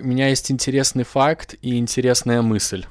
У 0.00 0.06
меня 0.06 0.28
есть 0.28 0.52
интересный 0.52 1.02
факт 1.02 1.56
и 1.60 1.76
интересная 1.76 2.40
мысль. 2.40 2.86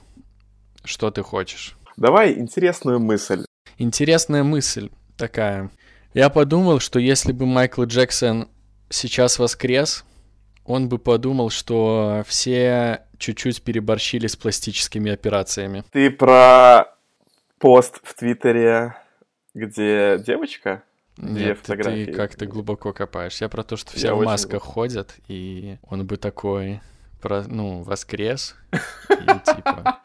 Что 0.83 1.09
ты 1.09 1.23
хочешь? 1.23 1.77
Давай 1.95 2.33
интересную 2.33 2.99
мысль. 2.99 3.45
Интересная 3.77 4.43
мысль 4.43 4.89
такая. 5.15 5.71
Я 6.13 6.29
подумал, 6.29 6.81
что 6.81 6.99
если 6.99 7.31
бы 7.31 7.45
Майкл 7.45 7.85
Джексон 7.85 8.49
сейчас 8.89 9.39
воскрес, 9.39 10.03
он 10.65 10.89
бы 10.89 10.97
подумал, 10.97 11.49
что 11.49 12.25
все 12.27 13.05
чуть-чуть 13.17 13.61
переборщили 13.61 14.27
с 14.27 14.35
пластическими 14.35 15.09
операциями. 15.09 15.85
Ты 15.93 16.09
про 16.11 16.93
пост 17.57 18.01
в 18.03 18.15
Твиттере, 18.15 18.97
где 19.53 20.17
девочка? 20.19 20.83
Где 21.15 21.45
Нет, 21.45 21.59
фотографии? 21.59 22.05
ты 22.05 22.11
как-то 22.11 22.45
глубоко 22.47 22.91
копаешь. 22.91 23.39
Я 23.39 23.47
про 23.47 23.63
то, 23.63 23.77
что 23.77 23.93
все 23.93 24.07
Я 24.07 24.13
в 24.13 24.17
очень 24.17 24.29
масках 24.29 24.61
ходят, 24.61 25.15
и 25.29 25.77
он 25.83 26.05
бы 26.05 26.17
такой, 26.17 26.81
про, 27.21 27.43
ну, 27.47 27.83
воскрес, 27.83 28.55
и 28.71 29.25
типа... 29.55 30.01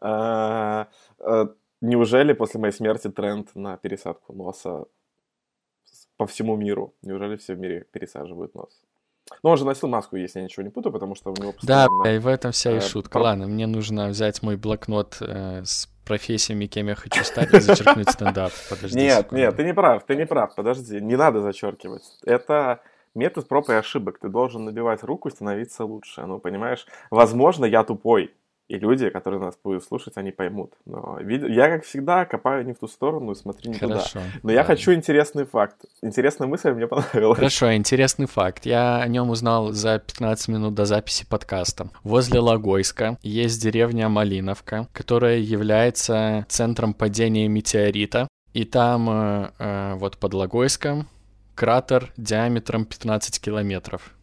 А, 0.00 0.88
а, 1.20 1.48
Неужели 1.80 2.32
после 2.32 2.60
моей 2.60 2.72
смерти 2.72 3.08
тренд 3.08 3.54
на 3.54 3.76
пересадку 3.76 4.32
носа 4.32 4.86
по 6.16 6.26
всему 6.26 6.56
миру? 6.56 6.94
Неужели 7.02 7.36
все 7.36 7.54
в 7.54 7.58
мире 7.58 7.86
пересаживают 7.92 8.54
нос? 8.54 8.82
Ну, 9.42 9.50
он 9.50 9.58
же 9.58 9.64
носил 9.64 9.88
маску, 9.88 10.16
если 10.16 10.40
я 10.40 10.44
ничего 10.44 10.62
не 10.64 10.70
путаю, 10.70 10.92
потому 10.92 11.14
что 11.14 11.30
у 11.30 11.34
него 11.34 11.52
Да, 11.62 11.84
постоянно... 11.86 12.02
бля, 12.02 12.16
и 12.16 12.18
в 12.18 12.26
этом 12.26 12.50
вся 12.50 12.72
и 12.72 12.78
э, 12.78 12.80
шутка. 12.80 13.18
Ладно, 13.18 13.46
мне 13.46 13.66
нужно 13.66 14.08
взять 14.08 14.42
мой 14.42 14.56
блокнот 14.56 15.18
э, 15.20 15.62
с 15.64 15.86
профессиями, 16.04 16.66
кем 16.66 16.88
я 16.88 16.94
хочу 16.94 17.22
стать, 17.22 17.52
и 17.52 17.60
зачеркнуть 17.60 18.10
стендап. 18.10 18.52
Подожди 18.70 18.98
Нет, 18.98 19.18
секунду. 19.18 19.36
нет, 19.36 19.56
ты 19.56 19.64
не 19.64 19.74
прав, 19.74 20.04
ты 20.06 20.16
не 20.16 20.26
прав, 20.26 20.54
подожди, 20.54 21.00
не 21.00 21.16
надо 21.16 21.42
зачеркивать. 21.42 22.02
Это 22.24 22.80
метод 23.18 23.48
проб 23.48 23.68
и 23.68 23.74
ошибок. 23.74 24.18
Ты 24.18 24.28
должен 24.28 24.64
набивать 24.64 25.02
руку 25.02 25.28
и 25.28 25.32
становиться 25.32 25.84
лучше. 25.84 26.24
Ну, 26.24 26.38
понимаешь, 26.38 26.86
возможно, 27.10 27.64
я 27.64 27.84
тупой, 27.84 28.32
и 28.68 28.78
люди, 28.78 29.08
которые 29.08 29.40
нас 29.40 29.58
будут 29.64 29.82
слушать, 29.82 30.18
они 30.18 30.30
поймут. 30.30 30.74
Но 30.84 31.18
я, 31.20 31.70
как 31.70 31.84
всегда, 31.84 32.26
копаю 32.26 32.66
не 32.66 32.74
в 32.74 32.78
ту 32.78 32.86
сторону 32.86 33.32
и 33.32 33.34
смотрю 33.34 33.72
не 33.72 33.78
туда. 33.78 33.94
Хорошо. 33.94 34.20
Но 34.42 34.52
я 34.52 34.58
ладно. 34.58 34.74
хочу 34.74 34.92
интересный 34.92 35.46
факт. 35.46 35.86
Интересная 36.02 36.46
мысль 36.46 36.72
мне 36.72 36.86
понравилась. 36.88 37.38
Хорошо, 37.38 37.74
интересный 37.74 38.26
факт. 38.26 38.66
Я 38.66 39.00
о 39.00 39.08
нем 39.08 39.30
узнал 39.30 39.72
за 39.72 39.98
15 39.98 40.48
минут 40.48 40.74
до 40.74 40.84
записи 40.84 41.26
подкаста. 41.26 41.88
Возле 42.04 42.40
Логойска 42.40 43.16
есть 43.22 43.62
деревня 43.62 44.10
Малиновка, 44.10 44.86
которая 44.92 45.38
является 45.38 46.44
центром 46.50 46.92
падения 46.92 47.48
метеорита. 47.48 48.28
И 48.52 48.64
там, 48.64 49.08
э, 49.08 49.50
э, 49.58 49.94
вот 49.94 50.18
под 50.18 50.34
Логойском, 50.34 51.06
кратер 51.58 52.12
диаметром 52.16 52.84
15 52.84 53.40
километров. 53.40 54.14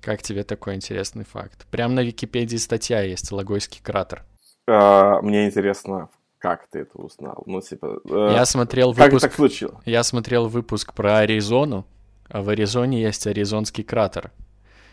Как 0.00 0.22
тебе 0.22 0.44
такой 0.44 0.76
интересный 0.76 1.24
факт? 1.24 1.66
Прям 1.72 1.96
на 1.96 2.00
Википедии 2.04 2.58
статья 2.58 3.02
есть 3.02 3.32
«Логойский 3.32 3.80
кратер». 3.82 4.22
А, 4.68 5.20
Мне 5.20 5.46
интересно, 5.46 6.10
как 6.38 6.68
ты 6.68 6.78
это 6.80 6.96
узнал? 6.98 7.42
Ну, 7.44 7.60
типа... 7.60 7.98
э, 8.08 8.34
Я 8.34 8.46
смотрел 8.46 8.94
Как 8.94 9.06
выпуск... 9.06 9.22
так 9.22 9.34
случилось? 9.34 9.82
Я 9.84 10.04
смотрел 10.04 10.46
выпуск 10.46 10.94
про 10.94 11.18
Аризону, 11.18 11.84
а 12.28 12.40
в 12.40 12.50
Аризоне 12.50 13.02
есть 13.02 13.26
Аризонский 13.26 13.82
кратер. 13.82 14.30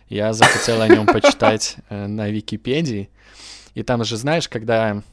Я 0.10 0.34
захотел 0.34 0.82
о 0.82 0.88
нем 0.88 1.06
почитать 1.14 1.76
э, 1.90 2.08
на 2.08 2.28
Википедии. 2.28 3.12
И 3.76 3.84
там 3.84 4.04
же, 4.04 4.18
знаешь, 4.18 4.50
когда 4.50 5.04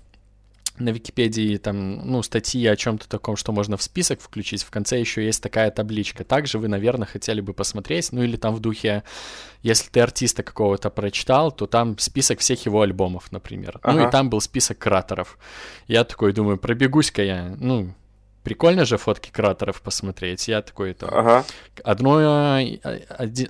на 0.80 0.90
Википедии 0.90 1.56
там, 1.56 2.10
ну, 2.10 2.22
статьи 2.22 2.66
о 2.66 2.76
чем-то 2.76 3.08
таком, 3.08 3.36
что 3.36 3.52
можно 3.52 3.76
в 3.76 3.82
список 3.82 4.20
включить, 4.20 4.62
в 4.62 4.70
конце 4.70 4.98
еще 4.98 5.24
есть 5.24 5.42
такая 5.42 5.70
табличка. 5.70 6.24
Также 6.24 6.58
вы, 6.58 6.68
наверное, 6.68 7.06
хотели 7.06 7.40
бы 7.40 7.52
посмотреть, 7.52 8.12
ну 8.12 8.22
или 8.22 8.36
там 8.36 8.54
в 8.54 8.60
духе, 8.60 9.02
если 9.62 9.90
ты 9.90 10.00
артиста 10.00 10.42
какого-то 10.42 10.90
прочитал, 10.90 11.52
то 11.52 11.66
там 11.66 11.98
список 11.98 12.38
всех 12.40 12.64
его 12.66 12.80
альбомов, 12.82 13.30
например. 13.32 13.78
Ну 13.84 13.90
Ага. 13.90 14.08
и 14.08 14.10
там 14.10 14.30
был 14.30 14.40
список 14.40 14.78
кратеров. 14.78 15.38
Я 15.86 16.04
такой 16.04 16.32
думаю, 16.32 16.56
пробегусь-ка 16.58 17.22
я, 17.22 17.54
ну, 17.58 17.92
прикольно 18.42 18.84
же 18.84 18.96
фотки 18.96 19.30
кратеров 19.30 19.80
посмотреть. 19.82 20.48
Я 20.48 20.62
такой, 20.62 20.94
там, 20.94 21.10
Ага. 21.12 21.44
одно, 21.84 22.20
э, 22.60 22.78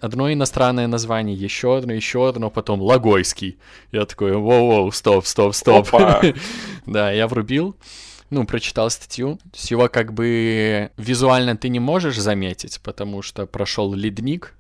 одно 0.01 0.33
иностранное 0.33 0.87
название, 0.87 1.37
еще 1.37 1.77
одно, 1.79 1.93
еще 1.93 2.29
одно, 2.29 2.51
потом 2.51 2.81
Логойский. 2.83 3.59
Я 3.93 4.05
такой, 4.07 4.33
воу-воу, 4.33 4.91
стоп, 4.93 5.27
стоп, 5.27 5.55
стоп. 5.55 5.89
Да, 6.87 7.13
я 7.13 7.29
врубил, 7.29 7.77
ну, 8.31 8.47
прочитал 8.47 8.91
статью. 8.91 9.37
То 9.37 9.51
есть 9.57 9.71
Его 9.71 9.89
как 9.89 10.13
бы 10.13 10.91
визуально 10.97 11.57
ты 11.57 11.69
не 11.69 11.81
можешь 11.81 12.19
заметить, 12.19 12.81
потому 12.83 13.23
что 13.23 13.47
прошел 13.47 13.93
ледник, 13.95 14.55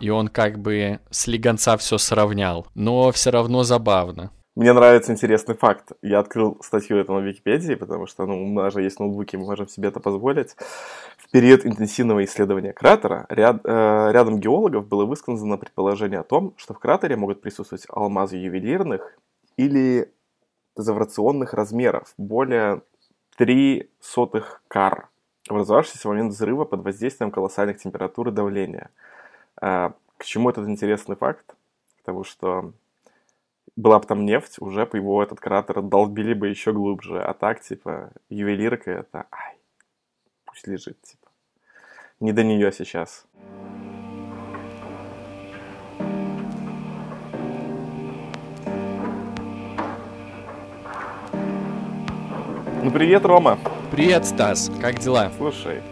и 0.00 0.10
он 0.10 0.28
как 0.28 0.58
бы 0.58 0.98
с 1.10 1.26
легонца 1.28 1.76
все 1.76 1.98
сравнял. 1.98 2.66
Но 2.74 3.12
все 3.12 3.30
равно 3.30 3.62
забавно. 3.62 4.30
Мне 4.54 4.74
нравится 4.74 5.12
интересный 5.12 5.54
факт. 5.54 5.92
Я 6.02 6.18
открыл 6.18 6.58
статью 6.62 6.98
эту 6.98 7.14
на 7.14 7.20
Википедии, 7.20 7.74
потому 7.74 8.06
что 8.06 8.26
ну, 8.26 8.44
у 8.44 8.52
нас 8.52 8.74
же 8.74 8.82
есть 8.82 9.00
ноутбуки, 9.00 9.36
мы 9.36 9.46
можем 9.46 9.66
себе 9.66 9.88
это 9.88 9.98
позволить. 9.98 10.56
В 11.16 11.30
период 11.30 11.64
интенсивного 11.64 12.22
исследования 12.24 12.74
кратера 12.74 13.24
ряд, 13.30 13.62
э, 13.64 14.10
рядом 14.12 14.40
геологов 14.40 14.86
было 14.86 15.06
высказано 15.06 15.56
предположение 15.56 16.20
о 16.20 16.22
том, 16.22 16.52
что 16.58 16.74
в 16.74 16.78
кратере 16.78 17.16
могут 17.16 17.40
присутствовать 17.40 17.86
алмазы 17.88 18.36
ювелирных 18.36 19.16
или 19.56 20.12
заврационных 20.76 21.54
размеров, 21.54 22.12
более 22.18 22.82
3 23.38 23.88
сотых 24.00 24.62
кар, 24.68 25.08
образовавшиеся 25.48 26.06
в 26.06 26.10
момент 26.10 26.32
взрыва 26.32 26.66
под 26.66 26.84
воздействием 26.84 27.30
колоссальных 27.30 27.78
температур 27.78 28.28
и 28.28 28.32
давления. 28.32 28.90
А, 29.58 29.94
К 30.18 30.24
чему 30.24 30.50
этот 30.50 30.68
интересный 30.68 31.16
факт? 31.16 31.54
Потому 31.98 32.24
что 32.24 32.72
была 33.76 33.98
бы 33.98 34.06
там 34.06 34.24
нефть, 34.24 34.56
уже 34.60 34.86
бы 34.86 34.98
его 34.98 35.22
этот 35.22 35.40
кратер 35.40 35.82
долбили 35.82 36.34
бы 36.34 36.48
еще 36.48 36.72
глубже. 36.72 37.22
А 37.22 37.32
так, 37.34 37.60
типа, 37.60 38.12
ювелирка 38.28 38.90
это... 38.90 39.26
Ай, 39.30 39.56
пусть 40.44 40.66
лежит, 40.66 41.00
типа. 41.02 41.28
Не 42.20 42.32
до 42.32 42.44
нее 42.44 42.70
сейчас. 42.72 43.26
Ну, 52.82 52.90
привет, 52.90 53.24
Рома. 53.24 53.58
Привет, 53.90 54.26
Стас, 54.26 54.70
как 54.80 54.98
дела? 54.98 55.30
Слушай, 55.36 55.82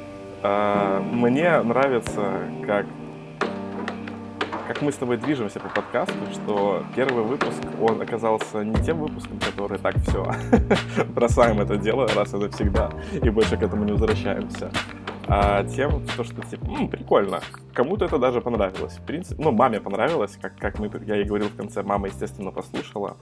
а, 0.43 1.01
мне 1.01 1.61
нравится, 1.63 2.49
как, 2.67 2.87
как 4.73 4.83
мы 4.83 4.93
с 4.93 4.97
тобой 4.97 5.17
движемся 5.17 5.59
по 5.59 5.69
подкасту, 5.69 6.15
что 6.33 6.85
первый 6.95 7.25
выпуск, 7.25 7.59
он 7.81 8.01
оказался 8.01 8.63
не 8.63 8.81
тем 8.85 9.01
выпуском, 9.01 9.41
который 9.41 9.81
так 9.81 9.97
все, 9.97 10.25
бросаем 11.09 11.61
это 11.61 11.77
дело 11.77 12.07
раз 12.07 12.35
и 12.35 12.37
навсегда, 12.37 12.93
и 13.21 13.29
больше 13.31 13.57
к 13.57 13.63
этому 13.65 13.83
не 13.83 13.91
возвращаемся, 13.91 14.71
а 15.27 15.65
тем, 15.65 16.07
что, 16.11 16.23
что 16.23 16.43
типа, 16.43 16.67
«М, 16.67 16.89
прикольно, 16.89 17.41
кому-то 17.75 18.05
это 18.05 18.21
даже 18.21 18.41
понравилось. 18.41 18.97
В 18.97 19.03
принципе, 19.05 19.43
ну, 19.43 19.51
маме 19.51 19.81
понравилось, 19.81 20.39
как, 20.41 20.57
как 20.57 20.79
мы, 20.79 20.89
я 21.05 21.17
ей 21.17 21.25
говорил 21.25 21.49
в 21.49 21.57
конце, 21.57 21.83
мама, 21.83 22.07
естественно, 22.07 22.53
послушала. 22.53 23.17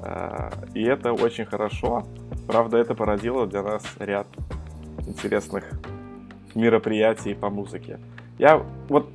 А, 0.00 0.52
И 0.74 0.82
это 0.84 1.12
очень 1.12 1.46
хорошо. 1.46 2.06
Правда, 2.46 2.76
это 2.76 2.94
породило 2.94 3.48
для 3.48 3.64
нас 3.64 3.82
ряд 3.98 4.28
интересных 5.08 5.64
мероприятий 6.54 7.34
по 7.34 7.50
музыке. 7.50 7.98
Я 8.38 8.62
вот 8.88 9.08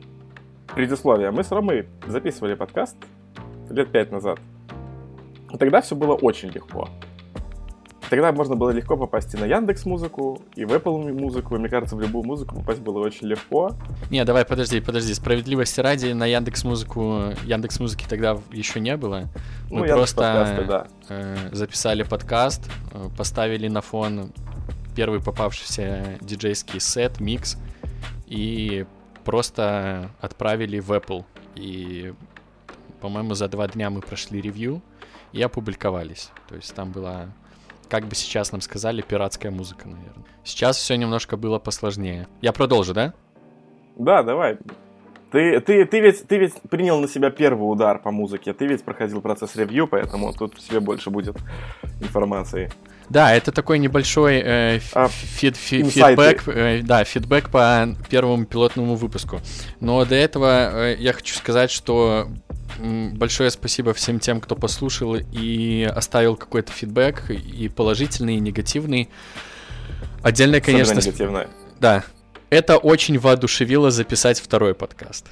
предисловие. 0.76 1.32
Мы 1.32 1.44
с 1.44 1.52
Ромой 1.52 1.88
записывали 2.08 2.56
подкаст 2.56 2.96
лет 3.70 3.92
пять 3.92 4.12
назад. 4.12 4.40
Тогда 5.60 5.82
все 5.82 5.96
было 5.96 6.14
очень 6.16 6.50
легко. 6.50 6.88
Тогда 8.10 8.34
можно 8.34 8.58
было 8.58 8.72
легко 8.72 8.98
попасть 8.98 9.34
и 9.36 9.38
на 9.38 9.46
Яндекс 9.46 9.86
Музыку, 9.86 10.42
и 10.56 10.66
в 10.66 10.74
Apple 10.74 11.14
Музыку. 11.14 11.56
И, 11.56 11.60
мне 11.60 11.70
кажется, 11.70 11.96
в 11.96 12.02
любую 12.02 12.26
музыку 12.26 12.56
попасть 12.56 12.82
было 12.82 13.00
очень 13.00 13.28
легко. 13.28 13.72
Не, 14.10 14.26
давай, 14.26 14.44
подожди, 14.44 14.82
подожди. 14.82 15.14
Справедливости 15.14 15.80
ради, 15.80 16.12
на 16.12 16.26
Яндекс 16.26 16.66
Музыку, 16.66 17.32
Яндекс 17.46 17.80
Музыки 17.80 18.06
тогда 18.10 18.38
еще 18.52 18.82
не 18.82 18.98
было. 18.98 19.30
Мы 19.70 19.88
Ну, 19.88 19.94
просто 19.94 20.18
подкасты, 20.18 20.66
да. 20.66 20.88
э, 21.08 21.36
записали 21.54 22.04
подкаст, 22.04 22.70
э, 22.94 23.08
поставили 23.18 23.70
на 23.70 23.80
фон 23.80 24.34
первый 24.94 25.22
попавшийся 25.22 26.18
диджейский 26.20 26.82
сет, 26.82 27.22
микс, 27.22 27.58
и 28.28 28.86
просто 29.24 30.12
отправили 30.20 30.80
в 30.80 30.92
Apple. 30.92 31.26
И, 31.56 32.14
по-моему, 33.00 33.34
за 33.34 33.48
два 33.48 33.68
дня 33.68 33.90
мы 33.90 34.02
прошли 34.02 34.42
ревью 34.42 34.82
и 35.32 35.42
опубликовались. 35.42 36.32
То 36.48 36.56
есть 36.56 36.74
там 36.74 36.92
была, 36.92 37.28
как 37.90 38.06
бы 38.06 38.16
сейчас 38.16 38.52
нам 38.52 38.62
сказали, 38.62 39.02
пиратская 39.02 39.52
музыка, 39.52 39.88
наверное. 39.88 40.26
Сейчас 40.44 40.78
все 40.78 40.96
немножко 40.96 41.38
было 41.38 41.60
посложнее. 41.60 42.28
Я 42.42 42.52
продолжу, 42.52 42.94
да? 42.94 43.14
Да, 43.96 44.24
давай. 44.24 44.58
Ты, 45.32 45.62
ты, 45.62 45.86
ты, 45.86 46.00
ведь, 46.02 46.28
ты 46.28 46.38
ведь 46.38 46.54
принял 46.70 47.00
на 47.00 47.08
себя 47.08 47.30
первый 47.30 47.64
удар 47.64 48.02
по 48.02 48.12
музыке. 48.12 48.54
Ты 48.54 48.68
ведь 48.68 48.84
проходил 48.84 49.22
процесс 49.22 49.56
ревью, 49.56 49.88
поэтому 49.88 50.34
тут 50.34 50.58
тебе 50.58 50.82
больше 50.82 51.10
будет 51.10 51.38
информации. 52.02 52.70
Да, 53.12 53.36
это 53.36 53.52
такой 53.52 53.78
небольшой 53.78 54.36
э, 54.44 54.80
А, 54.94 55.10
фид- 55.10 55.58
фи- 55.58 55.84
фидбэк, 55.84 56.44
э, 56.48 56.82
да, 56.82 57.04
фидбэк 57.04 57.50
по 57.50 57.94
первому 58.10 58.46
пилотному 58.46 58.96
выпуску. 58.96 59.42
Но 59.82 60.06
до 60.06 60.16
этого 60.16 60.72
э, 60.92 60.96
я 60.98 61.12
хочу 61.12 61.36
сказать, 61.36 61.72
что 61.72 62.30
большое 62.80 63.52
спасибо 63.52 63.94
всем 63.94 64.20
тем, 64.22 64.40
кто 64.40 64.56
послушал 64.56 65.18
и 65.32 65.84
оставил 65.94 66.38
какой-то 66.38 66.72
фидбэк, 66.72 67.30
и 67.32 67.68
положительный, 67.68 68.36
и 68.36 68.40
негативный. 68.40 69.10
Отдельно, 70.24 70.62
конечно, 70.62 70.94
негативное. 71.00 71.48
да. 71.80 72.04
Это 72.50 72.78
очень 72.78 73.18
воодушевило 73.18 73.92
записать 73.92 74.40
второй 74.40 74.74
подкаст. 74.74 75.28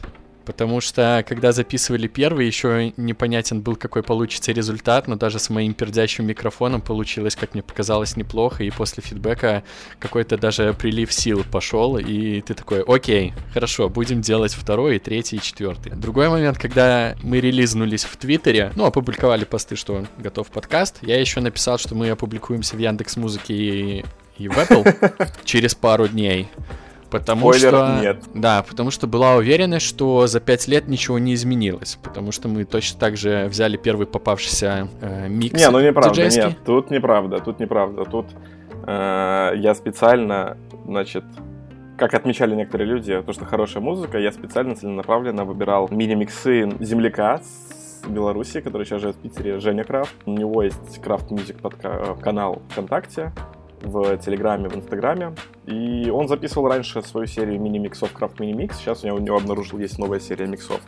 Потому 0.50 0.81
что, 0.81 1.24
когда 1.30 1.51
записывали 1.51 2.07
первый, 2.07 2.48
еще 2.48 2.92
непонятен 2.98 3.62
был, 3.62 3.75
какой 3.75 4.01
получится 4.01 4.51
результат, 4.51 5.07
но 5.07 5.16
даже 5.16 5.38
с 5.38 5.51
моим 5.51 5.75
пердящим 5.75 6.25
микрофоном 6.25 6.81
получилось, 6.81 7.36
как 7.36 7.54
мне 7.54 7.62
показалось, 7.62 8.18
неплохо, 8.18 8.63
и 8.63 8.72
после 8.72 9.04
фидбэка 9.04 9.62
какой-то 10.00 10.40
даже 10.40 10.74
прилив 10.74 11.13
сил 11.13 11.46
пошел, 11.51 12.00
и 12.00 12.42
ты 12.42 12.56
такой, 12.56 12.81
окей, 12.81 13.36
хорошо, 13.54 13.90
будем 13.90 14.22
делать 14.22 14.56
второй, 14.56 14.96
и 14.96 15.00
третий, 15.00 15.36
и 15.36 15.40
четвертый. 15.40 15.92
Другой 15.92 16.30
момент, 16.30 16.57
когда 16.57 17.16
мы 17.22 17.40
релизнулись 17.40 18.06
в 18.06 18.18
Твиттере, 18.18 18.72
ну, 18.75 18.86
опубликовали 18.86 19.46
посты, 19.46 19.75
что 19.75 20.07
готов 20.18 20.48
подкаст, 20.48 20.98
я 21.04 21.19
еще 21.19 21.42
написал, 21.42 21.78
что 21.78 21.94
мы 21.94 22.10
опубликуемся 22.10 22.75
в 22.75 22.80
Яндекс 22.80 23.18
Музыке 23.18 23.54
и, 23.54 24.06
и 24.40 24.48
в 24.48 24.57
Apple 24.57 25.30
через 25.46 25.75
пару 25.75 26.07
дней. 26.07 26.50
Потому 27.10 27.52
Спойлер, 27.54 27.70
что... 27.70 28.00
нет. 28.02 28.24
Да, 28.34 28.64
потому 28.68 28.92
что 28.92 29.08
была 29.08 29.36
уверенность, 29.36 29.86
что 29.86 30.28
за 30.28 30.40
пять 30.40 30.68
лет 30.68 30.88
ничего 30.88 31.18
не 31.20 31.34
изменилось. 31.34 31.98
Потому 32.04 32.32
что 32.32 32.48
мы 32.48 32.66
точно 32.66 33.00
так 33.00 33.18
же 33.18 33.48
взяли 33.50 33.78
первый 33.78 34.06
попавшийся 34.06 34.88
э, 35.02 35.28
микс 35.28 35.60
Не, 35.60 35.70
ну 35.70 35.80
неправда, 35.80 36.10
диджейский. 36.12 36.44
нет, 36.44 36.58
тут 36.66 36.92
неправда, 36.92 37.40
тут 37.40 37.60
неправда. 37.60 38.06
Тут 38.06 38.28
э, 38.86 39.54
я 39.56 39.74
специально, 39.76 40.58
значит, 40.86 41.24
как 41.98 42.14
отмечали 42.14 42.56
некоторые 42.56 42.88
люди, 42.88 43.22
то, 43.22 43.34
что 43.34 43.46
хорошая 43.46 43.84
музыка, 43.84 44.18
я 44.18 44.32
специально 44.32 44.76
целенаправленно 44.76 45.46
выбирал 45.46 45.90
мини-миксы 45.92 46.70
земляка 46.80 47.40
с 47.40 48.08
Беларуси, 48.08 48.62
который 48.62 48.86
сейчас 48.86 49.02
живет 49.02 49.18
в 49.18 49.20
Питере, 49.20 49.60
Женя 49.60 49.84
Крафт. 49.84 50.16
У 50.26 50.32
него 50.32 50.64
есть 50.64 51.02
Kraft 51.01 51.30
Music 51.31 51.57
канал 52.22 52.62
ВКонтакте, 52.70 53.34
в 53.81 54.18
Телеграме, 54.18 54.70
в 54.70 54.76
Инстаграме. 54.76 55.36
И 55.66 56.10
он 56.10 56.28
записывал 56.28 56.68
раньше 56.68 57.02
свою 57.02 57.28
серию 57.28 57.60
мини-миксов 57.62 58.12
Крафт 58.14 58.40
Мини-микс. 58.40 58.78
Сейчас 58.78 59.04
у 59.04 59.08
него, 59.08 59.18
у 59.18 59.22
него 59.22 59.38
обнаружил, 59.38 59.80
есть 59.80 59.98
новая 60.00 60.20
серия 60.20 60.48
миксов. 60.48 60.81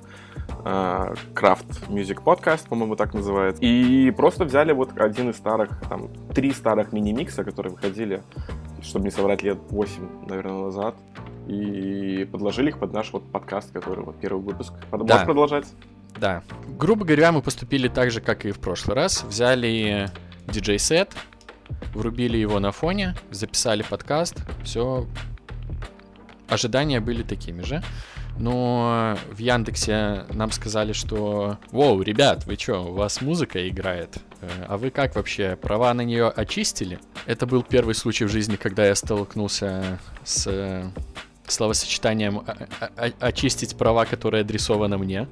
Крафт 1.33 1.65
Music 1.89 2.21
Podcast, 2.23 2.67
по-моему, 2.67 2.95
так 2.95 3.13
называется. 3.13 3.61
И 3.63 4.11
просто 4.11 4.45
взяли 4.45 4.73
вот 4.73 4.89
один 4.97 5.29
из 5.29 5.37
старых, 5.37 5.81
там, 5.89 6.09
три 6.33 6.51
старых 6.51 6.91
мини-микса, 6.93 7.43
которые 7.43 7.73
выходили, 7.73 8.21
чтобы 8.81 9.05
не 9.05 9.11
соврать, 9.11 9.41
лет 9.43 9.57
8, 9.69 10.27
наверное, 10.27 10.65
назад. 10.65 10.95
И 11.47 12.27
подложили 12.31 12.69
их 12.69 12.77
под 12.79 12.93
наш 12.93 13.11
вот 13.13 13.29
подкаст, 13.31 13.71
который 13.71 14.03
вот 14.03 14.19
первый 14.19 14.41
выпуск. 14.43 14.73
Под- 14.91 15.05
Да. 15.05 15.13
Можешь 15.15 15.25
продолжать? 15.25 15.65
Да. 16.19 16.43
Грубо 16.77 17.05
говоря, 17.05 17.31
мы 17.31 17.41
поступили 17.41 17.87
так 17.87 18.11
же, 18.11 18.21
как 18.21 18.45
и 18.45 18.51
в 18.51 18.59
прошлый 18.59 18.95
раз. 18.95 19.23
Взяли 19.23 20.09
диджей-сет, 20.47 21.13
врубили 21.93 22.37
его 22.37 22.59
на 22.59 22.71
фоне, 22.71 23.15
записали 23.31 23.83
подкаст, 23.83 24.35
все. 24.63 25.07
Ожидания 26.47 26.99
были 26.99 27.23
такими 27.23 27.61
же. 27.61 27.81
Но 28.37 29.17
в 29.29 29.37
Яндексе 29.39 30.23
нам 30.33 30.51
сказали, 30.51 30.93
что 30.93 31.57
«Воу, 31.71 32.01
ребят, 32.01 32.45
вы 32.45 32.55
чё, 32.55 32.83
у 32.85 32.93
вас 32.93 33.21
музыка 33.21 33.67
играет? 33.69 34.17
Э, 34.41 34.47
А 34.69 34.77
вы 34.77 34.89
как 34.89 35.15
вообще, 35.15 35.55
права 35.55 35.93
на 35.93 36.01
нее 36.01 36.27
очистили?» 36.29 36.97
Это 37.25 37.45
был 37.45 37.61
первый 37.61 37.93
случай 37.93 38.25
в 38.25 38.29
жизни, 38.31 38.55
когда 38.55 38.85
я 38.85 38.95
столкнулся 38.95 39.99
с 40.23 40.47
э, 40.47 40.89
словосочетанием 41.45 42.39
«о- 42.39 42.55
о- 42.79 43.05
о- 43.05 43.11
«очистить 43.27 43.77
права, 43.77 44.05
которые 44.05 44.41
адресованы 44.41 44.97
мне». 44.97 45.27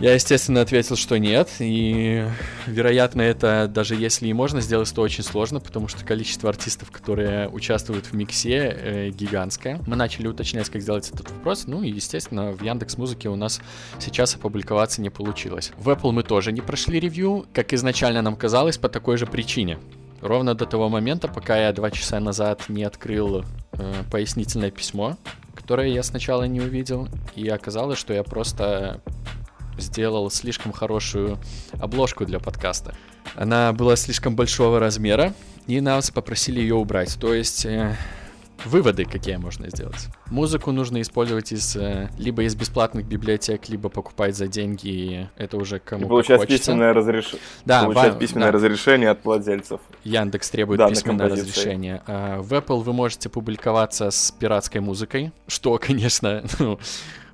Я, 0.00 0.14
естественно, 0.14 0.60
ответил, 0.62 0.96
что 0.96 1.18
нет, 1.18 1.48
и, 1.60 2.26
вероятно, 2.66 3.22
это 3.22 3.70
даже 3.72 3.94
если 3.94 4.26
и 4.26 4.32
можно 4.32 4.60
сделать, 4.60 4.92
то 4.92 5.00
очень 5.00 5.22
сложно, 5.22 5.60
потому 5.60 5.86
что 5.86 6.04
количество 6.04 6.48
артистов, 6.48 6.90
которые 6.90 7.48
участвуют 7.48 8.06
в 8.06 8.12
миксе, 8.12 8.76
э, 8.76 9.10
гигантское. 9.10 9.80
Мы 9.86 9.94
начали 9.94 10.26
уточнять, 10.26 10.70
как 10.70 10.82
сделать 10.82 11.08
этот 11.08 11.30
вопрос, 11.30 11.66
ну 11.66 11.82
и, 11.82 11.90
естественно, 11.90 12.50
в 12.50 12.62
Яндекс 12.62 12.96
Музыке 12.98 13.28
у 13.28 13.36
нас 13.36 13.60
сейчас 14.00 14.34
опубликоваться 14.34 15.00
не 15.00 15.10
получилось. 15.10 15.72
В 15.76 15.88
Apple 15.88 16.10
мы 16.10 16.24
тоже 16.24 16.50
не 16.50 16.62
прошли 16.62 16.98
ревью, 16.98 17.46
как 17.52 17.72
изначально 17.72 18.22
нам 18.22 18.34
казалось, 18.34 18.78
по 18.78 18.88
такой 18.88 19.16
же 19.18 19.26
причине. 19.26 19.78
Ровно 20.20 20.54
до 20.54 20.66
того 20.66 20.88
момента, 20.88 21.28
пока 21.28 21.58
я 21.58 21.72
два 21.72 21.90
часа 21.90 22.18
назад 22.20 22.68
не 22.68 22.84
открыл 22.84 23.44
э, 23.72 23.94
пояснительное 24.10 24.70
письмо, 24.70 25.16
которое 25.54 25.88
я 25.88 26.02
сначала 26.02 26.44
не 26.44 26.60
увидел, 26.60 27.08
и 27.36 27.48
оказалось, 27.48 27.98
что 27.98 28.12
я 28.12 28.22
просто 28.22 29.00
сделал 29.78 30.30
слишком 30.30 30.72
хорошую 30.72 31.38
обложку 31.80 32.24
для 32.24 32.38
подкаста. 32.38 32.94
Она 33.34 33.72
была 33.72 33.96
слишком 33.96 34.34
большого 34.36 34.78
размера, 34.80 35.32
и 35.66 35.80
нас 35.80 36.10
попросили 36.10 36.60
ее 36.60 36.74
убрать. 36.74 37.16
То 37.20 37.32
есть 37.34 37.64
э, 37.66 37.96
выводы 38.64 39.04
какие 39.04 39.36
можно 39.36 39.68
сделать. 39.70 40.08
Музыку 40.30 40.72
нужно 40.72 41.00
использовать 41.00 41.52
из 41.52 41.76
э, 41.76 42.08
либо 42.18 42.42
из 42.42 42.54
бесплатных 42.54 43.06
библиотек, 43.06 43.68
либо 43.68 43.88
покупать 43.88 44.36
за 44.36 44.48
деньги. 44.48 44.88
и 44.88 45.26
Это 45.36 45.56
уже 45.56 45.78
кому 45.78 46.00
И 46.00 46.02
как 46.04 46.08
получать 46.10 46.40
хочется. 46.40 46.58
письменное, 46.58 46.92
разреш... 46.92 47.34
Да, 47.64 47.84
получать 47.84 48.14
ва- 48.14 48.18
письменное 48.18 48.48
да. 48.50 48.56
разрешение 48.56 49.10
от 49.10 49.24
владельцев. 49.24 49.80
Яндекс 50.04 50.50
требует 50.50 50.78
Да, 50.78 50.88
письменное 50.88 51.28
разрешение. 51.28 52.02
А 52.06 52.40
в 52.40 52.52
Apple 52.52 52.82
вы 52.82 52.92
можете 52.92 53.28
публиковаться 53.28 54.10
с 54.10 54.32
пиратской 54.32 54.80
музыкой, 54.80 55.32
что, 55.46 55.78
конечно, 55.82 56.42
ну, 56.58 56.78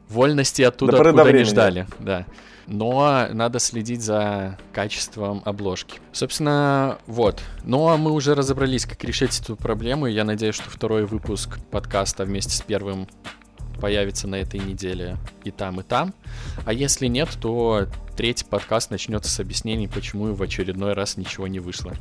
вольности 0.08 0.62
оттуда, 0.62 0.92
До 0.92 1.00
откуда 1.00 1.32
не 1.32 1.44
ждали, 1.44 1.86
да. 1.98 2.26
Но 2.66 3.26
надо 3.32 3.58
следить 3.60 4.02
за 4.02 4.58
качеством 4.74 5.42
обложки. 5.46 6.00
Собственно, 6.12 6.98
вот. 7.06 7.40
Но 7.64 7.96
мы 7.96 8.12
уже 8.12 8.34
разобрались, 8.34 8.84
как 8.84 9.02
решить 9.04 9.40
эту 9.40 9.56
проблему. 9.56 10.06
Я 10.06 10.24
надеюсь, 10.24 10.54
что 10.54 10.68
второй 10.68 11.06
выпуск 11.06 11.58
подкаста 11.70 12.24
вместе 12.24 12.52
с 12.52 12.60
первым 12.60 13.08
появится 13.80 14.28
на 14.28 14.36
этой 14.36 14.60
неделе 14.60 15.16
и 15.44 15.50
там, 15.50 15.80
и 15.80 15.82
там. 15.82 16.12
А 16.66 16.72
если 16.74 17.06
нет, 17.06 17.30
то 17.40 17.86
третий 18.16 18.44
подкаст 18.44 18.90
начнется 18.90 19.30
с 19.30 19.40
объяснений, 19.40 19.88
почему 19.88 20.34
в 20.34 20.42
очередной 20.42 20.92
раз 20.92 21.16
ничего 21.16 21.46
не 21.46 21.60
вышло. 21.60 21.94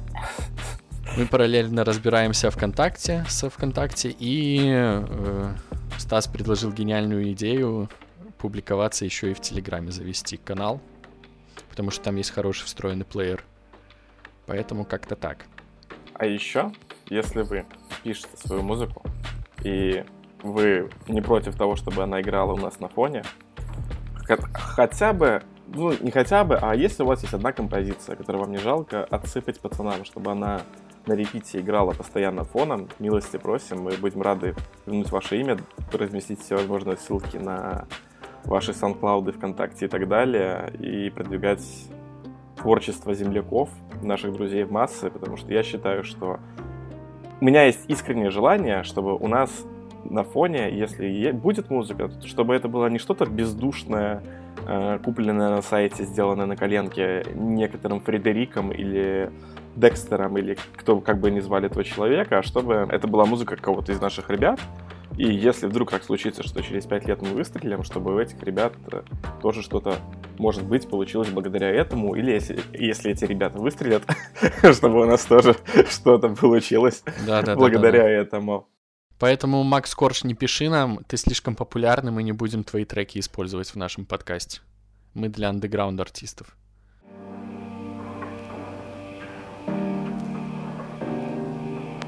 Мы 1.16 1.26
параллельно 1.26 1.86
разбираемся 1.86 2.52
ВКонтакте 2.52 3.26
со 3.30 3.50
ВКонтакте, 3.50 4.14
и 4.20 4.60
э, 4.66 5.54
Стас 5.98 6.28
предложил 6.28 6.72
гениальную 6.72 7.32
идею 7.32 7.90
публиковаться 8.38 9.04
еще 9.04 9.32
и 9.32 9.34
в 9.34 9.42
Телеграме, 9.42 9.92
завести 9.92 10.38
канал, 10.38 10.80
потому 11.70 11.92
что 11.92 12.04
там 12.04 12.16
есть 12.16 12.32
хороший 12.32 12.66
встроенный 12.66 13.06
плеер. 13.06 13.44
Поэтому 14.46 14.86
как-то 14.86 15.16
так. 15.16 15.46
А 16.14 16.26
еще, 16.26 16.72
если 17.10 17.42
вы 17.42 17.66
пишете 18.04 18.38
свою 18.38 18.62
музыку, 18.62 19.04
и 19.64 20.06
вы 20.44 20.90
не 21.08 21.22
против 21.22 21.56
того, 21.56 21.76
чтобы 21.76 22.04
она 22.04 22.22
играла 22.22 22.54
у 22.54 22.58
нас 22.58 22.80
на 22.80 22.90
фоне, 22.90 23.24
хот- 24.28 24.48
хотя 24.54 25.14
бы, 25.14 25.44
ну 25.68 25.94
не 26.00 26.12
хотя 26.12 26.44
бы, 26.44 26.58
а 26.58 26.76
если 26.76 27.04
у 27.04 27.08
вас 27.08 27.22
есть 27.24 27.34
одна 27.34 27.52
композиция, 27.52 28.16
которую 28.16 28.44
вам 28.44 28.52
не 28.52 28.60
жалко, 28.60 29.04
отсыпать 29.04 29.60
пацанам, 29.60 30.06
чтобы 30.06 30.32
она 30.32 30.62
на 31.08 31.14
репите 31.14 31.60
играла 31.60 31.92
постоянно 31.94 32.44
фоном, 32.44 32.90
милости 33.00 33.38
просим, 33.38 33.82
мы 33.82 33.92
будем 33.92 34.22
рады 34.22 34.56
вернуть 34.86 35.12
ваше 35.12 35.40
имя, 35.40 35.58
разместить 35.92 36.42
все 36.42 36.56
возможные 36.56 36.98
ссылки 36.98 37.38
на 37.38 37.88
ваши 38.44 38.72
SoundCloud, 38.72 39.32
ВКонтакте 39.32 39.86
и 39.86 39.88
так 39.88 40.08
далее, 40.08 40.72
и 40.80 41.10
продвигать 41.10 41.66
творчество 42.58 43.14
земляков, 43.14 43.70
наших 44.02 44.34
друзей 44.34 44.64
в 44.64 44.72
массы, 44.72 45.10
потому 45.10 45.38
что 45.38 45.52
я 45.52 45.64
считаю, 45.64 46.04
что 46.04 46.40
у 47.40 47.46
меня 47.46 47.64
есть 47.66 47.86
искреннее 47.88 48.30
желание, 48.30 48.84
чтобы 48.84 49.16
у 49.16 49.28
нас 49.28 49.66
на 50.04 50.24
фоне, 50.24 50.72
если 50.72 51.32
будет 51.32 51.70
музыка, 51.70 52.08
то 52.08 52.28
чтобы 52.28 52.56
это 52.56 52.68
было 52.68 52.88
не 52.88 52.98
что-то 52.98 53.26
бездушное, 53.26 54.24
э, 54.66 55.00
купленное 55.04 55.50
на 55.50 55.62
сайте, 55.62 56.04
сделанное 56.04 56.46
на 56.46 56.56
коленке 56.56 57.26
некоторым 57.36 58.00
Фредериком 58.00 58.72
или 58.72 59.32
Декстером, 59.78 60.38
или 60.38 60.58
кто 60.76 61.00
как 61.00 61.20
бы 61.20 61.32
ни 61.32 61.40
звали 61.40 61.68
этого 61.68 61.84
человека, 61.84 62.40
а 62.40 62.44
чтобы 62.44 62.88
это 62.90 63.08
была 63.08 63.26
музыка 63.26 63.56
кого-то 63.56 63.92
из 63.92 64.02
наших 64.02 64.30
ребят, 64.30 64.60
и 65.18 65.34
если 65.34 65.66
вдруг 65.66 65.90
так 65.90 66.04
случится, 66.04 66.44
что 66.44 66.62
через 66.62 66.86
пять 66.86 67.08
лет 67.08 67.22
мы 67.22 67.30
выстрелим, 67.30 67.84
чтобы 67.84 68.14
у 68.14 68.20
этих 68.20 68.42
ребят 68.44 68.74
э, 68.92 69.02
тоже 69.42 69.64
что-то, 69.64 69.96
может 70.38 70.64
быть, 70.64 70.88
получилось 70.88 71.30
благодаря 71.30 71.70
этому, 71.70 72.14
или 72.14 72.32
если, 72.32 72.60
если 72.74 73.12
эти 73.12 73.26
ребята 73.26 73.58
выстрелят, 73.58 74.04
чтобы 74.74 75.02
у 75.02 75.06
нас 75.06 75.26
тоже 75.26 75.56
что-то 75.90 76.30
получилось 76.30 77.04
Да, 77.26 77.42
да, 77.42 77.54
да, 77.54 77.56
благодаря 77.56 78.04
да, 78.04 78.10
да. 78.10 78.12
этому. 78.12 78.68
Поэтому, 79.18 79.64
Макс 79.64 79.96
Корж, 79.96 80.24
не 80.24 80.36
пиши 80.36 80.70
нам, 80.70 81.04
ты 81.08 81.18
слишком 81.18 81.56
популярный, 81.56 82.12
мы 82.12 82.22
не 82.22 82.32
будем 82.32 82.64
твои 82.64 82.86
треки 82.86 83.18
использовать 83.18 83.70
в 83.70 83.76
нашем 83.76 84.06
подкасте. 84.06 84.62
Мы 85.16 85.30
для 85.30 85.50
андеграунд 85.50 85.98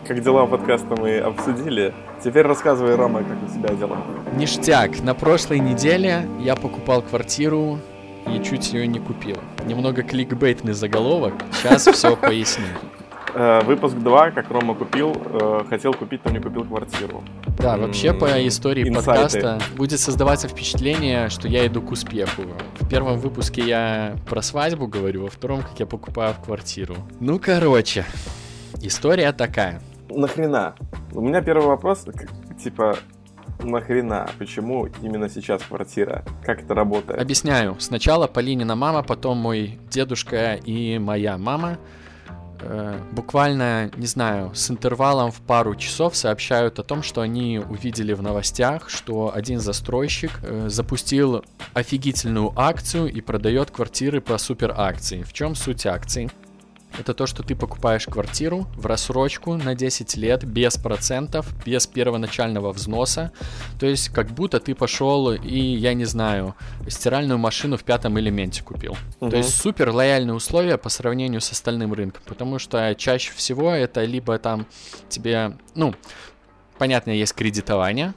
как 0.10 0.24
дела 0.24 0.48
подкаста 0.48 0.96
мы 1.00 1.20
обсудили. 1.20 1.94
Теперь 2.24 2.44
рассказывай, 2.48 2.96
Рома, 2.96 3.20
как 3.20 3.38
у 3.44 3.54
тебя 3.54 3.75
дела. 3.75 3.98
Ништяк. 4.36 5.01
На 5.04 5.13
прошлой 5.13 5.60
неделе 5.60 6.28
я 6.39 6.56
покупал 6.56 7.04
квартиру 7.04 7.78
и 8.25 8.44
чуть 8.44 8.74
ее 8.74 8.88
не 8.88 9.00
купил. 9.00 9.38
Немного 9.68 10.01
кликбейтный 10.01 10.74
заголовок. 10.74 11.36
Сейчас 11.54 11.86
все 11.86 12.16
поясню. 12.22 12.66
Э, 13.36 13.62
выпуск 13.62 13.98
2, 13.98 14.32
как 14.32 14.50
Рома 14.50 14.74
купил, 14.74 15.16
э, 15.25 15.60
хотел 15.70 15.94
купить, 15.94 16.22
но 16.25 16.32
не 16.32 16.39
купил 16.39 16.63
квартиру. 16.63 17.24
Да, 17.60 17.78
вообще 17.78 18.12
по 18.12 18.25
истории 18.48 18.89
Инсайты. 18.89 19.06
подкаста 19.06 19.60
будет 19.78 20.00
создаваться 20.00 20.48
впечатление, 20.48 21.30
что 21.30 21.48
я 21.48 21.68
иду 21.68 21.84
к 21.84 21.92
успеху. 21.92 22.42
В 22.80 22.89
первом 22.89 23.20
выпуске 23.20 23.62
я 23.62 24.16
про 24.28 24.42
свадьбу 24.42 24.88
говорю, 24.88 25.25
во 25.25 25.30
втором, 25.30 25.62
как 25.62 25.80
я 25.80 25.86
покупаю 25.86 26.34
квартиру. 26.44 26.96
Ну, 27.20 27.38
короче, 27.38 28.06
история 28.82 29.32
такая. 29.34 29.84
Нахрена? 30.10 30.75
У 31.13 31.22
меня 31.22 31.42
первый 31.42 31.68
вопрос, 31.68 32.06
типа, 32.62 32.98
нахрена? 33.63 34.30
Почему 34.38 34.88
именно 35.01 35.30
сейчас 35.30 35.62
квартира? 35.63 36.24
Как 36.44 36.63
это 36.63 36.74
работает? 36.74 37.20
Объясняю. 37.20 37.75
Сначала 37.80 38.28
Полинина 38.28 38.75
мама, 38.75 39.04
потом 39.04 39.38
мой 39.38 39.80
дедушка 39.89 40.56
и 40.56 40.98
моя 40.98 41.38
мама 41.38 41.78
э, 42.62 43.00
буквально, 43.12 43.92
не 43.96 44.06
знаю, 44.06 44.54
с 44.54 44.70
интервалом 44.72 45.32
в 45.32 45.42
пару 45.42 45.75
часов 45.75 46.16
сообщают 46.16 46.80
о 46.80 46.84
том, 46.84 47.04
что 47.04 47.22
они 47.22 47.60
увидели 47.60 48.13
в 48.13 48.22
новостях, 48.22 48.89
что 48.89 49.32
один 49.34 49.60
застройщик 49.60 50.32
э, 50.44 50.70
запустил 50.70 51.44
офигительную 51.74 52.51
акцию 52.56 53.12
и 53.12 53.22
продает 53.22 53.72
квартиры 53.72 54.22
по 54.22 54.38
супер 54.38 54.74
акции. 54.75 55.24
В 55.24 55.34
чем 55.34 55.56
суть 55.56 55.86
акции? 55.86 56.30
Это 56.98 57.13
то, 57.13 57.27
что 57.27 57.43
ты 57.43 57.55
покупаешь 57.55 58.05
квартиру 58.05 58.67
в 58.75 58.86
рассрочку 58.86 59.55
на 59.55 59.75
10 59.75 60.17
лет 60.17 60.43
без 60.43 60.77
процентов, 60.77 61.48
без 61.65 61.88
первоначального 61.88 62.72
взноса. 62.72 63.31
То 63.79 63.86
есть 63.86 64.10
как 64.10 64.31
будто 64.31 64.60
ты 64.60 64.75
пошел 64.75 65.31
и, 65.31 65.60
я 65.60 65.93
не 65.93 66.05
знаю, 66.05 66.55
стиральную 66.88 67.38
машину 67.38 67.77
в 67.77 67.84
пятом 67.84 68.19
элементе 68.19 68.63
купил. 68.63 68.98
Угу. 69.19 69.29
То 69.29 69.38
есть 69.38 69.55
супер 69.55 69.89
лояльные 69.89 70.34
условия 70.34 70.77
по 70.77 70.89
сравнению 70.89 71.41
с 71.41 71.51
остальным 71.51 71.93
рынком. 71.93 72.24
Потому 72.25 72.60
что 72.60 72.96
чаще 72.96 73.31
всего 73.34 73.72
это 73.72 74.03
либо 74.03 74.38
там 74.39 74.65
тебе, 75.10 75.58
ну, 75.75 75.93
понятно, 76.77 77.12
есть 77.12 77.34
кредитование, 77.34 78.13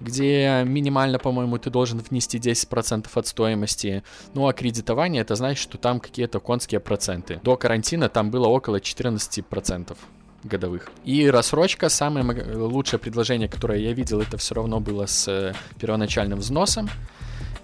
где 0.00 0.62
минимально, 0.64 1.18
по-моему, 1.18 1.58
ты 1.58 1.70
должен 1.70 1.98
внести 1.98 2.38
10% 2.38 3.06
от 3.12 3.26
стоимости. 3.26 4.02
Ну 4.34 4.46
а 4.48 4.52
кредитование 4.52 5.22
это 5.22 5.34
значит, 5.34 5.62
что 5.62 5.78
там 5.78 6.00
какие-то 6.00 6.40
конские 6.40 6.80
проценты. 6.80 7.40
До 7.42 7.56
карантина 7.56 8.08
там 8.08 8.30
было 8.30 8.46
около 8.48 8.76
14% 8.76 9.96
годовых. 10.44 10.90
И 11.04 11.28
рассрочка, 11.28 11.88
самое 11.88 12.24
лучшее 12.54 13.00
предложение, 13.00 13.48
которое 13.48 13.80
я 13.80 13.92
видел, 13.92 14.20
это 14.20 14.36
все 14.36 14.54
равно 14.54 14.80
было 14.80 15.06
с 15.06 15.26
э, 15.28 15.54
первоначальным 15.78 16.38
взносом 16.38 16.88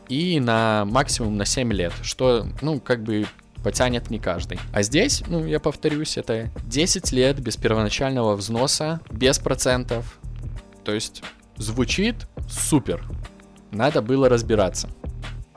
и 0.08 0.40
на 0.40 0.84
максимум 0.86 1.36
на 1.36 1.44
7 1.44 1.72
лет, 1.72 1.92
что, 2.02 2.46
ну, 2.60 2.80
как 2.80 3.02
бы 3.02 3.26
потянет 3.62 4.10
не 4.10 4.18
каждый. 4.18 4.58
А 4.72 4.82
здесь, 4.82 5.22
ну, 5.28 5.46
я 5.46 5.60
повторюсь, 5.60 6.16
это 6.16 6.50
10 6.64 7.12
лет 7.12 7.38
без 7.40 7.56
первоначального 7.56 8.34
взноса, 8.34 9.00
без 9.10 9.38
процентов. 9.38 10.18
То 10.84 10.92
есть 10.92 11.22
Звучит 11.56 12.26
супер. 12.49 13.04
Надо 13.71 14.02
было 14.02 14.28
разбираться. 14.28 14.88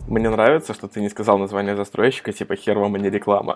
Мне 0.08 0.30
нравится, 0.30 0.74
что 0.74 0.88
ты 0.88 1.02
не 1.02 1.10
сказал 1.10 1.40
название 1.40 1.76
застройщика, 1.76 2.32
типа 2.32 2.56
хер 2.56 2.78
вам, 2.78 2.94
а 2.96 3.00
не 3.00 3.10
реклама. 3.10 3.56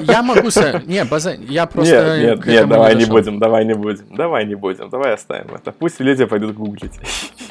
Я 0.00 0.22
могу... 0.22 0.50
Со... 0.50 0.82
Не, 0.86 1.04
база... 1.04 1.32
я 1.32 1.66
просто... 1.66 2.18
Нет, 2.18 2.38
нет, 2.38 2.46
нет, 2.46 2.68
давай 2.68 2.94
не, 2.94 3.04
не 3.04 3.10
будем, 3.10 3.38
давай 3.38 3.64
не 3.64 3.74
будем, 3.74 4.14
давай 4.14 4.44
не 4.44 4.54
будем, 4.54 4.90
давай 4.90 5.14
оставим 5.14 5.54
это. 5.54 5.72
Пусть 5.72 5.98
люди 6.00 6.26
пойдут 6.26 6.54
гуглить. 6.54 7.00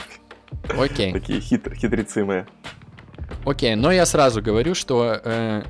Окей. 0.80 1.14
Такие 1.14 1.42
хит... 1.42 1.68
хитрецы 1.76 2.24
мы. 2.24 2.46
Окей, 3.44 3.76
но 3.76 3.92
я 3.92 4.06
сразу 4.06 4.42
говорю, 4.42 4.76
что 4.76 5.20
э, 5.24 5.64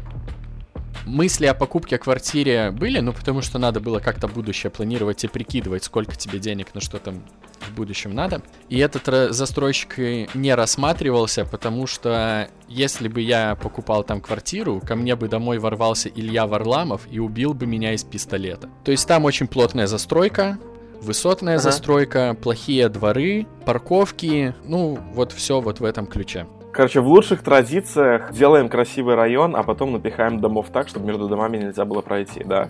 мысли 1.07 1.45
о 1.45 1.53
покупке 1.53 1.97
квартире 1.97 2.71
были, 2.71 2.99
ну 2.99 3.13
потому 3.13 3.41
что 3.41 3.57
надо 3.57 3.79
было 3.79 3.99
как-то 3.99 4.27
будущее 4.27 4.69
планировать 4.69 5.23
и 5.23 5.27
прикидывать, 5.27 5.83
сколько 5.83 6.15
тебе 6.15 6.39
денег 6.39 6.75
на 6.75 6.81
что 6.81 6.99
там 6.99 7.23
в 7.59 7.75
будущем 7.75 8.13
надо. 8.13 8.41
И 8.69 8.77
этот 8.77 9.33
застройщик 9.33 9.97
не 10.35 10.53
рассматривался, 10.53 11.45
потому 11.45 11.87
что 11.87 12.49
если 12.67 13.07
бы 13.07 13.21
я 13.21 13.55
покупал 13.55 14.03
там 14.03 14.21
квартиру, 14.21 14.81
ко 14.85 14.95
мне 14.95 15.15
бы 15.15 15.27
домой 15.27 15.57
ворвался 15.57 16.09
Илья 16.09 16.45
Варламов 16.45 17.07
и 17.09 17.19
убил 17.19 17.53
бы 17.53 17.65
меня 17.65 17.93
из 17.93 18.03
пистолета. 18.03 18.69
То 18.83 18.91
есть 18.91 19.07
там 19.07 19.25
очень 19.25 19.47
плотная 19.47 19.87
застройка, 19.87 20.59
высотная 21.01 21.55
ага. 21.55 21.63
застройка, 21.63 22.37
плохие 22.41 22.89
дворы, 22.89 23.47
парковки, 23.65 24.53
ну 24.65 24.99
вот 25.13 25.31
все 25.31 25.61
вот 25.61 25.79
в 25.79 25.85
этом 25.85 26.05
ключе. 26.07 26.47
Короче, 26.77 27.01
в 27.01 27.07
лучших 27.07 27.41
традициях 27.41 28.31
делаем 28.31 28.69
красивый 28.69 29.15
район, 29.15 29.55
а 29.55 29.63
потом 29.63 29.93
напихаем 29.93 30.39
домов 30.39 30.67
так, 30.71 30.87
чтобы 30.87 31.07
между 31.07 31.27
домами 31.27 31.57
нельзя 31.57 31.85
было 31.85 32.01
пройти, 32.01 32.43
да? 32.43 32.69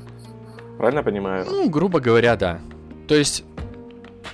Правильно 0.77 0.99
я 0.99 1.03
понимаю? 1.03 1.45
Ну, 1.45 1.69
грубо 1.69 1.99
говоря, 1.99 2.37
да. 2.37 2.59
То 3.09 3.15
есть 3.15 3.43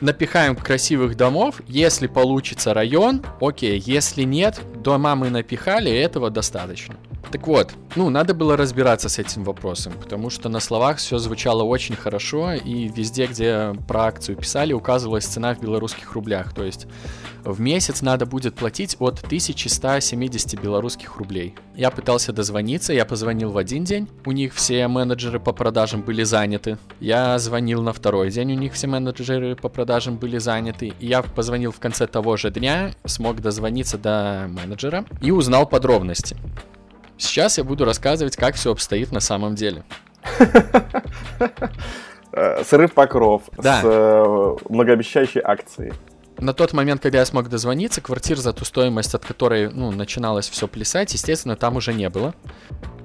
напихаем 0.01 0.55
красивых 0.55 1.15
домов, 1.15 1.61
если 1.67 2.07
получится 2.07 2.73
район, 2.73 3.23
окей, 3.41 3.81
если 3.85 4.23
нет, 4.23 4.61
дома 4.75 5.15
мы 5.15 5.29
напихали, 5.29 5.91
этого 5.91 6.29
достаточно. 6.29 6.95
Так 7.33 7.47
вот, 7.47 7.73
ну, 7.95 8.11
надо 8.11 8.35
было 8.35 8.55
разбираться 8.55 9.09
с 9.09 9.17
этим 9.17 9.43
вопросом, 9.43 9.93
потому 9.99 10.29
что 10.29 10.49
на 10.49 10.59
словах 10.59 10.97
все 10.97 11.17
звучало 11.17 11.63
очень 11.63 11.95
хорошо, 11.95 12.53
и 12.53 12.87
везде, 12.89 13.25
где 13.25 13.73
про 13.87 14.03
акцию 14.03 14.37
писали, 14.37 14.71
указывалась 14.71 15.25
цена 15.25 15.55
в 15.55 15.59
белорусских 15.59 16.11
рублях. 16.11 16.53
То 16.53 16.63
есть 16.63 16.85
в 17.43 17.59
месяц 17.59 18.03
надо 18.03 18.27
будет 18.27 18.53
платить 18.53 18.97
от 18.99 19.23
1170 19.23 20.61
белорусских 20.61 21.17
рублей. 21.17 21.55
Я 21.75 21.89
пытался 21.89 22.33
дозвониться, 22.33 22.93
я 22.93 23.03
позвонил 23.03 23.49
в 23.49 23.57
один 23.57 23.83
день, 23.83 24.07
у 24.25 24.31
них 24.31 24.53
все 24.53 24.87
менеджеры 24.87 25.39
по 25.39 25.53
продажам 25.53 26.03
были 26.03 26.21
заняты. 26.21 26.77
Я 26.99 27.39
звонил 27.39 27.81
на 27.81 27.93
второй 27.93 28.29
день, 28.29 28.51
у 28.51 28.55
них 28.55 28.73
все 28.73 28.85
менеджеры 28.85 29.55
по 29.55 29.69
продажам 29.69 29.82
были 30.17 30.37
заняты. 30.37 30.93
И 30.99 31.07
я 31.07 31.21
позвонил 31.21 31.71
в 31.71 31.79
конце 31.79 32.07
того 32.07 32.37
же 32.37 32.51
дня, 32.51 32.91
смог 33.05 33.41
дозвониться 33.41 33.97
до 33.97 34.47
менеджера 34.49 35.05
и 35.21 35.31
узнал 35.31 35.67
подробности. 35.67 36.37
Сейчас 37.17 37.57
я 37.57 37.63
буду 37.63 37.85
рассказывать, 37.85 38.35
как 38.35 38.55
все 38.55 38.71
обстоит 38.71 39.11
на 39.11 39.19
самом 39.19 39.55
деле. 39.55 39.83
Э, 42.35 42.63
срыв 42.63 42.93
покров 42.93 43.43
да. 43.57 43.81
с 43.81 43.85
э, 43.85 44.55
многообещающей 44.67 45.39
акцией. 45.39 45.93
На 46.39 46.53
тот 46.53 46.73
момент, 46.73 46.99
когда 46.99 47.19
я 47.19 47.25
смог 47.25 47.47
дозвониться, 47.47 48.01
квартир 48.01 48.37
за 48.37 48.53
ту 48.53 48.65
стоимость, 48.65 49.13
от 49.13 49.23
которой 49.23 49.69
ну, 49.71 49.91
начиналось 49.91 50.49
все 50.49 50.67
плясать, 50.67 51.13
естественно, 51.13 51.55
там 51.55 51.75
уже 51.75 51.93
не 51.93 52.09
было. 52.09 52.33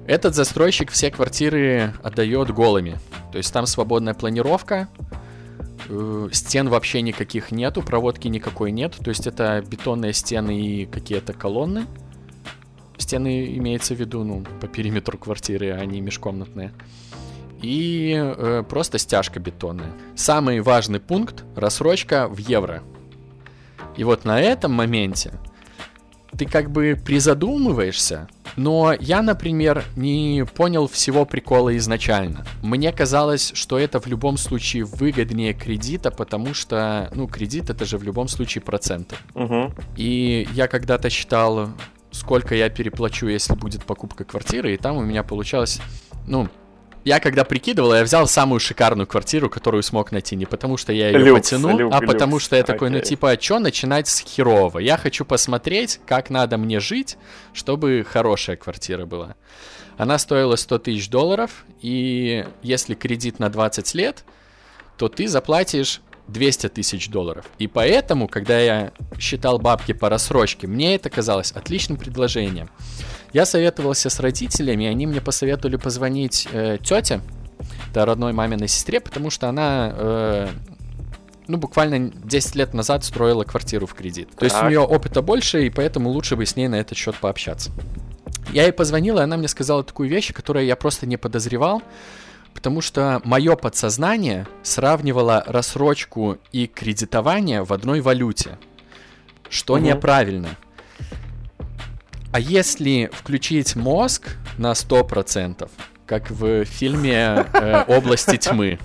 Этот 0.07 0.33
застройщик 0.33 0.89
все 0.89 1.11
квартиры 1.11 1.93
отдает 2.01 2.49
голыми. 2.51 2.97
То 3.31 3.37
есть 3.37 3.53
там 3.53 3.67
свободная 3.67 4.15
планировка, 4.15 4.87
э, 5.87 6.29
стен 6.31 6.69
вообще 6.69 7.01
никаких 7.01 7.51
нету, 7.51 7.81
проводки 7.81 8.27
никакой 8.27 8.71
нет. 8.71 8.97
То 9.03 9.09
есть 9.09 9.27
это 9.27 9.63
бетонные 9.65 10.13
стены 10.13 10.59
и 10.59 10.85
какие-то 10.85 11.33
колонны. 11.33 11.85
Стены 12.97 13.55
имеется 13.57 13.95
в 13.95 13.99
виду, 13.99 14.23
ну, 14.23 14.43
по 14.59 14.67
периметру 14.67 15.17
квартиры, 15.17 15.71
а 15.71 15.85
не 15.85 16.01
межкомнатные. 16.01 16.73
И 17.61 18.13
э, 18.15 18.63
просто 18.67 18.97
стяжка 18.97 19.39
бетонная. 19.39 19.91
Самый 20.15 20.61
важный 20.61 20.99
пункт– 20.99 21.43
рассрочка 21.55 22.27
в 22.27 22.37
евро. 22.37 22.83
И 23.97 24.03
вот 24.03 24.23
на 24.25 24.39
этом 24.39 24.71
моменте 24.73 25.33
ты 26.37 26.45
как 26.45 26.71
бы 26.71 26.99
призадумываешься, 27.03 28.27
но 28.55 28.93
я, 28.99 29.21
например, 29.21 29.83
не 29.95 30.45
понял 30.55 30.87
всего 30.87 31.25
прикола 31.25 31.75
изначально. 31.77 32.45
Мне 32.61 32.91
казалось, 32.91 33.51
что 33.55 33.77
это 33.79 33.99
в 33.99 34.07
любом 34.07 34.37
случае 34.37 34.83
выгоднее 34.83 35.53
кредита, 35.53 36.11
потому 36.11 36.53
что, 36.53 37.09
ну, 37.13 37.27
кредит 37.27 37.69
это 37.69 37.85
же 37.85 37.97
в 37.97 38.03
любом 38.03 38.27
случае 38.27 38.61
проценты. 38.61 39.15
Угу. 39.35 39.73
И 39.97 40.47
я 40.53 40.67
когда-то 40.67 41.09
считал 41.09 41.69
сколько 42.11 42.55
я 42.55 42.69
переплачу, 42.69 43.27
если 43.27 43.53
будет 43.53 43.83
покупка 43.83 44.23
квартиры, 44.23 44.73
и 44.73 44.77
там 44.77 44.97
у 44.97 45.01
меня 45.01 45.23
получалось, 45.23 45.79
ну, 46.27 46.49
я 47.05 47.19
когда 47.19 47.43
прикидывал, 47.43 47.93
я 47.93 48.03
взял 48.03 48.27
самую 48.27 48.59
шикарную 48.59 49.07
квартиру, 49.07 49.49
которую 49.49 49.83
смог 49.83 50.11
найти, 50.11 50.35
не 50.35 50.45
потому 50.45 50.77
что 50.77 50.91
я 50.91 51.09
ее 51.09 51.19
люкс, 51.19 51.49
потяну, 51.49 51.77
люк, 51.77 51.93
а 51.93 51.99
люкс. 51.99 52.13
потому 52.13 52.39
что 52.39 52.55
я 52.55 52.63
такой, 52.63 52.89
ну 52.89 52.99
типа, 52.99 53.31
а 53.31 53.41
что 53.41 53.59
начинать 53.59 54.07
с 54.07 54.19
херового? 54.19 54.79
Я 54.79 54.97
хочу 54.97 55.25
посмотреть, 55.25 55.99
как 56.05 56.29
надо 56.29 56.57
мне 56.57 56.79
жить, 56.79 57.17
чтобы 57.53 58.05
хорошая 58.09 58.57
квартира 58.57 59.05
была. 59.05 59.35
Она 59.97 60.17
стоила 60.17 60.55
100 60.55 60.79
тысяч 60.79 61.09
долларов, 61.09 61.65
и 61.81 62.45
если 62.61 62.95
кредит 62.95 63.39
на 63.39 63.49
20 63.49 63.93
лет, 63.95 64.23
то 64.97 65.09
ты 65.09 65.27
заплатишь 65.27 66.01
200 66.31 66.69
тысяч 66.69 67.09
долларов. 67.09 67.45
И 67.57 67.67
поэтому, 67.67 68.27
когда 68.27 68.59
я 68.59 68.91
считал 69.19 69.59
бабки 69.59 69.93
по 69.93 70.09
рассрочке, 70.09 70.67
мне 70.67 70.95
это 70.95 71.09
казалось 71.09 71.51
отличным 71.51 71.97
предложением. 71.97 72.69
Я 73.33 73.45
советовался 73.45 74.09
с 74.09 74.19
родителями, 74.19 74.85
они 74.85 75.05
мне 75.05 75.21
посоветовали 75.21 75.75
позвонить 75.75 76.47
э, 76.51 76.77
тете, 76.83 77.21
это 77.91 78.05
родной 78.05 78.33
маминой 78.33 78.67
сестре, 78.67 78.99
потому 78.99 79.29
что 79.29 79.49
она, 79.49 79.93
э, 79.93 80.47
ну, 81.47 81.57
буквально 81.57 82.11
10 82.11 82.55
лет 82.55 82.73
назад 82.73 83.03
строила 83.03 83.43
квартиру 83.43 83.85
в 83.85 83.93
кредит. 83.93 84.29
То 84.37 84.45
есть 84.45 84.61
у 84.61 84.67
нее 84.67 84.79
опыта 84.79 85.21
больше, 85.21 85.65
и 85.65 85.69
поэтому 85.69 86.09
лучше 86.09 86.35
бы 86.35 86.45
с 86.45 86.55
ней 86.55 86.67
на 86.67 86.75
этот 86.75 86.97
счет 86.97 87.15
пообщаться. 87.15 87.71
Я 88.51 88.63
ей 88.63 88.71
позвонил, 88.71 89.19
и 89.19 89.21
она 89.21 89.37
мне 89.37 89.47
сказала 89.47 89.83
такую 89.83 90.09
вещь, 90.09 90.33
которую 90.33 90.65
я 90.65 90.75
просто 90.75 91.05
не 91.05 91.17
подозревал, 91.17 91.83
потому 92.59 92.81
что 92.81 93.21
мое 93.23 93.55
подсознание 93.55 94.45
сравнивало 94.63 95.45
рассрочку 95.47 96.39
и 96.51 96.67
кредитование 96.67 97.63
в 97.63 97.71
одной 97.71 98.01
валюте, 98.01 98.59
что 99.49 99.75
угу. 99.75 99.83
неправильно. 99.83 100.49
А 102.33 102.39
если 102.41 103.09
включить 103.13 103.77
мозг 103.77 104.35
на 104.57 104.73
100%, 104.73 105.69
как 106.05 106.29
в 106.29 106.65
фильме 106.65 107.45
э, 107.53 107.85
«Области 107.87 108.35
тьмы», 108.35 108.77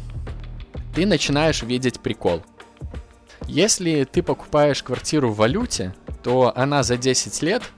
ты 0.94 1.04
начинаешь 1.04 1.64
видеть 1.64 1.98
прикол. 1.98 2.44
Если 3.48 4.04
ты 4.04 4.22
покупаешь 4.22 4.84
квартиру 4.84 5.30
в 5.30 5.36
валюте, 5.36 5.96
то 6.22 6.52
она 6.54 6.84
за 6.84 6.96
10 6.96 7.42
лет– 7.42 7.64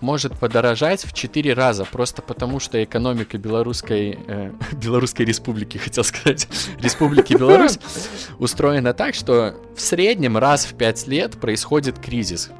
может 0.00 0.38
подорожать 0.38 1.04
в 1.04 1.12
4 1.12 1.52
раза, 1.52 1.84
просто 1.84 2.22
потому 2.22 2.60
что 2.60 2.82
экономика 2.82 3.38
Белорусской, 3.38 4.18
э, 4.26 4.52
Белорусской 4.72 5.26
Республики, 5.26 5.78
хотел 5.84 6.04
сказать, 6.04 6.48
Республики 6.80 7.34
Беларусь, 7.34 7.78
устроена 8.38 8.94
так, 8.94 9.14
что 9.14 9.56
в 9.76 9.80
среднем 9.80 10.36
раз 10.36 10.64
в 10.64 10.74
5 10.74 11.06
лет 11.08 11.40
происходит 11.40 11.98
кризис. 11.98 12.50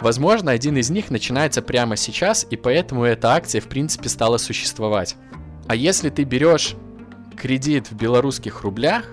Возможно, 0.00 0.50
один 0.50 0.76
из 0.76 0.90
них 0.90 1.10
начинается 1.10 1.62
прямо 1.62 1.96
сейчас, 1.96 2.44
и 2.50 2.56
поэтому 2.56 3.04
эта 3.04 3.34
акция, 3.34 3.60
в 3.60 3.66
принципе, 3.66 4.08
стала 4.08 4.36
существовать. 4.36 5.14
А 5.68 5.76
если 5.76 6.10
ты 6.10 6.24
берешь 6.24 6.74
кредит 7.36 7.90
в 7.90 7.94
белорусских 7.94 8.62
рублях, 8.62 9.06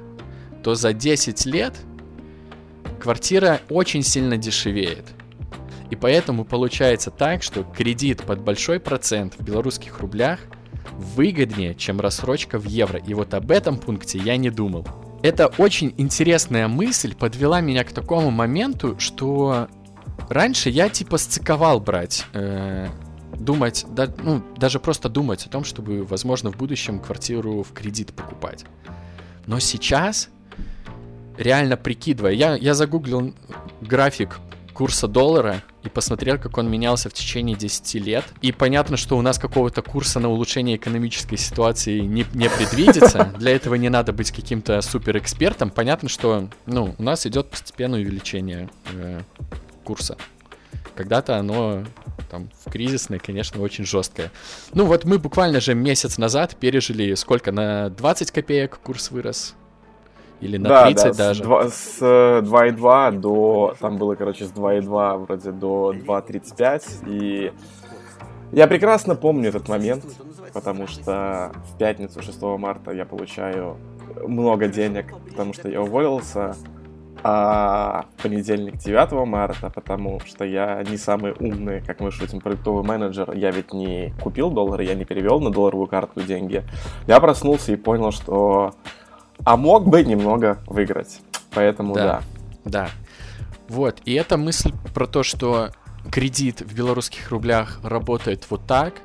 то 0.64 0.74
за 0.74 0.94
10 0.94 1.46
лет 1.46 1.76
квартира 3.00 3.62
очень 3.70 4.02
сильно 4.02 4.36
дешевеет. 4.36 5.06
И 5.90 5.96
поэтому 5.96 6.46
получается 6.46 7.12
так, 7.12 7.44
что 7.44 7.64
кредит 7.64 8.24
под 8.24 8.42
большой 8.42 8.80
процент 8.80 9.36
в 9.38 9.44
белорусских 9.44 10.00
рублях 10.00 10.40
выгоднее, 10.98 11.76
чем 11.76 12.00
рассрочка 12.00 12.60
в 12.60 12.66
евро. 12.66 13.00
И 13.00 13.14
вот 13.14 13.34
об 13.34 13.52
этом 13.52 13.78
пункте 13.78 14.20
я 14.20 14.38
не 14.38 14.50
думал. 14.50 14.88
Это 15.22 15.48
очень 15.58 15.94
интересная 15.98 16.68
мысль 16.68 17.16
подвела 17.16 17.60
меня 17.60 17.84
к 17.84 17.92
такому 17.92 18.32
моменту, 18.32 18.98
что 19.00 19.68
раньше 20.30 20.70
я 20.70 20.90
типа 20.90 21.18
сциковал 21.18 21.80
брать, 21.80 22.26
э, 22.34 22.88
думать, 23.38 23.86
да, 23.90 24.08
ну, 24.24 24.42
даже 24.58 24.80
просто 24.80 25.10
думать 25.10 25.46
о 25.46 25.50
том, 25.50 25.64
чтобы, 25.64 26.04
возможно, 26.04 26.52
в 26.52 26.58
будущем 26.58 27.00
квартиру 27.00 27.64
в 27.64 27.74
кредит 27.74 28.14
покупать. 28.14 28.66
Но 29.46 29.60
сейчас, 29.60 30.30
реально 31.38 31.76
прикидывая, 31.76 32.34
я, 32.34 32.56
я 32.56 32.74
загуглил 32.74 33.34
график 33.82 34.40
курса 34.74 35.08
доллара 35.08 35.64
и 35.84 35.90
посмотрел, 35.90 36.38
как 36.38 36.58
он 36.58 36.70
менялся 36.70 37.10
в 37.10 37.14
течение 37.14 37.56
10 37.56 37.96
лет. 37.96 38.26
И 38.42 38.52
понятно, 38.52 38.98
что 38.98 39.18
у 39.18 39.22
нас 39.22 39.40
какого-то 39.40 39.82
курса 39.82 40.20
на 40.20 40.30
улучшение 40.30 40.76
экономической 40.76 41.38
ситуации 41.38 42.00
не, 42.00 42.26
не 42.34 42.50
предвидится. 42.50 43.34
Для 43.40 43.56
этого 43.56 43.76
не 43.76 43.90
надо 43.90 44.12
быть 44.14 44.32
каким-то 44.32 44.82
суперэкспертом. 44.82 45.70
Понятно, 45.70 46.10
что 46.10 46.50
ну, 46.66 46.96
у 46.98 47.04
нас 47.04 47.26
идет 47.26 47.50
постепенное 47.50 48.02
увеличение 48.02 48.70
э, 48.94 49.22
курса. 49.84 50.18
Когда-то 50.96 51.38
оно 51.38 51.86
там 52.30 52.50
в 52.66 52.70
кризисной, 52.70 53.20
конечно, 53.20 53.62
очень 53.62 53.86
жесткое. 53.86 54.32
Ну 54.74 54.86
вот 54.86 55.06
мы 55.06 55.18
буквально 55.18 55.60
же 55.62 55.74
месяц 55.74 56.18
назад 56.18 56.56
пережили 56.60 57.16
сколько, 57.16 57.52
на 57.52 57.90
20 57.90 58.32
копеек 58.32 58.80
курс 58.80 59.12
вырос? 59.12 59.56
Или 60.42 60.58
на 60.58 60.70
да, 60.70 60.86
30 60.86 61.04
да, 61.04 61.14
даже? 61.14 61.44
С, 61.70 62.02
2,2 62.02 63.10
э, 63.10 63.12
до... 63.18 63.76
Там 63.80 63.98
было, 63.98 64.16
короче, 64.16 64.46
с 64.46 64.52
2,2 64.52 65.18
вроде 65.26 65.52
до 65.52 65.94
2,35. 65.94 67.08
И 67.08 67.52
я 68.52 68.68
прекрасно 68.68 69.16
помню 69.16 69.50
этот 69.50 69.68
момент, 69.68 70.06
потому 70.54 70.88
что 70.88 71.52
в 71.74 71.78
пятницу 71.78 72.22
6 72.22 72.42
марта 72.58 72.92
я 72.92 73.06
получаю 73.06 73.78
много 74.26 74.68
денег, 74.68 75.14
потому 75.30 75.54
что 75.54 75.70
я 75.70 75.82
уволился, 75.82 76.56
а 77.22 78.06
в 78.16 78.24
понедельник 78.24 78.78
9 78.78 79.12
марта, 79.28 79.70
потому 79.70 80.20
что 80.22 80.46
я 80.46 80.84
не 80.90 80.98
самый 80.98 81.34
умный, 81.40 81.82
как 81.82 82.00
мы 82.00 82.12
шутим, 82.12 82.40
продуктовый 82.40 82.84
менеджер, 82.84 83.34
я 83.34 83.52
ведь 83.52 83.74
не 83.74 84.14
купил 84.22 84.50
доллары, 84.50 84.86
я 84.86 84.96
не 84.96 85.06
перевел 85.06 85.40
на 85.42 85.52
долларовую 85.52 85.88
карту 85.88 86.22
деньги. 86.22 86.64
Я 87.08 87.20
проснулся 87.20 87.74
и 87.74 87.76
понял, 87.76 88.12
что 88.12 88.74
а 89.44 89.58
мог 89.58 89.88
бы 89.88 90.04
немного 90.04 90.60
выиграть. 90.66 91.22
Поэтому 91.52 91.96
да. 91.96 92.22
Да. 92.66 92.72
да. 92.72 92.90
Вот, 93.68 94.00
и 94.06 94.14
эта 94.14 94.38
мысль 94.38 94.74
про 94.94 95.06
то, 95.08 95.24
что 95.24 95.72
кредит 96.12 96.62
в 96.62 96.74
белорусских 96.74 97.30
рублях 97.30 97.80
работает 97.84 98.46
вот 98.50 98.66
так, 98.66 98.96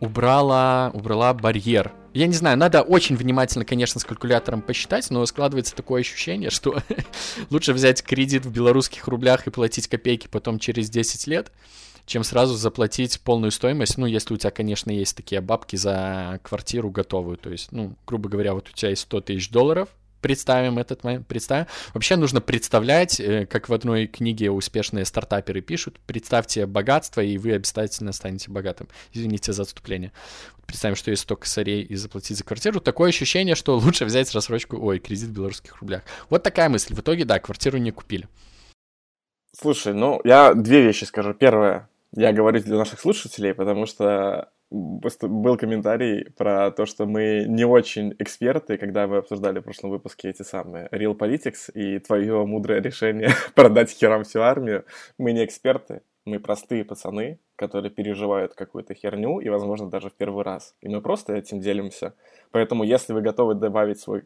убрала, 0.00 0.90
убрала 0.92 1.32
барьер. 1.34 1.92
Я 2.14 2.26
не 2.26 2.34
знаю, 2.34 2.58
надо 2.58 2.82
очень 2.82 3.16
внимательно, 3.16 3.64
конечно, 3.64 4.00
с 4.00 4.04
калькулятором 4.04 4.62
посчитать, 4.62 5.08
но 5.10 5.24
складывается 5.26 5.74
такое 5.74 6.00
ощущение, 6.00 6.50
что 6.50 6.82
лучше 7.50 7.72
взять 7.72 8.02
кредит 8.02 8.44
в 8.44 8.50
белорусских 8.50 9.06
рублях 9.08 9.46
и 9.46 9.50
платить 9.50 9.88
копейки 9.88 10.26
потом 10.26 10.58
через 10.58 10.90
10 10.90 11.26
лет, 11.26 11.52
чем 12.08 12.24
сразу 12.24 12.56
заплатить 12.56 13.20
полную 13.20 13.50
стоимость, 13.50 13.98
ну, 13.98 14.06
если 14.06 14.34
у 14.34 14.36
тебя, 14.36 14.50
конечно, 14.50 14.90
есть 14.90 15.16
такие 15.16 15.40
бабки 15.40 15.76
за 15.76 16.40
квартиру 16.42 16.90
готовую, 16.90 17.36
то 17.36 17.50
есть, 17.50 17.70
ну, 17.70 17.94
грубо 18.06 18.28
говоря, 18.28 18.54
вот 18.54 18.68
у 18.68 18.72
тебя 18.72 18.90
есть 18.90 19.02
100 19.02 19.20
тысяч 19.20 19.50
долларов, 19.50 19.90
представим 20.20 20.78
этот 20.78 21.04
момент, 21.04 21.26
представим. 21.26 21.66
Вообще 21.94 22.16
нужно 22.16 22.40
представлять, 22.40 23.20
э, 23.20 23.46
как 23.46 23.68
в 23.68 23.74
одной 23.74 24.06
книге 24.06 24.50
успешные 24.50 25.04
стартаперы 25.04 25.60
пишут, 25.60 26.00
представьте 26.06 26.66
богатство, 26.66 27.20
и 27.20 27.38
вы 27.38 27.52
обязательно 27.52 28.12
станете 28.12 28.50
богатым. 28.50 28.88
Извините 29.12 29.52
за 29.52 29.62
отступление. 29.62 30.12
Представим, 30.66 30.96
что 30.96 31.10
есть 31.10 31.22
100 31.22 31.36
косарей 31.36 31.82
и 31.82 31.94
заплатить 31.94 32.36
за 32.36 32.44
квартиру. 32.44 32.80
Такое 32.80 33.10
ощущение, 33.10 33.54
что 33.54 33.76
лучше 33.78 34.04
взять 34.06 34.32
рассрочку, 34.34 34.78
ой, 34.80 34.98
кредит 34.98 35.28
в 35.28 35.32
белорусских 35.32 35.76
рублях. 35.80 36.02
Вот 36.30 36.42
такая 36.42 36.68
мысль. 36.68 36.94
В 36.94 37.00
итоге, 37.00 37.24
да, 37.24 37.38
квартиру 37.38 37.78
не 37.78 37.90
купили. 37.90 38.28
Слушай, 39.60 39.94
ну, 39.94 40.20
я 40.24 40.54
две 40.54 40.82
вещи 40.82 41.04
скажу. 41.04 41.34
Первое, 41.34 41.88
я 42.12 42.32
говорю 42.32 42.60
для 42.60 42.76
наших 42.76 43.00
слушателей, 43.00 43.54
потому 43.54 43.86
что 43.86 44.50
был 44.70 45.56
комментарий 45.56 46.30
про 46.36 46.70
то, 46.70 46.84
что 46.84 47.06
мы 47.06 47.46
не 47.48 47.64
очень 47.64 48.14
эксперты, 48.18 48.76
когда 48.76 49.06
мы 49.06 49.18
обсуждали 49.18 49.60
в 49.60 49.62
прошлом 49.62 49.90
выпуске 49.90 50.28
эти 50.28 50.42
самые 50.42 50.88
Real 50.88 51.16
Politics 51.16 51.72
и 51.72 51.98
твое 51.98 52.44
мудрое 52.44 52.82
решение 52.82 53.30
продать 53.54 53.90
херам 53.90 54.24
всю 54.24 54.40
армию. 54.40 54.84
Мы 55.16 55.32
не 55.32 55.44
эксперты, 55.44 56.02
мы 56.26 56.38
простые 56.38 56.84
пацаны, 56.84 57.38
которые 57.56 57.90
переживают 57.90 58.54
какую-то 58.54 58.94
херню 58.94 59.40
и, 59.40 59.48
возможно, 59.48 59.88
даже 59.88 60.10
в 60.10 60.14
первый 60.14 60.44
раз. 60.44 60.74
И 60.82 60.88
мы 60.88 61.00
просто 61.00 61.34
этим 61.34 61.60
делимся. 61.60 62.14
Поэтому, 62.50 62.84
если 62.84 63.14
вы 63.14 63.22
готовы 63.22 63.54
добавить 63.54 64.00
свой 64.00 64.24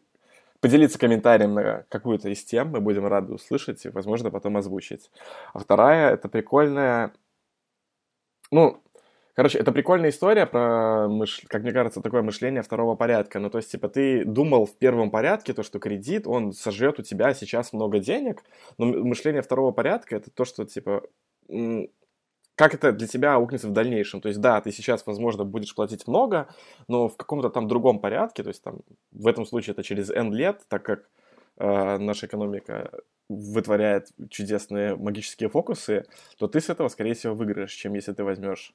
поделиться 0.60 0.98
комментарием 0.98 1.54
на 1.54 1.84
какую-то 1.88 2.28
из 2.28 2.44
тем, 2.44 2.68
мы 2.68 2.80
будем 2.80 3.06
рады 3.06 3.32
услышать 3.32 3.84
и, 3.84 3.88
возможно, 3.88 4.30
потом 4.30 4.56
озвучить. 4.56 5.10
А 5.52 5.58
вторая— 5.58 6.12
это 6.14 6.28
прикольная 6.28 7.12
ну, 8.52 8.80
короче, 9.34 9.58
это 9.58 9.72
прикольная 9.72 10.10
история 10.10 10.46
про, 10.46 11.08
мыш... 11.08 11.42
как 11.48 11.62
мне 11.62 11.72
кажется, 11.72 12.00
такое 12.00 12.22
мышление 12.22 12.62
второго 12.62 12.94
порядка. 12.94 13.40
Ну, 13.40 13.50
то 13.50 13.58
есть, 13.58 13.72
типа, 13.72 13.88
ты 13.88 14.24
думал 14.24 14.66
в 14.66 14.76
первом 14.76 15.10
порядке, 15.10 15.54
то, 15.54 15.62
что 15.62 15.80
кредит, 15.80 16.26
он 16.26 16.52
сожрет 16.52 17.00
у 17.00 17.02
тебя 17.02 17.34
сейчас 17.34 17.72
много 17.72 17.98
денег, 17.98 18.44
но 18.78 18.86
мышление 18.86 19.42
второго 19.42 19.72
порядка 19.72 20.16
это 20.16 20.30
то, 20.30 20.44
что, 20.44 20.64
типа, 20.64 21.02
как 22.54 22.74
это 22.74 22.92
для 22.92 23.06
тебя 23.06 23.34
аукнется 23.34 23.68
в 23.68 23.72
дальнейшем. 23.72 24.20
То 24.20 24.28
есть, 24.28 24.40
да, 24.40 24.60
ты 24.60 24.70
сейчас, 24.70 25.06
возможно, 25.06 25.44
будешь 25.44 25.74
платить 25.74 26.06
много, 26.06 26.48
но 26.86 27.08
в 27.08 27.16
каком-то 27.16 27.48
там 27.48 27.66
другом 27.66 27.98
порядке, 27.98 28.42
то 28.42 28.50
есть, 28.50 28.62
там, 28.62 28.80
в 29.10 29.26
этом 29.26 29.46
случае 29.46 29.72
это 29.72 29.82
через 29.82 30.10
N 30.10 30.32
лет, 30.32 30.60
так 30.68 30.84
как 30.84 31.08
наша 31.98 32.26
экономика 32.26 32.90
вытворяет 33.28 34.08
чудесные 34.30 34.96
магические 34.96 35.48
фокусы, 35.48 36.04
то 36.38 36.48
ты 36.48 36.60
с 36.60 36.68
этого, 36.68 36.88
скорее 36.88 37.14
всего, 37.14 37.34
выиграешь, 37.34 37.72
чем 37.72 37.94
если 37.94 38.12
ты 38.12 38.24
возьмешь 38.24 38.74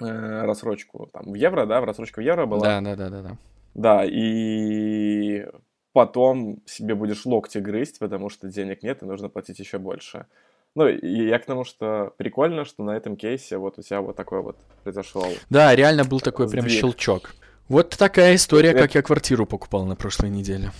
э, 0.00 0.04
рассрочку 0.44 1.08
там 1.12 1.32
в 1.32 1.34
евро, 1.34 1.66
да, 1.66 1.80
в 1.80 1.84
рассрочку 1.84 2.20
в 2.20 2.24
евро 2.24 2.46
была. 2.46 2.62
Да, 2.62 2.80
да, 2.80 2.96
да, 2.96 3.10
да, 3.10 3.22
да. 3.22 3.38
Да, 3.74 4.04
и 4.04 5.46
потом 5.92 6.62
себе 6.66 6.94
будешь 6.94 7.24
локти 7.24 7.58
грызть, 7.58 7.98
потому 7.98 8.28
что 8.28 8.48
денег 8.48 8.82
нет 8.82 9.02
и 9.02 9.06
нужно 9.06 9.28
платить 9.28 9.58
еще 9.58 9.78
больше. 9.78 10.26
Ну, 10.74 10.88
и 10.88 11.26
я 11.26 11.38
к 11.38 11.44
тому, 11.44 11.64
что 11.64 12.14
прикольно, 12.16 12.64
что 12.64 12.82
на 12.82 12.96
этом 12.96 13.16
кейсе 13.16 13.58
вот 13.58 13.78
у 13.78 13.82
тебя 13.82 14.00
вот 14.00 14.16
такой 14.16 14.42
вот 14.42 14.56
произошел. 14.82 15.26
Да, 15.50 15.74
реально 15.74 16.04
был 16.04 16.20
такой 16.20 16.48
сдвиг. 16.48 16.64
прям 16.64 16.72
щелчок. 16.72 17.34
Вот 17.68 17.90
такая 17.90 18.34
история, 18.34 18.72
как 18.72 18.94
я 18.94 19.02
квартиру 19.02 19.46
покупал 19.46 19.84
на 19.86 19.96
прошлой 19.96 20.30
неделе. 20.30 20.72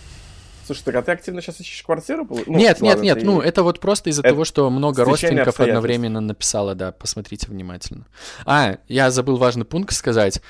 Слушай, 0.64 0.83
так 0.85 0.94
а 0.96 1.03
ты 1.03 1.12
активно 1.12 1.42
сейчас 1.42 1.61
ищешь 1.61 1.83
квартиру? 1.83 2.27
Ну, 2.29 2.42
нет, 2.46 2.81
ладно, 2.81 2.85
нет, 2.85 3.03
нет, 3.03 3.18
ты... 3.20 3.27
ну 3.27 3.40
это 3.40 3.62
вот 3.62 3.81
просто 3.81 4.11
из-за 4.11 4.22
того, 4.22 4.44
что 4.44 4.68
много 4.70 5.05
родственников 5.05 5.61
одновременно 5.61 6.20
написало, 6.20 6.75
да, 6.75 6.92
посмотрите 6.92 7.48
внимательно. 7.48 8.07
А, 8.44 8.79
я 8.88 9.11
забыл 9.11 9.37
важный 9.37 9.64
пункт 9.64 9.94
сказать. 9.94 10.40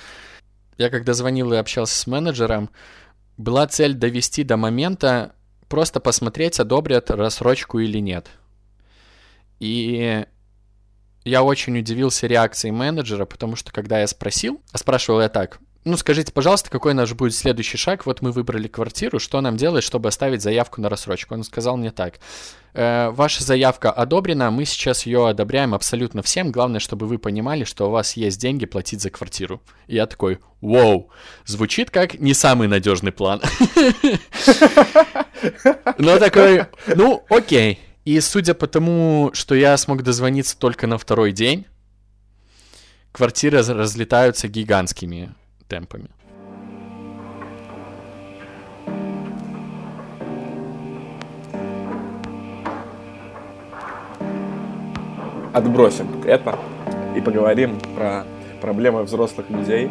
Я 0.79 0.90
когда 0.90 1.14
звонил 1.14 1.53
и 1.53 1.57
общался 1.57 1.98
с 1.98 2.07
менеджером, 2.07 2.70
была 3.37 3.66
цель 3.66 3.94
довести 3.94 4.44
до 4.44 4.57
момента, 4.57 5.35
просто 5.68 6.01
посмотреть, 6.01 6.61
одобрят 6.61 7.11
рассрочку 7.11 7.79
или 7.79 7.98
нет. 7.98 8.29
И 9.61 10.27
я 11.25 11.42
очень 11.42 11.79
удивился 11.79 12.27
реакцией 12.27 12.72
менеджера, 12.72 13.25
потому 13.25 13.57
что 13.57 13.72
когда 13.72 14.01
я 14.01 14.07
спросил, 14.07 14.61
а 14.72 14.79
спрашивал 14.79 15.20
я 15.20 15.29
так, 15.29 15.61
ну 15.85 15.97
скажите, 15.97 16.33
пожалуйста, 16.33 16.71
какой 16.71 16.95
наш 16.95 17.12
будет 17.12 17.35
следующий 17.35 17.77
шаг? 17.77 18.07
Вот 18.07 18.23
мы 18.23 18.31
выбрали 18.31 18.68
квартиру, 18.68 19.18
что 19.18 19.40
нам 19.40 19.57
делать, 19.57 19.83
чтобы 19.83 20.11
оставить 20.11 20.40
заявку 20.40 20.81
на 20.81 20.88
рассрочку? 20.88 21.35
Он 21.35 21.42
сказал 21.42 21.77
мне 21.77 21.90
так, 21.90 22.21
э, 22.75 23.11
ваша 23.11 23.42
заявка 23.42 23.90
одобрена, 23.90 24.53
мы 24.53 24.64
сейчас 24.64 25.07
ее 25.07 25.29
одобряем 25.29 25.75
абсолютно 25.75 26.23
всем, 26.23 26.53
главное, 26.53 26.79
чтобы 26.79 27.09
вы 27.09 27.18
понимали, 27.18 27.64
что 27.64 27.88
у 27.88 27.90
вас 27.90 28.16
есть 28.16 28.40
деньги 28.40 28.64
платить 28.64 29.01
за 29.01 29.11
квартиру. 29.11 29.61
И 29.88 29.97
я 29.97 30.07
такой, 30.07 30.38
вау, 30.61 31.11
звучит 31.47 31.90
как 31.90 32.14
не 32.14 32.33
самый 32.33 32.68
надежный 32.68 33.11
план. 33.11 33.42
Но 35.99 36.18
такой, 36.18 36.66
ну 36.95 37.25
окей. 37.29 37.81
И 38.05 38.21
судя 38.21 38.55
по 38.55 38.68
тому, 38.68 39.31
что 39.33 39.57
я 39.57 39.77
смог 39.77 40.05
дозвониться 40.05 40.57
только 40.57 40.87
на 40.87 40.97
второй 40.97 41.33
день, 41.33 41.66
квартиры 43.11 43.62
разлетаются 43.62 44.47
гигантскими 44.47 45.35
темпами. 45.72 46.08
Отбросим 55.54 56.06
это 56.26 56.58
и 57.16 57.20
поговорим 57.22 57.78
про 57.96 58.24
проблемы 58.61 59.02
взрослых 59.02 59.48
людей, 59.48 59.90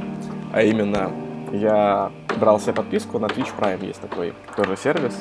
а 0.54 0.62
именно 0.62 1.12
я 1.52 2.12
брал 2.40 2.60
себе 2.60 2.74
подписку 2.74 3.18
на 3.18 3.26
Twitch 3.26 3.50
Prime, 3.60 3.84
есть 3.84 4.02
такой 4.02 4.34
тоже 4.56 4.78
сервис. 4.78 5.20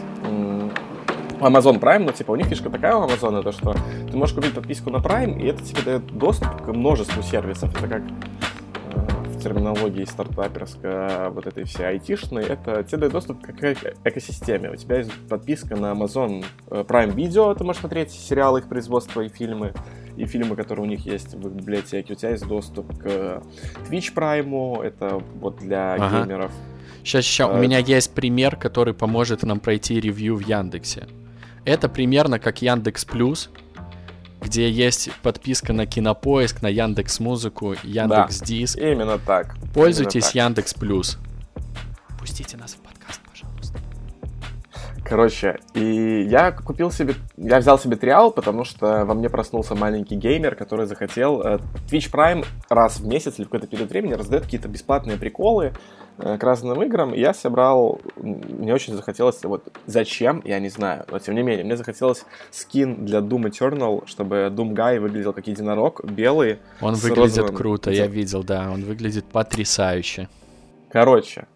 Amazon 1.40 1.80
Prime, 1.80 2.04
но 2.04 2.12
типа 2.12 2.32
у 2.32 2.36
них 2.36 2.48
фишка 2.48 2.68
такая 2.68 2.96
у 2.96 3.06
Amazon, 3.06 3.42
то 3.42 3.52
что 3.52 3.74
ты 4.10 4.16
можешь 4.16 4.34
купить 4.34 4.54
подписку 4.54 4.90
на 4.90 4.98
Prime, 4.98 5.40
и 5.40 5.46
это 5.46 5.64
тебе 5.64 5.82
дает 5.82 6.06
доступ 6.06 6.50
к 6.64 6.68
множеству 6.68 7.22
сервисов. 7.22 7.74
Это 7.78 7.88
как 7.88 8.02
терминологии 9.40 10.04
стартаперской, 10.04 11.30
вот 11.30 11.46
этой 11.46 11.64
всей 11.64 11.86
айтишной, 11.86 12.44
это 12.44 12.82
тебе 12.84 12.98
дает 12.98 13.12
доступ 13.12 13.40
к 13.42 13.50
экосистеме. 14.04 14.70
У 14.70 14.76
тебя 14.76 14.98
есть 14.98 15.12
подписка 15.28 15.76
на 15.76 15.92
Amazon 15.92 16.44
э, 16.70 16.84
Prime 16.86 17.14
Video, 17.14 17.54
ты 17.56 17.64
можешь 17.64 17.80
смотреть 17.80 18.10
сериалы, 18.10 18.60
их 18.60 18.68
производства 18.68 19.20
и 19.22 19.28
фильмы, 19.28 19.72
и 20.16 20.26
фильмы, 20.26 20.56
которые 20.56 20.86
у 20.86 20.88
них 20.88 21.06
есть 21.06 21.34
в 21.34 21.48
библиотеке. 21.48 22.12
У 22.12 22.16
тебя 22.16 22.30
есть 22.30 22.46
доступ 22.46 22.96
к 22.98 23.42
Twitch 23.88 24.14
Prime, 24.14 24.82
это 24.82 25.22
вот 25.40 25.58
для 25.58 25.94
ага. 25.94 26.20
геймеров. 26.20 26.52
Сейчас, 27.02 27.24
сейчас, 27.24 27.48
а... 27.48 27.54
у 27.54 27.56
э, 27.56 27.60
меня 27.60 27.78
есть 27.78 28.12
пример, 28.12 28.56
который 28.56 28.94
поможет 28.94 29.42
нам 29.42 29.60
пройти 29.60 30.00
ревью 30.00 30.36
в 30.36 30.40
Яндексе. 30.40 31.06
Это 31.64 31.88
примерно 31.88 32.38
как 32.38 32.62
Яндекс 32.62 33.04
Плюс, 33.04 33.50
где 34.40 34.70
есть 34.70 35.10
подписка 35.22 35.72
на 35.72 35.86
Кинопоиск, 35.86 36.62
на 36.62 36.68
Яндекс 36.68 37.20
Музыку, 37.20 37.74
Яндекс 37.82 38.40
Диск. 38.40 38.78
Да, 38.78 38.90
именно 38.90 39.18
так. 39.18 39.56
Пользуйтесь 39.74 40.30
Яндекс 40.32 40.74
Плюс. 40.74 41.18
Пустите 42.18 42.56
нас 42.56 42.74
в 42.74 42.78
подкаст, 42.78 43.20
пожалуйста. 43.28 43.78
Короче, 45.04 45.58
и 45.74 46.22
я 46.28 46.52
купил 46.52 46.90
себе, 46.90 47.14
я 47.36 47.58
взял 47.58 47.78
себе 47.78 47.96
триал, 47.96 48.30
потому 48.30 48.64
что 48.64 49.04
во 49.04 49.14
мне 49.14 49.28
проснулся 49.28 49.74
маленький 49.74 50.16
геймер, 50.16 50.54
который 50.54 50.86
захотел. 50.86 51.40
Э, 51.40 51.58
Twitch 51.90 52.12
Prime 52.12 52.46
раз 52.68 53.00
в 53.00 53.06
месяц 53.06 53.38
или 53.38 53.44
в 53.44 53.48
какой-то 53.48 53.66
период 53.66 53.90
времени 53.90 54.12
раздает 54.12 54.44
какие-то 54.44 54.68
бесплатные 54.68 55.16
приколы, 55.16 55.72
к 56.20 56.42
разным 56.42 56.82
играм, 56.82 57.14
я 57.14 57.32
собрал, 57.34 58.00
мне 58.16 58.74
очень 58.74 58.94
захотелось, 58.94 59.42
вот 59.42 59.64
зачем, 59.86 60.42
я 60.44 60.58
не 60.58 60.68
знаю, 60.68 61.04
но 61.10 61.18
тем 61.18 61.34
не 61.34 61.42
менее, 61.42 61.64
мне 61.64 61.76
захотелось 61.76 62.24
скин 62.50 63.04
для 63.04 63.20
Doom 63.20 63.50
Eternal, 63.50 64.06
чтобы 64.06 64.52
Doom 64.54 64.74
Guy 64.74 65.00
выглядел 65.00 65.32
как 65.32 65.46
единорог, 65.46 66.04
белый. 66.04 66.58
Он 66.80 66.94
выглядит 66.94 67.18
розовым... 67.18 67.56
круто, 67.56 67.90
я 67.90 68.06
видел, 68.06 68.42
да, 68.42 68.70
он 68.70 68.84
выглядит 68.84 69.24
потрясающе. 69.26 70.28
Короче, 70.90 71.46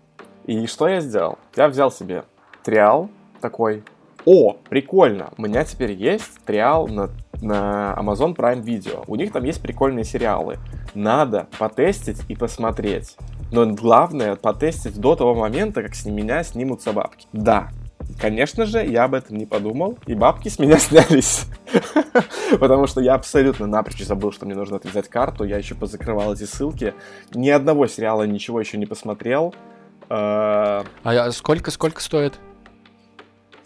и 0.47 0.67
что 0.67 0.89
я 0.89 1.01
сделал? 1.01 1.39
Я 1.57 1.69
взял 1.69 1.91
себе 1.91 2.25
триал 2.63 3.11
такой, 3.41 3.85
о, 4.25 4.55
прикольно, 4.71 5.31
у 5.37 5.43
меня 5.43 5.65
теперь 5.65 5.93
есть 5.93 6.43
триал 6.47 6.89
на, 6.89 7.11
на 7.43 7.95
Amazon 7.99 8.35
Prime 8.35 8.63
Video. 8.63 9.05
У 9.07 9.17
них 9.17 9.33
там 9.33 9.45
есть 9.45 9.61
прикольные 9.61 10.05
сериалы. 10.05 10.59
Надо 10.95 11.49
потестить 11.59 12.23
и 12.29 12.35
посмотреть. 12.35 13.17
Но 13.55 13.67
главное 13.67 14.35
потестить 14.35 14.99
до 14.99 15.15
того 15.15 15.33
момента, 15.37 15.81
как 15.81 15.95
с 15.95 16.05
меня 16.07 16.43
снимутся 16.43 16.93
бабки. 16.93 17.29
Да, 17.33 17.69
Конечно 18.21 18.67
же, 18.67 18.85
я 18.85 19.05
об 19.05 19.15
этом 19.15 19.37
не 19.37 19.47
подумал, 19.47 19.99
и 20.07 20.15
бабки 20.15 20.49
с 20.49 20.59
меня 20.59 20.79
снялись. 20.79 21.47
Потому 22.61 22.87
что 22.87 23.01
я 23.01 23.15
абсолютно 23.15 23.67
напрочь 23.67 24.05
забыл, 24.05 24.31
что 24.31 24.45
мне 24.45 24.55
нужно 24.55 24.77
отвязать 24.77 25.09
карту. 25.09 25.45
Я 25.45 25.57
еще 25.57 25.75
позакрывал 25.75 26.35
эти 26.35 26.45
ссылки. 26.45 26.95
Ни 27.33 27.49
одного 27.49 27.87
сериала 27.87 28.25
ничего 28.25 28.61
еще 28.61 28.77
не 28.77 28.87
посмотрел. 28.87 29.55
А, 30.11 30.85
а 31.03 31.33
сколько, 31.33 31.71
сколько 31.71 32.03
стоит? 32.03 32.39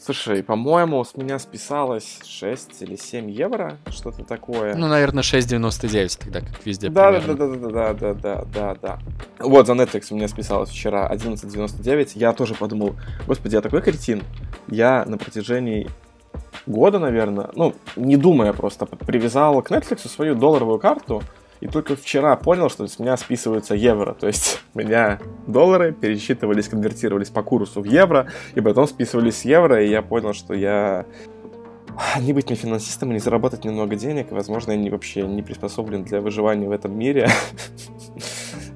Слушай, 0.09 0.43
по-моему, 0.43 1.05
с 1.05 1.19
меня 1.19 1.39
списалось 1.39 2.21
6 2.25 2.81
или 2.81 2.97
7 2.97 3.31
евро, 3.31 3.77
что-то 3.91 4.25
такое. 4.25 4.75
Ну, 4.75 4.87
наверное, 4.87 5.23
6,99 5.23 6.19
тогда, 6.19 6.41
как 6.41 6.65
везде. 6.65 6.89
Да, 6.89 7.13
примерно. 7.13 7.35
да, 7.35 7.93
да, 7.93 7.93
да, 7.93 7.93
да, 7.93 8.15
да, 8.15 8.45
да, 8.55 8.77
да. 8.81 8.99
Вот 9.39 9.67
за 9.67 9.75
Netflix 9.75 10.07
у 10.09 10.15
меня 10.15 10.27
списалось 10.29 10.71
вчера 10.71 11.13
11,99. 11.13 12.13
Я 12.15 12.33
тоже 12.33 12.55
подумал, 12.55 12.97
господи, 13.27 13.57
я 13.57 13.61
такой 13.61 13.83
кретин. 13.83 14.23
Я 14.69 15.05
на 15.07 15.19
протяжении 15.19 15.91
года, 16.67 16.99
наверное, 16.99 17.51
ну, 17.55 17.75
не 17.95 18.17
думая 18.17 18.55
просто, 18.55 18.87
привязал 18.87 19.61
к 19.61 19.71
Netflix 19.71 20.09
свою 20.09 20.35
долларовую 20.35 20.79
карту, 20.79 21.23
и 21.61 21.67
только 21.67 21.97
вчера 21.97 22.37
понял, 22.37 22.71
что 22.71 22.87
с 22.87 22.99
меня 22.99 23.17
списываются 23.17 23.75
евро. 23.75 24.15
То 24.15 24.27
есть 24.27 24.61
у 24.75 24.79
меня 24.79 25.19
доллары 25.47 25.93
пересчитывались, 25.93 26.69
конвертировались 26.69 27.31
по 27.31 27.43
курсу 27.43 27.81
в 27.81 27.85
евро, 27.85 28.29
и 28.55 28.61
потом 28.61 28.87
списывались 28.87 29.39
с 29.39 29.45
евро, 29.45 29.83
и 29.83 29.89
я 29.89 30.03
понял, 30.03 30.33
что 30.33 30.55
я 30.55 31.07
не 32.21 32.33
быть 32.33 32.47
мне 32.47 32.57
финансистом 32.57 33.11
и 33.11 33.15
не 33.15 33.19
заработать 33.19 33.65
немного 33.65 33.97
денег, 33.97 34.31
возможно, 34.31 34.73
я 34.73 34.79
не, 34.79 34.91
вообще 34.91 35.23
не 35.23 35.43
приспособлен 35.43 36.05
для 36.05 36.21
выживания 36.21 36.69
в 36.69 36.73
этом 36.73 36.97
мире. 36.97 37.29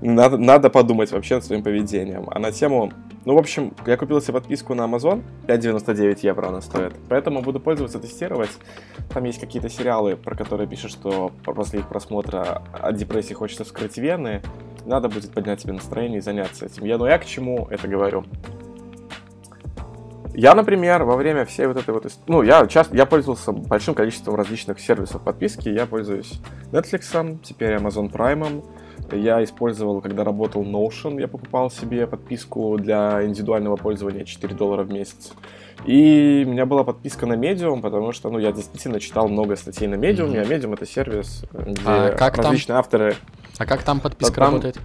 надо, 0.02 0.36
надо 0.36 0.70
подумать 0.70 1.12
вообще 1.12 1.36
над 1.36 1.44
своим 1.44 1.62
поведением. 1.62 2.28
А 2.30 2.38
на 2.38 2.52
тему 2.52 2.92
ну, 3.24 3.36
в 3.36 3.38
общем, 3.38 3.72
я 3.86 3.96
купил 3.96 4.20
себе 4.20 4.34
подписку 4.34 4.74
на 4.74 4.82
Amazon, 4.82 5.22
5,99 5.46 6.18
евро 6.22 6.48
она 6.48 6.60
стоит, 6.60 6.92
поэтому 7.08 7.40
буду 7.40 7.60
пользоваться, 7.60 8.00
тестировать. 8.00 8.50
Там 9.10 9.22
есть 9.24 9.38
какие-то 9.38 9.68
сериалы, 9.68 10.16
про 10.16 10.34
которые 10.34 10.68
пишут, 10.68 10.90
что 10.90 11.30
после 11.44 11.80
их 11.80 11.88
просмотра 11.88 12.62
от 12.72 12.96
депрессии 12.96 13.32
хочется 13.32 13.62
вскрыть 13.62 13.96
вены. 13.96 14.42
Надо 14.86 15.08
будет 15.08 15.30
поднять 15.30 15.60
себе 15.60 15.72
настроение 15.72 16.18
и 16.18 16.20
заняться 16.20 16.66
этим. 16.66 16.84
Я, 16.84 16.98
ну 16.98 17.06
я 17.06 17.16
к 17.18 17.24
чему 17.24 17.68
это 17.70 17.86
говорю? 17.86 18.24
Я, 20.34 20.54
например, 20.56 21.04
во 21.04 21.14
время 21.14 21.44
всей 21.44 21.66
вот 21.66 21.76
этой 21.76 21.92
вот... 21.92 22.10
Ну, 22.26 22.42
я 22.42 22.66
часто... 22.66 22.96
Я 22.96 23.04
пользовался 23.06 23.52
большим 23.52 23.94
количеством 23.94 24.34
различных 24.34 24.80
сервисов 24.80 25.22
подписки. 25.22 25.68
Я 25.68 25.84
пользуюсь 25.86 26.40
Netflix, 26.72 27.38
теперь 27.42 27.74
Amazon 27.74 28.10
Prime, 28.10 28.64
я 29.12 29.42
использовал, 29.44 30.00
когда 30.00 30.24
работал 30.24 30.62
Notion, 30.62 31.20
я 31.20 31.28
покупал 31.28 31.70
себе 31.70 32.06
подписку 32.06 32.78
для 32.78 33.24
индивидуального 33.24 33.76
пользования 33.76 34.24
4 34.24 34.54
доллара 34.54 34.84
в 34.84 34.92
месяц. 34.92 35.32
И 35.84 36.44
у 36.46 36.50
меня 36.50 36.66
была 36.66 36.84
подписка 36.84 37.26
на 37.26 37.34
Medium, 37.34 37.80
потому 37.80 38.12
что, 38.12 38.30
ну, 38.30 38.38
я 38.38 38.52
действительно 38.52 39.00
читал 39.00 39.28
много 39.28 39.56
статей 39.56 39.88
на 39.88 39.96
Medium, 39.96 40.30
mm-hmm. 40.30 40.40
а 40.40 40.44
Medium 40.44 40.74
это 40.74 40.86
сервис, 40.86 41.44
где 41.52 41.82
а 41.84 42.16
как 42.16 42.36
различные 42.36 42.74
там? 42.74 42.78
авторы... 42.78 43.16
А 43.58 43.66
как 43.66 43.82
там 43.82 44.00
подписка 44.00 44.34
там... 44.34 44.44
работает? 44.44 44.78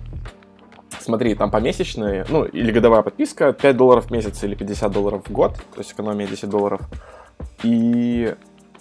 Смотри, 0.99 1.35
там 1.35 1.51
помесячные, 1.51 2.25
ну, 2.29 2.45
или 2.45 2.71
годовая 2.71 3.01
подписка, 3.01 3.53
5 3.53 3.77
долларов 3.77 4.07
в 4.07 4.11
месяц 4.11 4.43
или 4.43 4.55
50 4.55 4.91
долларов 4.91 5.23
в 5.25 5.31
год, 5.31 5.53
то 5.73 5.79
есть 5.79 5.93
экономия 5.93 6.27
10 6.27 6.49
долларов. 6.49 6.81
И 7.63 8.33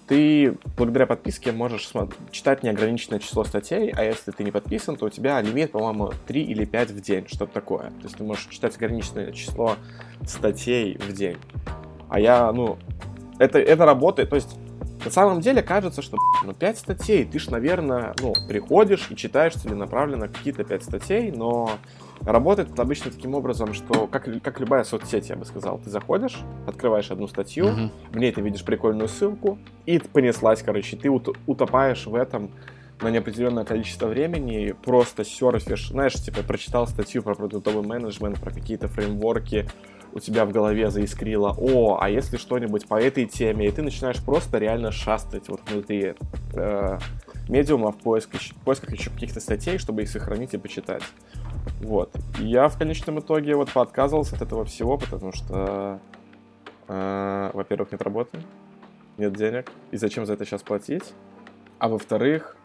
ты 0.07 0.57
благодаря 0.77 1.07
подписке 1.07 1.53
можешь 1.53 1.91
читать 2.31 2.63
неограниченное 2.63 3.19
число 3.19 3.45
статей, 3.45 3.91
а 3.91 4.05
если 4.05 4.31
ты 4.31 4.45
не 4.45 4.51
подписан, 4.51 4.97
то 4.97 5.07
у 5.07 5.11
тебя 5.11 5.41
лимит, 5.41 5.73
по-моему, 5.73 6.13
3 6.27 6.43
или 6.43 6.65
5 6.65 6.91
в 6.91 7.01
день, 7.01 7.27
что-то 7.27 7.53
такое. 7.53 7.91
То 7.91 8.05
есть 8.05 8.17
ты 8.17 8.25
можешь 8.25 8.47
читать 8.47 8.77
ограниченное 8.77 9.33
число 9.33 9.77
статей 10.25 10.97
в 10.99 11.13
день. 11.13 11.39
А 12.09 12.21
я, 12.21 12.53
ну, 12.53 12.79
это, 13.39 13.59
это 13.59 13.85
работает, 13.85 14.31
то 14.31 14.37
есть 14.37 14.57
на 15.05 15.11
самом 15.11 15.41
деле 15.41 15.63
кажется, 15.63 16.03
что 16.03 16.17
ну, 16.45 16.53
5 16.53 16.79
статей, 16.79 17.25
ты 17.25 17.39
ж, 17.39 17.49
наверное, 17.49 18.15
ну, 18.21 18.33
приходишь 18.49 19.09
и 19.11 19.17
читаешь 19.17 19.55
целенаправленно 19.55 20.29
какие-то 20.29 20.65
5 20.65 20.83
статей, 20.83 21.31
но 21.33 21.71
Работает 22.23 22.71
это 22.71 22.83
обычно 22.83 23.11
таким 23.11 23.35
образом, 23.35 23.75
что 23.75 24.07
как, 24.07 24.29
как 24.43 24.61
любая 24.61 24.85
соцсеть, 24.85 25.29
я 25.29 25.37
бы 25.37 25.45
сказал, 25.45 25.79
ты 25.79 25.91
заходишь, 25.91 26.39
открываешь 26.67 27.11
одну 27.11 27.29
статью, 27.29 27.67
mm-hmm. 27.67 27.91
в 28.13 28.17
ней 28.17 28.33
ты 28.33 28.41
видишь 28.41 28.65
прикольную 28.65 29.09
ссылку, 29.09 29.59
и 29.85 29.99
понеслась, 29.99 30.63
короче, 30.63 30.97
ты 30.97 31.11
утопаешь 31.11 32.07
в 32.07 32.15
этом 32.15 32.51
на 33.01 33.11
неопределенное 33.11 33.65
количество 33.65 34.07
времени, 34.07 34.75
просто 34.85 35.25
серфишь, 35.25 35.91
знаешь, 35.91 36.15
типа 36.15 36.43
прочитал 36.43 36.87
статью 36.87 37.23
про 37.23 37.35
продуктовый 37.35 37.87
менеджмент, 37.87 38.41
про 38.41 38.51
какие-то 38.51 38.89
фреймворки, 38.89 39.69
у 40.13 40.19
тебя 40.19 40.47
в 40.47 40.51
голове 40.51 40.91
заискрило, 40.91 41.55
о, 41.59 41.99
а 42.01 42.09
если 42.09 42.39
что-нибудь 42.39 42.89
по 42.89 42.99
этой 42.99 43.27
теме, 43.27 43.69
и 43.69 43.71
ты 43.71 43.83
начинаешь 43.83 44.23
просто 44.25 44.57
реально 44.57 44.91
шастать 44.91 45.49
вот 45.49 45.61
внутри 45.69 46.15
э, 46.55 46.99
медиума 47.51 47.93
в 47.93 47.99
поисках, 47.99 48.41
в 48.41 48.65
поисках 48.65 48.93
еще 48.93 49.11
каких-то 49.11 49.41
статей, 49.41 49.77
чтобы 49.77 50.03
их 50.03 50.09
сохранить 50.09 50.55
и 50.55 50.59
почитать. 50.59 51.03
Вот. 51.81 52.11
Я 52.39 52.69
в 52.69 52.79
конечном 52.79 53.21
итоге 53.21 53.55
вот 53.57 53.71
поотказывался 53.73 54.37
от 54.37 54.43
этого 54.43 54.65
всего, 54.65 54.99
потому 54.99 55.33
что, 55.33 56.01
э, 56.89 57.51
во-первых, 57.53 57.93
нет 57.93 58.03
работы, 58.03 58.39
нет 59.19 59.35
денег, 59.35 59.71
и 59.91 59.97
зачем 59.97 60.27
за 60.27 60.35
это 60.35 60.45
сейчас 60.45 60.63
платить? 60.63 61.13
А 61.79 61.89
во-вторых, 61.89 62.57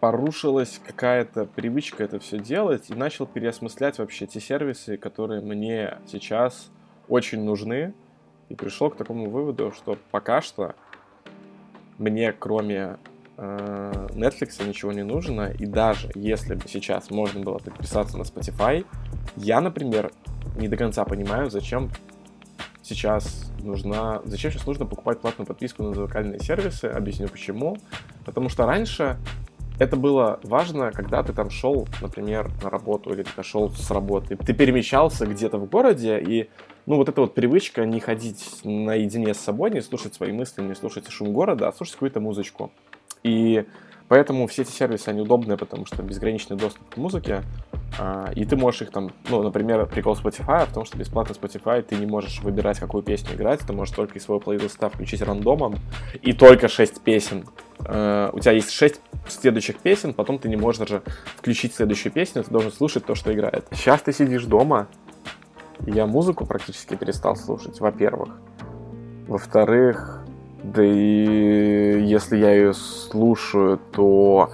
порушилась 0.00 0.80
какая-то 0.84 1.46
привычка 1.46 2.04
это 2.04 2.18
все 2.18 2.38
делать, 2.38 2.90
и 2.90 2.94
начал 2.94 3.26
переосмыслять 3.26 3.98
вообще 3.98 4.26
те 4.26 4.40
сервисы, 4.40 4.96
которые 4.96 5.40
мне 5.40 5.98
сейчас 6.06 6.70
очень 7.08 7.42
нужны, 7.42 7.94
и 8.48 8.54
пришел 8.54 8.90
к 8.90 8.96
такому 8.96 9.28
выводу, 9.28 9.72
что 9.72 9.98
пока 10.10 10.40
что 10.40 10.74
мне, 11.98 12.32
кроме 12.32 12.98
Netflix, 13.38 14.66
ничего 14.66 14.92
не 14.92 15.04
нужно, 15.04 15.52
и 15.56 15.64
даже 15.64 16.10
если 16.14 16.54
бы 16.54 16.68
сейчас 16.68 17.10
можно 17.10 17.40
было 17.40 17.58
подписаться 17.58 18.18
на 18.18 18.22
Spotify, 18.22 18.84
я, 19.36 19.60
например, 19.60 20.12
не 20.56 20.66
до 20.66 20.76
конца 20.76 21.04
понимаю, 21.04 21.48
зачем 21.48 21.90
сейчас 22.82 23.50
нужна, 23.60 24.22
зачем 24.24 24.50
сейчас 24.50 24.66
нужно 24.66 24.86
покупать 24.86 25.20
платную 25.20 25.46
подписку 25.46 25.82
на 25.82 25.90
музыкальные 25.90 26.40
сервисы, 26.40 26.86
объясню 26.86 27.28
почему. 27.28 27.76
Потому 28.24 28.48
что 28.48 28.66
раньше 28.66 29.18
это 29.78 29.96
было 29.96 30.40
важно, 30.42 30.90
когда 30.90 31.22
ты 31.22 31.32
там 31.32 31.50
шел, 31.50 31.86
например, 32.00 32.50
на 32.62 32.70
работу 32.70 33.12
или 33.12 33.22
ты 33.22 33.42
шел 33.42 33.70
с 33.70 33.90
работы. 33.90 34.36
Ты 34.36 34.52
перемещался 34.52 35.26
где-то 35.26 35.58
в 35.58 35.68
городе, 35.68 36.18
и 36.18 36.48
ну, 36.86 36.96
вот 36.96 37.08
эта 37.08 37.20
вот 37.20 37.34
привычка 37.34 37.84
не 37.84 38.00
ходить 38.00 38.60
наедине 38.64 39.34
с 39.34 39.38
собой, 39.38 39.70
не 39.70 39.82
слушать 39.82 40.14
свои 40.14 40.32
мысли, 40.32 40.62
не 40.62 40.74
слушать 40.74 41.08
шум 41.08 41.32
города, 41.32 41.68
а 41.68 41.72
слушать 41.72 41.94
какую-то 41.94 42.20
музычку. 42.20 42.72
И 43.22 43.66
поэтому 44.08 44.46
все 44.46 44.62
эти 44.62 44.70
сервисы, 44.70 45.08
они 45.08 45.20
удобные, 45.20 45.56
потому 45.56 45.86
что 45.86 46.02
безграничный 46.02 46.56
доступ 46.56 46.88
к 46.94 46.96
музыке, 46.96 47.42
а, 47.98 48.30
и 48.34 48.44
ты 48.44 48.56
можешь 48.56 48.82
их 48.82 48.90
там, 48.90 49.10
ну, 49.28 49.42
например, 49.42 49.86
прикол 49.86 50.14
Spotify 50.14 50.66
в 50.66 50.72
том, 50.72 50.84
что 50.84 50.96
бесплатно 50.98 51.32
Spotify 51.32 51.82
ты 51.82 51.96
не 51.96 52.06
можешь 52.06 52.40
выбирать, 52.40 52.78
какую 52.78 53.02
песню 53.02 53.34
играть, 53.34 53.60
ты 53.60 53.72
можешь 53.72 53.94
только 53.94 54.18
из 54.18 54.24
своего 54.24 54.40
плейлиста 54.40 54.88
включить 54.88 55.22
рандомом, 55.22 55.76
и 56.22 56.32
только 56.32 56.68
6 56.68 57.00
песен. 57.02 57.46
А, 57.80 58.30
у 58.32 58.40
тебя 58.40 58.52
есть 58.52 58.70
6 58.70 59.00
следующих 59.28 59.78
песен, 59.78 60.14
потом 60.14 60.38
ты 60.38 60.48
не 60.48 60.56
можешь 60.56 60.78
даже 60.78 61.02
включить 61.36 61.74
следующую 61.74 62.12
песню, 62.12 62.44
ты 62.44 62.50
должен 62.50 62.72
слушать 62.72 63.04
то, 63.04 63.14
что 63.14 63.32
играет. 63.32 63.66
Сейчас 63.72 64.02
ты 64.02 64.12
сидишь 64.12 64.44
дома, 64.44 64.88
я 65.86 66.06
музыку 66.06 66.46
практически 66.46 66.94
перестал 66.94 67.36
слушать, 67.36 67.80
во-первых. 67.80 68.30
Во-вторых, 69.26 70.17
да 70.62 70.84
и 70.84 72.02
если 72.04 72.36
я 72.36 72.52
ее 72.52 72.74
слушаю, 72.74 73.78
то 73.92 74.50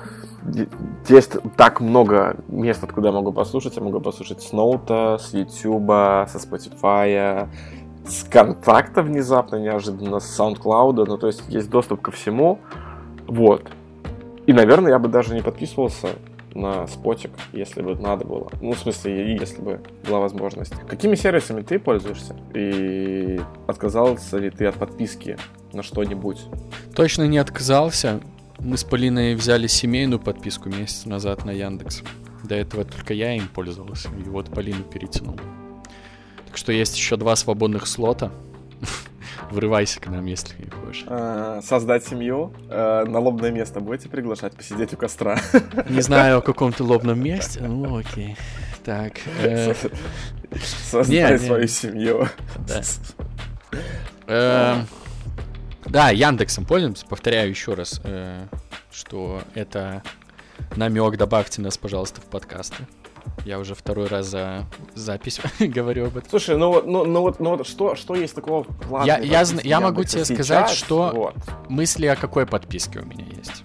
есть 1.09 1.37
так 1.57 1.81
много 1.81 2.37
мест, 2.49 2.85
откуда 2.85 3.09
я 3.09 3.15
могу 3.15 3.33
послушать. 3.33 3.77
Я 3.77 3.83
могу 3.83 4.01
послушать 4.01 4.43
с 4.43 4.53
ноута, 4.53 5.19
с 5.19 5.33
ютуба, 5.33 6.29
со 6.31 6.39
Spotify, 6.39 7.49
с 8.07 8.25
контакта 8.25 9.03
внезапно, 9.03 9.57
неожиданно, 9.57 10.21
с 10.21 10.39
SoundCloud. 10.39 11.05
Ну, 11.07 11.17
то 11.17 11.29
есть 11.29 11.43
есть 11.49 11.71
доступ 11.71 12.03
ко 12.03 12.11
всему. 12.11 12.59
Вот. 13.27 13.71
И, 14.47 14.53
наверное, 14.53 14.93
я 14.93 14.99
бы 14.99 15.09
даже 15.09 15.35
не 15.35 15.41
подписывался 15.41 16.09
на 16.55 16.87
спотик, 16.87 17.31
если 17.53 17.83
бы 17.83 17.97
надо 17.97 18.27
было. 18.27 18.49
Ну, 18.61 18.73
в 18.73 18.79
смысле, 18.79 19.37
если 19.37 19.63
бы 19.63 19.81
была 20.07 20.21
возможность. 20.21 20.75
Какими 20.87 21.15
сервисами 21.15 21.63
ты 21.63 21.79
пользуешься? 21.79 22.37
И 22.55 23.41
отказался 23.67 24.37
ли 24.39 24.51
ты 24.51 24.67
от 24.67 24.75
подписки 24.75 25.39
на 25.75 25.83
что-нибудь? 25.83 26.39
Точно 26.95 27.25
не 27.25 27.39
отказался. 27.39 28.21
Мы 28.59 28.77
с 28.77 28.85
Полиной 28.85 29.35
взяли 29.35 29.67
семейную 29.67 30.21
подписку 30.21 30.69
месяц 30.69 31.05
назад 31.05 31.45
на 31.45 31.51
Яндекс. 31.51 32.03
До 32.45 32.55
этого 32.55 32.85
только 32.85 33.15
я 33.15 33.35
им 33.35 33.49
пользовался, 33.49 34.09
и 34.11 34.29
вот 34.29 34.51
Полину 34.51 34.85
перетянул. 34.85 35.39
Так 36.47 36.57
что 36.57 36.73
есть 36.73 36.97
еще 36.97 37.17
два 37.17 37.37
свободных 37.37 37.87
слота. 37.87 38.31
Врывайся 39.51 40.01
к 40.01 40.07
нам, 40.09 40.27
если 40.27 40.55
хочешь. 40.71 41.05
А, 41.07 41.61
создать 41.63 42.07
семью. 42.07 42.53
А, 42.69 43.05
на 43.05 43.19
лобное 43.19 43.51
место 43.51 43.81
будете 43.81 44.09
приглашать 44.09 44.55
посидеть 44.55 44.93
у 44.93 44.97
костра? 44.97 45.39
Не 45.89 46.01
знаю, 46.01 46.39
о 46.39 46.41
каком 46.43 46.73
ты 46.73 46.85
лобном 46.85 47.23
месте. 47.23 47.61
Ну, 47.61 47.97
окей. 47.97 48.37
Так. 48.85 49.15
Э... 49.43 49.75
Создать 50.91 51.43
свою 51.43 51.67
семью. 51.67 52.29
Да. 55.87 56.11
Яндексом 56.11 56.65
пользуемся. 56.65 57.07
Повторяю 57.07 57.51
еще 57.51 57.75
раз, 57.75 58.01
э, 58.05 58.47
что 58.93 59.43
это 59.55 60.03
намек. 60.77 61.17
Добавьте 61.17 61.61
нас, 61.61 61.79
пожалуйста, 61.79 62.21
в 62.21 62.25
подкасты. 62.25 62.87
Я 63.45 63.59
уже 63.59 63.75
второй 63.75 64.07
раз 64.07 64.27
за 64.27 64.67
запись 64.95 65.41
говорю 65.59 66.07
об 66.07 66.17
этом. 66.17 66.31
Слушай, 66.31 66.57
ну, 66.57 66.83
ну, 66.83 67.05
ну 67.05 67.21
вот, 67.23 67.41
ну 67.41 67.57
вот 67.57 67.67
что, 67.67 67.95
что 67.95 68.15
есть 68.15 68.35
такого 68.35 68.65
плана? 68.65 69.07
Я, 69.07 69.19
я, 69.19 69.43
я 69.63 69.81
могу 69.81 70.05
тебе 70.05 70.25
сейчас? 70.25 70.37
сказать, 70.37 70.71
что 70.71 71.11
вот. 71.15 71.35
мысли 71.69 72.07
о 72.07 72.17
какой 72.17 72.47
подписке 72.47 73.01
у 73.01 73.05
меня 73.05 73.25
есть. 73.37 73.65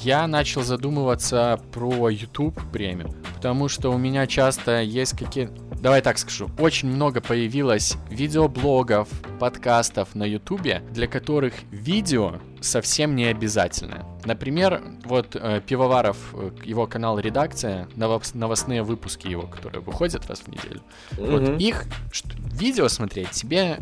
Я 0.00 0.26
начал 0.26 0.62
задумываться 0.62 1.60
про 1.72 2.08
YouTube 2.08 2.58
премиум, 2.72 3.14
потому 3.34 3.68
что 3.68 3.90
у 3.90 3.98
меня 3.98 4.26
часто 4.26 4.80
есть 4.82 5.16
какие 5.18 5.50
давай 5.80 6.02
так 6.02 6.18
скажу, 6.18 6.48
очень 6.58 6.88
много 6.88 7.20
появилось 7.20 7.96
видеоблогов, 8.10 9.08
подкастов 9.38 10.14
на 10.14 10.24
ютубе, 10.24 10.82
для 10.90 11.06
которых 11.06 11.54
видео 11.70 12.40
совсем 12.60 13.16
не 13.16 13.24
обязательно. 13.24 14.06
Например, 14.24 14.82
вот 15.04 15.34
э, 15.34 15.62
Пивоваров, 15.66 16.16
э, 16.34 16.50
его 16.64 16.86
канал 16.86 17.18
«Редакция», 17.18 17.88
новостные 17.96 18.82
выпуски 18.82 19.28
его, 19.28 19.42
которые 19.42 19.80
выходят 19.80 20.26
раз 20.26 20.40
в 20.40 20.48
неделю. 20.48 20.82
Mm-hmm. 21.12 21.30
Вот 21.30 21.60
их 21.60 21.84
что, 22.12 22.28
видео 22.36 22.88
смотреть 22.88 23.30
тебе 23.30 23.78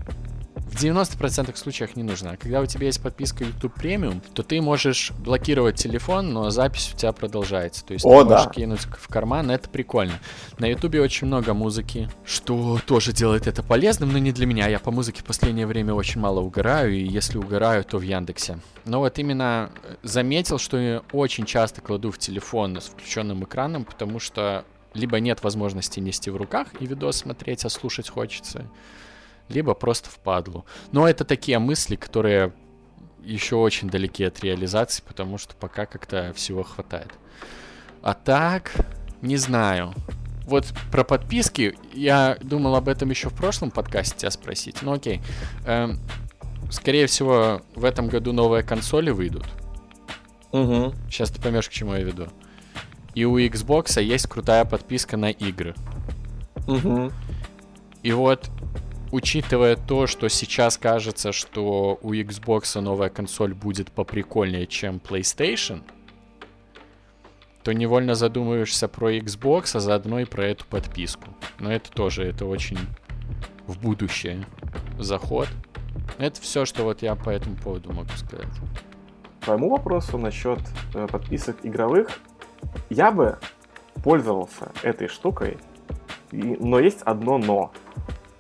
в 0.69 0.75
90% 0.75 1.57
случаях 1.57 1.97
не 1.97 2.03
нужно. 2.03 2.33
А 2.33 2.37
когда 2.37 2.61
у 2.61 2.67
тебя 2.67 2.87
есть 2.87 3.03
подписка 3.03 3.45
YouTube 3.45 3.77
Premium, 3.77 4.23
то 4.35 4.43
ты 4.43 4.61
можешь 4.61 5.13
блокировать 5.19 5.77
телефон, 5.77 6.33
но 6.33 6.51
запись 6.51 6.93
у 6.95 6.97
тебя 6.97 7.13
продолжается. 7.13 7.85
То 7.85 7.95
есть 7.95 8.05
О, 8.05 8.23
ты 8.23 8.29
да. 8.29 8.37
можешь 8.37 8.53
кинуть 8.53 8.81
в 8.81 9.09
карман, 9.09 9.51
это 9.51 9.69
прикольно. 9.69 10.15
На 10.59 10.67
YouTube 10.67 10.97
очень 10.97 11.27
много 11.27 11.55
музыки, 11.55 12.09
что 12.25 12.79
тоже 12.87 13.13
делает 13.13 13.47
это 13.47 13.63
полезным, 13.63 14.13
но 14.13 14.19
не 14.19 14.33
для 14.33 14.47
меня. 14.47 14.69
Я 14.69 14.79
по 14.79 14.91
музыке 14.91 15.23
в 15.23 15.25
последнее 15.25 15.67
время 15.67 15.95
очень 15.95 16.21
мало 16.21 16.41
угораю, 16.41 16.95
и 16.95 17.03
если 17.03 17.39
угораю, 17.39 17.85
то 17.85 17.99
в 17.99 18.03
Яндексе. 18.03 18.59
Но 18.85 19.01
вот 19.01 19.19
именно 19.19 19.71
э, 19.83 19.97
заметил, 20.03 20.59
что 20.59 20.79
я 20.79 21.03
очень 21.13 21.45
часто 21.45 21.81
кладу 21.81 22.11
в 22.11 22.19
телефон 22.19 22.81
с 22.81 22.87
включенным 22.87 23.45
экраном, 23.45 23.85
потому 23.85 24.19
что 24.19 24.65
либо 24.95 25.21
нет 25.21 25.43
возможности 25.43 26.01
нести 26.01 26.31
в 26.31 26.37
руках 26.37 26.69
и 26.81 26.87
видос 26.87 27.19
смотреть, 27.19 27.65
а 27.65 27.69
слушать 27.69 28.09
хочется, 28.09 28.65
либо 29.49 29.75
просто 29.75 30.11
впадлу. 30.11 30.65
Но 30.93 31.09
это 31.09 31.25
такие 31.25 31.59
мысли, 31.59 31.97
которые 31.97 32.53
еще 33.23 33.57
очень 33.57 33.91
далеки 33.91 34.25
от 34.25 34.41
реализации, 34.41 35.03
потому 35.07 35.39
что 35.39 35.55
пока 35.55 35.87
как-то 35.87 36.33
всего 36.35 36.63
хватает. 36.63 37.11
А 38.03 38.15
так, 38.15 38.73
не 39.21 39.37
знаю. 39.37 39.95
Вот 40.45 40.67
про 40.91 41.05
подписки, 41.05 41.77
я 41.93 42.39
думал 42.41 42.75
об 42.77 42.89
этом 42.89 43.11
еще 43.11 43.29
в 43.29 43.35
прошлом 43.35 43.71
подкасте 43.71 44.17
тебя 44.17 44.31
спросить. 44.31 44.77
Ну 44.81 44.93
окей. 44.95 45.21
Эм, 45.67 46.01
скорее 46.71 47.07
всего, 47.07 47.61
в 47.75 47.85
этом 47.85 48.09
году 48.09 48.33
новые 48.33 48.63
консоли 48.63 49.11
выйдут. 49.11 49.45
Угу. 50.53 50.95
Сейчас 51.11 51.31
ты 51.31 51.41
поймешь, 51.41 51.69
к 51.69 51.73
чему 51.73 51.95
я 51.95 52.03
веду. 52.03 52.29
И 53.15 53.25
у 53.25 53.39
Xbox 53.39 54.01
есть 54.01 54.27
крутая 54.27 54.65
подписка 54.65 55.17
на 55.17 55.31
игры. 55.31 55.75
Угу. 56.67 57.13
И 58.03 58.13
вот 58.13 58.49
учитывая 59.11 59.77
то, 59.77 60.07
что 60.07 60.29
сейчас 60.29 60.79
кажется, 60.79 61.33
что 61.33 61.99
у 62.03 62.13
Xbox 62.13 62.81
новая 62.81 63.09
консоль 63.09 63.55
будет 63.55 63.91
поприкольнее, 63.91 64.67
чем 64.67 64.97
PlayStation, 64.97 65.83
то 67.63 67.73
невольно 67.73 68.15
задумываешься 68.15 68.89
про 68.89 69.13
Xbox, 69.17 69.77
а 69.77 69.81
заодно 69.81 70.21
и 70.21 70.25
про 70.25 70.47
эту 70.47 70.65
подписку. 70.67 71.29
Но 71.59 71.73
это 71.73 71.91
тоже, 71.91 72.25
это 72.25 72.47
очень 72.47 72.79
в 73.67 73.79
будущее 73.79 74.47
заход. 74.99 75.49
Это 76.19 76.41
все, 76.41 76.65
что 76.65 76.85
вот 76.85 77.03
я 77.03 77.15
по 77.15 77.31
этому 77.31 77.57
поводу 77.57 77.93
могу 77.93 78.11
сказать. 78.17 78.49
Твоему 79.41 79.71
вопросу 79.71 80.19
насчет 80.19 80.59
э, 80.95 81.07
подписок 81.07 81.57
игровых, 81.63 82.21
я 82.91 83.13
бы 83.13 83.39
пользовался 84.03 84.73
этой 84.83 85.09
штукой, 85.09 85.59
и, 86.33 86.43
но 86.43 86.79
есть 86.79 87.03
одно 87.03 87.39
но. 87.39 87.73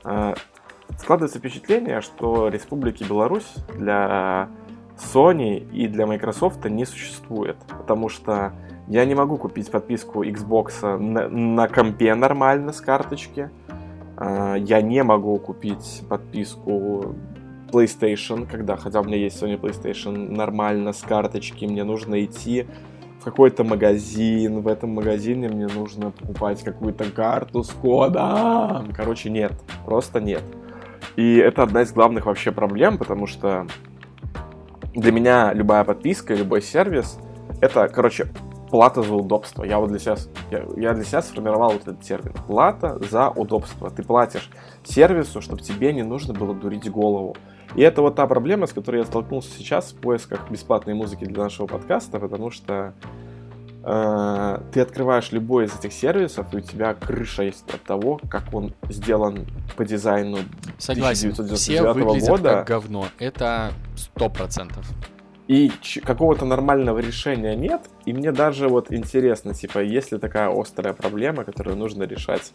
Э, 0.04 0.35
складывается 0.99 1.39
впечатление, 1.39 2.01
что 2.01 2.49
Республики 2.49 3.05
Беларусь 3.05 3.55
для 3.77 4.49
Sony 4.97 5.71
и 5.71 5.87
для 5.87 6.07
Microsoft 6.07 6.65
не 6.65 6.85
существует, 6.85 7.57
потому 7.79 8.09
что 8.09 8.53
Я 8.89 9.05
не 9.05 9.15
могу 9.15 9.37
купить 9.37 9.71
подписку 9.71 10.25
Xbox 10.25 10.97
на, 10.97 11.29
на 11.29 11.69
компе 11.69 12.15
нормально 12.15 12.73
с 12.73 12.81
карточки. 12.81 13.51
А, 14.17 14.55
я 14.55 14.81
не 14.81 15.03
могу 15.03 15.39
купить 15.39 16.03
подписку 16.09 17.15
PlayStation, 17.71 18.47
когда, 18.51 18.79
хотя 18.79 19.01
у 19.01 19.05
меня 19.05 19.19
есть 19.19 19.43
Sony 19.43 19.61
PlayStation 19.61 20.35
нормально 20.35 20.95
с 20.95 21.03
карточки, 21.03 21.67
мне 21.67 21.85
нужно 21.85 22.25
идти 22.25 22.67
в 23.21 23.25
какой-то 23.25 23.63
магазин, 23.63 24.63
в 24.63 24.69
этом 24.69 24.91
магазине 24.91 25.49
мне 25.49 25.67
нужно 25.67 26.11
покупать 26.11 26.63
какую-то 26.63 27.11
карту 27.11 27.63
с 27.63 27.71
кодом. 27.71 28.93
Короче, 28.97 29.29
нет, 29.29 29.53
просто 29.85 30.19
нет. 30.19 30.43
И 31.18 31.35
это 31.38 31.64
одна 31.64 31.83
из 31.83 31.92
главных 31.92 32.26
вообще 32.26 32.52
проблем, 32.52 32.96
потому 32.96 33.26
что 33.26 33.66
для 34.94 35.11
меня 35.11 35.52
любая 35.52 35.83
подписка, 35.83 36.33
любой 36.33 36.62
сервис, 36.62 37.18
это, 37.61 37.88
короче, 37.88 38.28
плата 38.70 39.02
за 39.02 39.16
удобство. 39.16 39.64
Я 39.64 39.81
вот 39.81 39.88
для 39.88 39.98
себя, 39.98 40.14
я, 40.52 40.62
я 40.76 40.94
для 40.94 41.02
себя 41.02 41.20
сформировал 41.20 41.72
вот 41.72 41.83
этот 41.83 42.02
термин. 42.02 42.35
Плата 42.46 43.00
за 43.11 43.31
удобство. 43.31 43.90
Ты 43.90 44.04
платишь 44.04 44.48
сервису, 44.85 45.40
чтобы 45.40 45.61
тебе 45.61 45.92
не 45.92 46.04
нужно 46.04 46.35
было 46.35 46.54
дурить 46.54 46.88
голову. 46.88 47.35
И 47.74 47.83
это 47.83 48.00
вот 48.00 48.14
та 48.14 48.24
проблема, 48.28 48.68
с 48.68 48.72
которой 48.72 48.98
я 48.98 49.04
столкнулся 49.04 49.50
сейчас 49.50 49.90
в 49.90 49.96
поисках 49.96 50.48
бесплатной 50.48 50.94
музыки 50.94 51.24
для 51.24 51.42
нашего 51.42 51.66
подкаста, 51.66 52.20
потому 52.20 52.52
что 52.52 52.94
э, 53.88 54.61
ты 54.72 54.81
открываешь 54.81 55.33
любой 55.33 55.64
из 55.64 55.74
этих 55.74 55.92
сервисов, 55.92 56.53
и 56.53 56.57
у 56.59 56.61
тебя 56.61 56.94
крыша 56.94 57.44
есть 57.44 57.68
от 57.72 57.83
того, 57.83 58.20
как 58.31 58.53
он 58.53 58.74
сделан 58.88 59.46
по 59.77 59.85
дизайну 59.85 60.38
Согласен. 60.79 61.31
1999 61.33 62.22
Все 62.22 62.31
года. 62.31 62.51
как 62.51 62.66
говно. 62.66 63.07
Это 63.18 63.72
сто 63.96 64.29
процентов 64.29 64.87
и 65.48 65.72
какого-то 66.05 66.44
нормального 66.44 66.98
решения 66.98 67.57
нет, 67.57 67.81
и 68.05 68.12
мне 68.12 68.33
даже 68.33 68.68
вот 68.68 68.92
интересно, 68.92 69.55
типа, 69.55 69.79
есть 69.79 70.12
ли 70.12 70.18
такая 70.18 70.51
острая 70.51 70.92
проблема, 70.92 71.44
которую 71.44 71.77
нужно 71.77 72.03
решать 72.03 72.53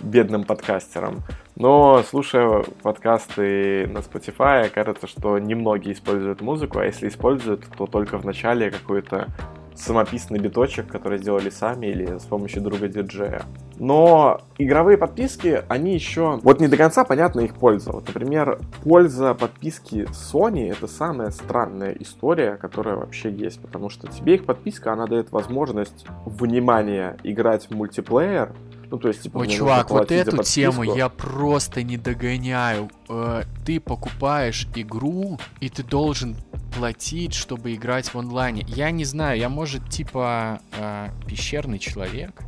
бедным 0.00 0.42
подкастерам. 0.42 1.22
Но 1.54 2.02
слушая 2.02 2.64
подкасты 2.82 3.86
на 3.86 3.98
Spotify, 3.98 4.68
кажется, 4.68 5.06
что 5.06 5.38
немногие 5.38 5.94
используют 5.94 6.40
музыку, 6.40 6.80
а 6.80 6.84
если 6.84 7.08
используют, 7.08 7.64
то 7.78 7.86
только 7.86 8.18
в 8.18 8.26
начале 8.26 8.72
какой-то 8.72 9.28
самописный 9.74 10.38
биточек, 10.38 10.86
который 10.86 11.18
сделали 11.18 11.50
сами 11.50 11.86
или 11.86 12.18
с 12.18 12.24
помощью 12.24 12.62
друга 12.62 12.88
диджея. 12.88 13.42
Но 13.78 14.40
игровые 14.58 14.96
подписки, 14.96 15.64
они 15.68 15.94
еще... 15.94 16.38
Вот 16.42 16.60
не 16.60 16.68
до 16.68 16.76
конца 16.76 17.04
понятна 17.04 17.40
их 17.40 17.54
польза. 17.54 17.92
Вот, 17.92 18.06
например, 18.06 18.58
польза 18.84 19.34
подписки 19.34 20.06
Sony— 20.10 20.70
это 20.72 20.86
самая 20.86 21.30
странная 21.30 21.92
история, 21.98 22.56
которая 22.56 22.96
вообще 22.96 23.30
есть. 23.30 23.60
Потому 23.60 23.88
что 23.88 24.06
тебе 24.06 24.36
их 24.36 24.44
подписка, 24.44 24.92
она 24.92 25.06
дает 25.06 25.32
возможность, 25.32 26.06
внимание, 26.26 27.16
играть 27.24 27.68
в 27.68 27.74
мультиплеер, 27.74 28.52
ну, 28.92 28.98
то 28.98 29.08
есть, 29.08 29.22
типа, 29.22 29.38
Ой, 29.38 29.48
чувак, 29.48 29.90
вот 29.90 30.12
эту 30.12 30.42
тему 30.42 30.82
я 30.82 31.08
просто 31.08 31.82
не 31.82 31.96
догоняю. 31.96 32.90
Э, 33.08 33.44
ты 33.64 33.80
покупаешь 33.80 34.68
игру, 34.74 35.40
и 35.60 35.70
ты 35.70 35.82
должен 35.82 36.36
платить, 36.76 37.32
чтобы 37.32 37.74
играть 37.74 38.12
в 38.12 38.18
онлайне. 38.18 38.66
Я 38.68 38.90
не 38.90 39.06
знаю, 39.06 39.38
я, 39.38 39.48
может, 39.48 39.88
типа 39.88 40.60
э, 40.76 41.08
пещерный 41.26 41.78
человек. 41.78 42.42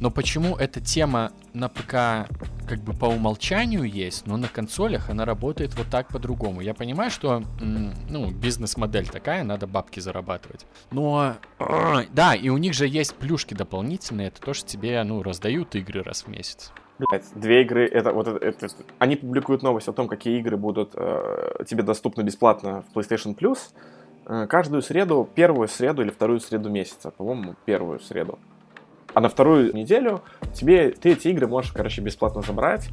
Но 0.00 0.10
почему 0.10 0.56
эта 0.56 0.80
тема 0.80 1.32
на 1.52 1.68
ПК 1.68 2.28
как 2.66 2.80
бы 2.80 2.92
по 2.92 3.06
умолчанию 3.06 3.84
есть, 3.84 4.26
но 4.26 4.36
на 4.36 4.48
консолях 4.48 5.10
она 5.10 5.24
работает 5.24 5.74
вот 5.76 5.88
так 5.90 6.08
по-другому. 6.08 6.60
Я 6.60 6.74
понимаю, 6.74 7.10
что 7.10 7.42
ну, 7.60 8.30
бизнес-модель 8.30 9.08
такая, 9.08 9.44
надо 9.44 9.66
бабки 9.66 10.00
зарабатывать. 10.00 10.66
Но 10.90 11.36
да, 11.58 12.34
и 12.34 12.48
у 12.48 12.58
них 12.58 12.74
же 12.74 12.86
есть 12.86 13.14
плюшки 13.14 13.54
дополнительные, 13.54 14.28
это 14.28 14.40
то, 14.40 14.54
что 14.54 14.68
тебе 14.68 15.02
ну, 15.04 15.22
раздают 15.22 15.74
игры 15.74 16.02
раз 16.02 16.22
в 16.22 16.28
месяц. 16.28 16.72
Блять, 16.98 17.24
две 17.34 17.62
игры, 17.62 17.86
это 17.86 18.12
вот 18.12 18.28
это, 18.28 18.44
это, 18.46 18.68
они 18.98 19.16
публикуют 19.16 19.62
новость 19.62 19.88
о 19.88 19.92
том, 19.92 20.08
какие 20.08 20.38
игры 20.38 20.56
будут 20.56 20.92
э, 20.94 21.64
тебе 21.66 21.82
доступны 21.82 22.22
бесплатно 22.22 22.84
в 22.92 22.96
PlayStation 22.96 23.36
Plus 23.36 23.58
э, 24.26 24.46
каждую 24.46 24.82
среду, 24.82 25.28
первую 25.34 25.68
среду 25.68 26.02
или 26.02 26.10
вторую 26.10 26.38
среду 26.40 26.70
месяца, 26.70 27.10
по-моему, 27.10 27.56
первую 27.64 27.98
среду. 27.98 28.38
А 29.14 29.20
на 29.20 29.28
вторую 29.28 29.74
неделю 29.74 30.22
тебе 30.54 30.90
ты 30.90 31.12
эти 31.12 31.28
игры 31.28 31.46
можешь, 31.46 31.72
короче, 31.72 32.00
бесплатно 32.00 32.42
забрать. 32.42 32.88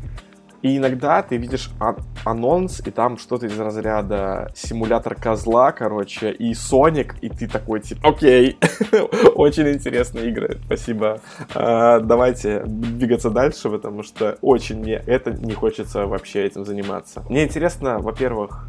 И 0.62 0.78
иногда 0.78 1.22
ты 1.22 1.38
видишь 1.38 1.72
ан- 1.80 2.04
анонс, 2.26 2.82
и 2.86 2.92
там 2.92 3.18
что-то 3.18 3.46
из 3.46 3.58
разряда 3.58 4.52
симулятор 4.56 5.16
козла, 5.16 5.72
короче, 5.72 6.32
и 6.32 6.54
Соник, 6.54 7.16
и 7.22 7.30
ты 7.30 7.48
такой, 7.48 7.80
типа, 7.80 8.10
окей, 8.10 8.58
очень 9.36 9.70
интересные 9.70 10.30
игры, 10.30 10.58
спасибо. 10.66 11.22
А, 11.56 12.02
давайте 12.02 12.64
двигаться 12.66 13.30
дальше, 13.30 13.70
потому 13.70 14.04
что 14.04 14.38
очень 14.42 14.80
мне 14.80 15.02
это 15.08 15.32
не 15.32 15.54
хочется 15.54 16.06
вообще 16.08 16.46
этим 16.46 16.66
заниматься. 16.66 17.24
Мне 17.30 17.46
интересно, 17.46 18.00
во-первых, 18.00 18.68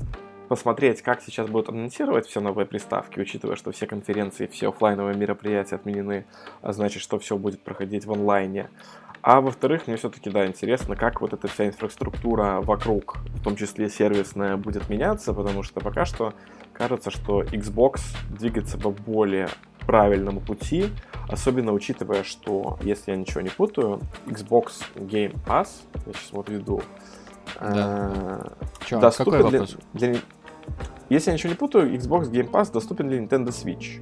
посмотреть, 0.50 1.00
как 1.00 1.22
сейчас 1.22 1.46
будут 1.46 1.68
анонсировать 1.68 2.26
все 2.26 2.40
новые 2.40 2.66
приставки, 2.66 3.20
учитывая, 3.20 3.54
что 3.54 3.70
все 3.70 3.86
конференции, 3.86 4.48
все 4.48 4.70
офлайновые 4.70 5.16
мероприятия 5.16 5.76
отменены, 5.76 6.26
а 6.60 6.72
значит, 6.72 7.02
что 7.02 7.20
все 7.20 7.36
будет 7.38 7.62
проходить 7.62 8.04
в 8.04 8.12
онлайне. 8.12 8.68
А 9.22 9.40
во-вторых, 9.40 9.86
мне 9.86 9.94
все-таки, 9.94 10.28
да, 10.28 10.44
интересно, 10.44 10.96
как 10.96 11.20
вот 11.20 11.32
эта 11.32 11.46
вся 11.46 11.68
инфраструктура 11.68 12.60
вокруг, 12.62 13.18
в 13.26 13.44
том 13.44 13.54
числе 13.54 13.88
сервисная, 13.88 14.56
будет 14.56 14.88
меняться, 14.88 15.32
потому 15.34 15.62
что 15.62 15.78
пока 15.78 16.04
что 16.04 16.34
кажется, 16.72 17.12
что 17.12 17.42
Xbox 17.44 18.00
двигается 18.28 18.76
по 18.76 18.90
более 18.90 19.50
правильному 19.86 20.40
пути, 20.40 20.90
особенно 21.28 21.72
учитывая, 21.72 22.24
что, 22.24 22.76
если 22.82 23.12
я 23.12 23.16
ничего 23.16 23.40
не 23.40 23.50
путаю, 23.50 24.00
Xbox 24.26 24.82
Game 24.96 25.36
Pass, 25.46 25.68
я 26.06 26.12
сейчас 26.12 26.32
вот 26.32 26.48
веду, 26.48 26.82
да. 27.60 28.10
э, 28.10 28.66
Чё, 28.86 29.00
доступен 29.00 29.32
какой 29.32 29.50
вопрос? 29.50 29.76
Для, 29.92 30.16
если 31.08 31.30
я 31.30 31.34
ничего 31.34 31.50
не 31.50 31.56
путаю, 31.56 31.92
Xbox 31.94 32.30
Game 32.30 32.50
Pass 32.50 32.72
доступен 32.72 33.08
для 33.08 33.18
Nintendo 33.18 33.48
Switch. 33.48 34.00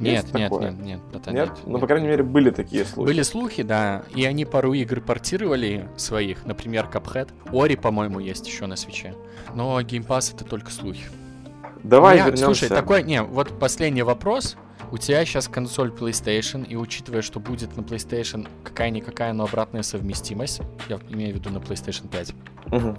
Нет, 0.00 0.34
нет, 0.34 0.50
нет, 0.50 0.78
нет, 0.80 1.00
это 1.14 1.30
нет. 1.30 1.48
нет. 1.50 1.58
Ну, 1.66 1.78
по 1.78 1.86
крайней 1.86 2.08
мере, 2.08 2.24
были 2.24 2.50
такие 2.50 2.84
слухи. 2.84 3.06
Были 3.06 3.22
слухи, 3.22 3.62
да. 3.62 4.02
И 4.16 4.24
они 4.24 4.44
пару 4.44 4.72
игр 4.72 5.00
портировали 5.00 5.88
своих, 5.96 6.44
например, 6.44 6.88
Cuphead. 6.92 7.28
Ори, 7.52 7.76
по-моему, 7.76 8.18
есть 8.18 8.46
еще 8.46 8.66
на 8.66 8.74
свече. 8.74 9.14
Но 9.54 9.80
Game 9.80 10.04
Pass 10.04 10.34
это 10.34 10.44
только 10.44 10.72
слухи. 10.72 11.04
Давай 11.84 12.14
меня, 12.14 12.26
вернемся. 12.26 12.44
Слушай, 12.46 12.68
такой, 12.68 13.02
не, 13.04 13.22
вот 13.22 13.58
последний 13.58 14.02
вопрос. 14.02 14.56
У 14.90 14.98
тебя 14.98 15.24
сейчас 15.24 15.48
консоль 15.48 15.90
PlayStation, 15.90 16.66
и 16.66 16.76
учитывая, 16.76 17.22
что 17.22 17.40
будет 17.40 17.76
на 17.76 17.80
PlayStation 17.80 18.46
какая-никакая, 18.62 19.32
но 19.32 19.44
обратная 19.44 19.82
совместимость, 19.82 20.60
я 20.88 20.98
имею 21.08 21.32
в 21.32 21.38
виду 21.38 21.50
на 21.50 21.58
PlayStation 21.58 22.08
5, 22.08 22.34
угу. 22.72 22.98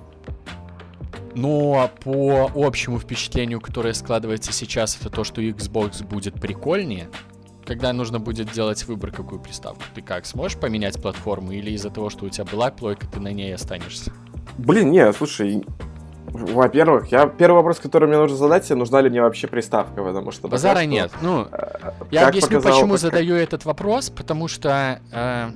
Но 1.35 1.89
по 2.03 2.51
общему 2.55 2.99
впечатлению, 2.99 3.59
которое 3.59 3.93
складывается 3.93 4.51
сейчас, 4.51 4.97
это 4.99 5.09
то, 5.09 5.23
что 5.23 5.41
Xbox 5.41 6.05
будет 6.05 6.35
прикольнее. 6.35 7.09
Когда 7.65 7.93
нужно 7.93 8.19
будет 8.19 8.51
делать 8.51 8.83
выбор, 8.87 9.11
какую 9.11 9.41
приставку, 9.41 9.83
ты 9.95 10.01
как, 10.01 10.25
сможешь 10.25 10.57
поменять 10.59 11.01
платформу 11.01 11.51
или 11.51 11.71
из-за 11.71 11.89
того, 11.89 12.09
что 12.09 12.25
у 12.25 12.29
тебя 12.29 12.43
была 12.43 12.69
плойка, 12.71 13.07
ты 13.07 13.19
на 13.19 13.31
ней 13.31 13.55
останешься? 13.55 14.11
Блин, 14.57 14.91
не, 14.91 15.11
слушай, 15.13 15.63
во-первых, 16.33 17.11
я 17.11 17.27
первый 17.27 17.57
вопрос, 17.57 17.79
который 17.79 18.07
мне 18.07 18.17
нужно 18.17 18.35
задать, 18.35 18.65
себе, 18.65 18.75
нужна 18.75 19.01
ли 19.01 19.09
мне 19.09 19.21
вообще 19.21 19.47
приставка, 19.47 20.03
потому 20.03 20.31
что... 20.31 20.47
Базара 20.47 20.79
что, 20.79 20.85
нет. 20.85 21.11
Ну, 21.21 21.47
э, 21.51 21.91
я 22.11 22.27
объясню, 22.27 22.57
показал, 22.57 22.71
почему 22.71 22.91
как... 22.93 22.99
задаю 22.99 23.35
этот 23.35 23.65
вопрос, 23.65 24.09
потому 24.09 24.47
что 24.47 24.99
э, 25.11 25.51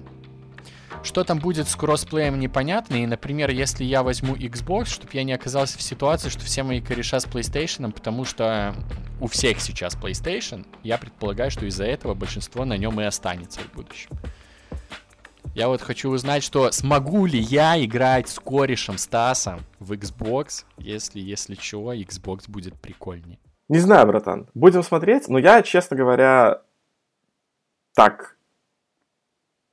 что 1.04 1.24
там 1.24 1.40
будет 1.40 1.68
с 1.68 1.76
кроссплеем 1.76 2.40
непонятно, 2.40 2.96
и, 2.96 3.06
например, 3.06 3.50
если 3.50 3.84
я 3.84 4.04
возьму 4.04 4.36
Xbox, 4.36 4.86
чтобы 4.86 5.12
я 5.14 5.24
не 5.24 5.34
оказался 5.34 5.78
в 5.78 5.82
ситуации, 5.82 6.30
что 6.30 6.42
все 6.42 6.64
мои 6.64 6.82
кореша 6.82 7.20
с 7.20 7.26
PlayStation, 7.26 7.92
потому 7.92 8.26
что 8.26 8.76
у 9.20 9.28
всех 9.28 9.60
сейчас 9.62 9.96
PlayStation, 9.96 10.66
я 10.84 10.98
предполагаю, 10.98 11.52
что 11.52 11.66
из-за 11.66 11.86
этого 11.86 12.14
большинство 12.14 12.66
на 12.66 12.78
нем 12.78 13.00
и 13.02 13.04
останется 13.04 13.60
в 13.62 13.74
будущем. 13.74 14.10
Я 15.56 15.70
вот 15.70 15.82
хочу 15.82 16.12
узнать, 16.12 16.44
что 16.44 16.72
смогу 16.72 17.26
ли 17.26 17.40
я 17.40 17.84
играть 17.84 18.30
с 18.30 18.38
корешем 18.38 19.00
Стасом 19.00 19.62
в 19.80 19.94
Xbox, 19.94 20.66
если, 20.78 21.20
если 21.20 21.56
чего, 21.56 21.96
Xbox 21.96 22.44
будет 22.48 22.80
прикольнее. 22.80 23.40
Не 23.68 23.80
знаю, 23.80 24.06
братан. 24.06 24.48
Будем 24.54 24.84
смотреть. 24.84 25.28
Но 25.28 25.40
я, 25.40 25.64
честно 25.64 25.98
говоря, 25.98 26.62
так, 27.96 28.37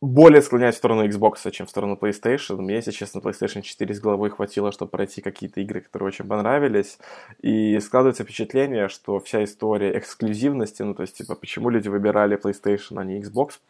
более 0.05 0.43
склоняюсь 0.43 0.75
в 0.75 0.79
сторону 0.79 1.07
Xbox, 1.07 1.51
чем 1.51 1.67
в 1.67 1.71
сторону 1.71 1.99
PlayStation. 2.01 2.57
Мне, 2.57 2.77
если 2.77 2.91
честно, 2.91 3.21
PlayStation 3.21 3.63
4 3.63 3.95
с 3.95 4.01
головой 4.01 4.31
хватило, 4.31 4.71
чтобы 4.73 4.91
пройти 4.91 5.21
какие-то 5.21 5.61
игры, 5.61 5.81
которые 5.81 6.09
очень 6.09 6.27
понравились. 6.27 6.99
И 7.41 7.79
складывается 7.81 8.25
впечатление, 8.25 8.89
что 8.89 9.19
вся 9.21 9.43
история 9.45 9.97
эксклюзивности, 9.99 10.83
ну, 10.83 10.95
то 10.95 11.03
есть, 11.03 11.17
типа, 11.17 11.35
почему 11.35 11.71
люди 11.71 11.89
выбирали 11.89 12.39
PlayStation, 12.39 13.01
а 13.01 13.05
не 13.05 13.21
Xbox, 13.21 13.61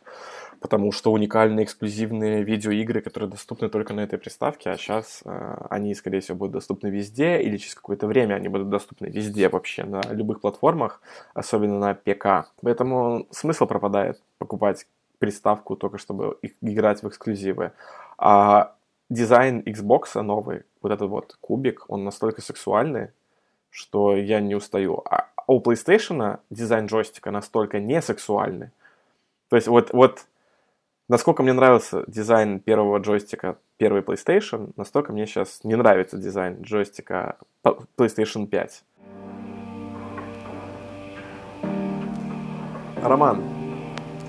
потому 0.60 0.92
что 0.92 1.12
уникальные 1.12 1.64
эксклюзивные 1.64 2.42
видеоигры, 2.42 3.00
которые 3.00 3.30
доступны 3.30 3.68
только 3.68 3.92
на 3.92 4.00
этой 4.00 4.18
приставке, 4.18 4.70
а 4.70 4.76
сейчас 4.76 5.20
э, 5.24 5.66
они, 5.70 5.94
скорее 5.94 6.20
всего, 6.20 6.38
будут 6.38 6.54
доступны 6.54 6.88
везде, 6.88 7.40
или 7.42 7.58
через 7.58 7.74
какое-то 7.74 8.06
время 8.06 8.34
они 8.34 8.48
будут 8.48 8.70
доступны 8.70 9.06
везде 9.06 9.48
вообще, 9.48 9.84
на 9.84 10.00
любых 10.10 10.40
платформах, 10.40 11.00
особенно 11.34 11.78
на 11.78 11.94
ПК. 11.94 12.50
Поэтому 12.62 13.26
смысл 13.30 13.66
пропадает 13.66 14.20
покупать 14.38 14.86
приставку 15.18 15.76
только 15.76 15.98
чтобы 15.98 16.38
играть 16.60 17.02
в 17.02 17.08
эксклюзивы. 17.08 17.72
А 18.18 18.74
дизайн 19.10 19.60
Xbox 19.60 20.20
новый, 20.20 20.62
вот 20.82 20.92
этот 20.92 21.08
вот 21.08 21.36
кубик, 21.40 21.84
он 21.88 22.04
настолько 22.04 22.42
сексуальный, 22.42 23.10
что 23.70 24.16
я 24.16 24.40
не 24.40 24.54
устаю. 24.54 25.02
А 25.10 25.28
у 25.46 25.60
PlayStation 25.60 26.38
дизайн 26.50 26.86
джойстика 26.86 27.30
настолько 27.30 27.80
не 27.80 28.00
сексуальный. 28.02 28.70
То 29.48 29.56
есть 29.56 29.68
вот, 29.68 29.92
вот 29.92 30.26
насколько 31.08 31.42
мне 31.42 31.52
нравился 31.52 32.04
дизайн 32.06 32.60
первого 32.60 32.98
джойстика 32.98 33.56
первой 33.76 34.00
PlayStation, 34.00 34.72
настолько 34.76 35.12
мне 35.12 35.26
сейчас 35.26 35.60
не 35.64 35.74
нравится 35.74 36.16
дизайн 36.16 36.62
джойстика 36.62 37.36
PlayStation 37.62 38.46
5. 38.46 38.84
Роман, 43.02 43.63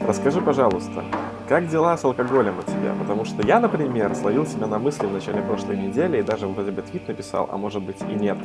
расскажи, 0.07 0.41
пожалуйста, 0.41 1.03
как 1.47 1.67
дела 1.67 1.97
с 1.97 2.03
алкоголем 2.03 2.59
у 2.59 2.63
тебя? 2.63 2.93
Потому 2.99 3.25
что 3.25 3.45
я, 3.45 3.59
например, 3.59 4.15
словил 4.15 4.45
себя 4.45 4.67
на 4.67 4.79
мысли 4.79 5.05
в 5.05 5.13
начале 5.13 5.41
прошлой 5.41 5.77
недели 5.77 6.19
и 6.19 6.21
даже 6.23 6.47
вроде 6.47 6.71
бы 6.71 6.81
твит 6.81 7.07
написал, 7.07 7.49
а 7.51 7.57
может 7.57 7.83
быть 7.83 8.01
и 8.01 8.13
нет, 8.13 8.37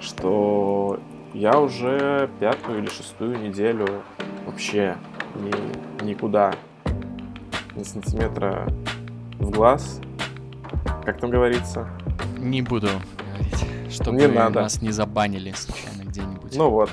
что 0.00 0.98
я 1.34 1.58
уже 1.58 2.28
пятую 2.40 2.78
или 2.78 2.88
шестую 2.88 3.38
неделю 3.40 3.86
вообще 4.46 4.96
ни, 5.36 6.04
никуда 6.04 6.52
ни 7.76 7.82
сантиметра 7.82 8.66
в 9.38 9.50
глаз, 9.50 10.00
как 11.04 11.18
там 11.18 11.30
говорится. 11.30 11.88
Не 12.38 12.62
буду 12.62 12.88
говорить, 12.88 13.92
чтобы 13.92 14.18
не 14.18 14.26
надо. 14.26 14.62
нас 14.62 14.82
не 14.82 14.90
забанили 14.90 15.52
случайно 15.52 16.02
где-нибудь. 16.02 16.56
Ну 16.56 16.70
вот. 16.70 16.90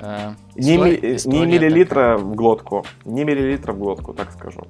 А, 0.00 0.34
не, 0.54 0.76
ми- 0.76 1.00
не 1.26 1.46
миллилитра 1.46 1.94
такая. 1.94 2.16
в 2.18 2.34
глотку, 2.34 2.86
не 3.04 3.24
миллилитра 3.24 3.72
в 3.72 3.78
глотку, 3.78 4.14
так 4.14 4.32
скажу. 4.32 4.66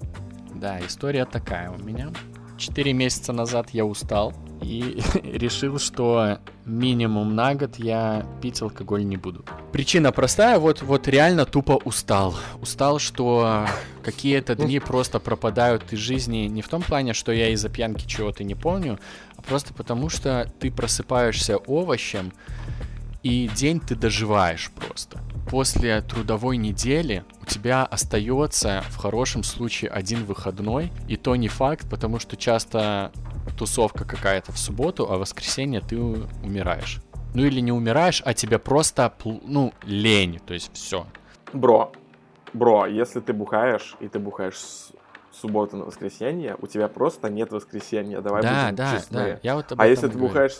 Да, 0.54 0.78
история 0.80 1.24
такая 1.24 1.70
у 1.70 1.78
меня. 1.82 2.10
Четыре 2.56 2.92
месяца 2.92 3.32
назад 3.32 3.70
я 3.70 3.84
устал 3.84 4.34
и 4.60 5.00
решил, 5.22 5.78
что 5.78 6.38
минимум 6.64 7.36
на 7.36 7.54
год 7.54 7.76
я 7.76 8.26
пить 8.42 8.60
алкоголь 8.60 9.04
не 9.06 9.16
буду. 9.16 9.44
Причина 9.72 10.10
простая, 10.10 10.58
вот, 10.58 10.82
вот 10.82 11.06
реально 11.06 11.44
тупо 11.44 11.80
устал. 11.84 12.34
Устал, 12.60 12.98
что 12.98 13.66
какие-то 14.02 14.56
ну. 14.58 14.64
дни 14.64 14.80
просто 14.80 15.20
пропадают 15.20 15.92
из 15.92 16.00
жизни 16.00 16.48
не 16.48 16.62
в 16.62 16.68
том 16.68 16.82
плане, 16.82 17.14
что 17.14 17.30
я 17.30 17.50
из-за 17.50 17.68
пьянки 17.68 18.06
чего-то 18.06 18.42
не 18.42 18.56
помню, 18.56 18.98
а 19.36 19.42
просто 19.42 19.72
потому, 19.72 20.08
что 20.08 20.50
ты 20.58 20.72
просыпаешься 20.72 21.58
овощем, 21.58 22.32
и 23.22 23.48
день 23.54 23.80
ты 23.80 23.94
доживаешь 23.94 24.70
просто. 24.70 25.20
После 25.50 26.00
трудовой 26.02 26.56
недели 26.56 27.24
у 27.42 27.46
тебя 27.46 27.84
остается 27.84 28.84
в 28.90 28.96
хорошем 28.96 29.42
случае 29.42 29.90
один 29.90 30.24
выходной, 30.24 30.92
и 31.08 31.16
то 31.16 31.34
не 31.36 31.48
факт, 31.48 31.88
потому 31.88 32.18
что 32.18 32.36
часто 32.36 33.12
тусовка 33.56 34.04
какая-то 34.04 34.52
в 34.52 34.58
субботу, 34.58 35.10
а 35.10 35.16
в 35.16 35.20
воскресенье 35.20 35.80
ты 35.80 35.98
умираешь. 35.98 37.00
Ну 37.34 37.44
или 37.44 37.60
не 37.60 37.72
умираешь, 37.72 38.22
а 38.24 38.34
тебе 38.34 38.58
просто, 38.58 39.12
ну, 39.24 39.72
лень, 39.84 40.40
то 40.46 40.54
есть 40.54 40.70
все. 40.74 41.06
Бро, 41.52 41.92
бро, 42.52 42.86
если 42.86 43.20
ты 43.20 43.32
бухаешь, 43.32 43.96
и 44.00 44.08
ты 44.08 44.18
бухаешь 44.18 44.56
с 44.56 44.92
субботы 45.32 45.76
на 45.76 45.84
воскресенье, 45.84 46.56
у 46.60 46.66
тебя 46.66 46.88
просто 46.88 47.30
нет 47.30 47.52
воскресенья. 47.52 48.20
Давай 48.20 48.42
да, 48.42 48.64
будем 48.64 48.76
да, 48.76 48.96
честные. 48.96 49.34
Да, 49.34 49.40
я 49.42 49.54
вот 49.56 49.72
а 49.76 49.86
если 49.86 50.08
ты 50.08 50.14
говорю. 50.14 50.28
бухаешь 50.28 50.54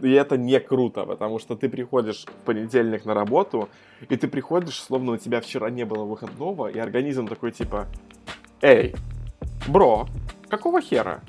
и 0.00 0.12
это 0.12 0.36
не 0.36 0.60
круто, 0.60 1.04
потому 1.04 1.38
что 1.38 1.56
ты 1.56 1.68
приходишь 1.68 2.24
в 2.24 2.44
понедельник 2.44 3.04
на 3.04 3.14
работу, 3.14 3.68
и 4.08 4.16
ты 4.16 4.28
приходишь, 4.28 4.80
словно 4.80 5.12
у 5.12 5.16
тебя 5.16 5.40
вчера 5.40 5.70
не 5.70 5.84
было 5.84 6.04
выходного, 6.04 6.68
и 6.68 6.78
организм 6.78 7.26
такой 7.26 7.52
типа, 7.52 7.86
эй, 8.60 8.94
бро, 9.66 10.06
какого 10.48 10.80
хера? 10.80 11.20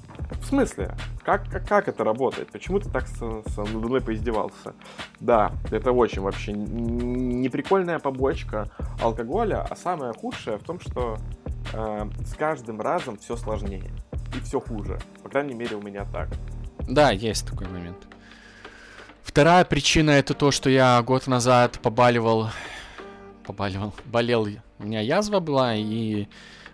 В 0.42 0.46
смысле? 0.46 0.96
Как, 1.24 1.50
как, 1.50 1.68
как 1.68 1.88
это 1.88 2.04
работает? 2.04 2.52
Почему 2.52 2.80
ты 2.80 2.90
так 2.90 3.08
с, 3.08 3.18
с, 3.18 3.58
надо 3.58 3.78
мной 3.78 4.02
поиздевался? 4.02 4.74
Да, 5.20 5.52
это 5.72 5.92
очень 5.92 6.22
вообще 6.22 6.54
неприкольная 6.54 8.00
побочка 8.00 8.70
алкоголя, 9.02 9.66
а 9.70 9.76
самое 9.76 10.14
худшее 10.14 10.58
в 10.58 10.64
том, 10.64 10.80
что 10.80 11.18
э, 11.74 12.10
с 12.26 12.34
каждым 12.36 12.80
разом 12.82 13.18
все 13.18 13.36
сложнее 13.36 13.92
и 14.36 14.40
все 14.42 14.60
хуже. 14.60 15.00
По 15.24 15.30
крайней 15.30 15.56
мере, 15.56 15.76
у 15.76 15.82
меня 15.82 16.06
так. 16.06 16.30
Да, 16.88 17.12
есть 17.12 17.48
такой 17.48 17.68
момент. 17.68 18.08
Вторая 19.30 19.64
причина 19.64 20.10
это 20.10 20.34
то, 20.34 20.50
что 20.50 20.72
я 20.72 21.00
год 21.04 21.28
назад 21.28 21.80
побаливал, 21.84 22.50
побаливал, 23.46 23.94
болел, 24.06 24.48
у 24.80 24.84
меня 24.84 25.02
язва 25.02 25.40
была, 25.40 25.76
и 25.76 26.28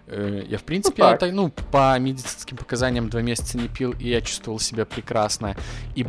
э, 0.07 0.45
я, 0.47 0.57
в 0.57 0.63
принципе, 0.63 1.03
ну, 1.03 1.09
это, 1.09 1.31
ну, 1.33 1.49
по 1.49 1.99
медицинским 1.99 2.55
показаниям 2.55 3.09
два 3.09 3.21
месяца 3.21 3.57
не 3.57 3.67
пил, 3.67 3.93
и 3.99 4.07
я 4.07 4.21
чувствовал 4.21 4.59
себя 4.59 4.85
прекрасно. 4.85 5.57
И, 5.95 6.05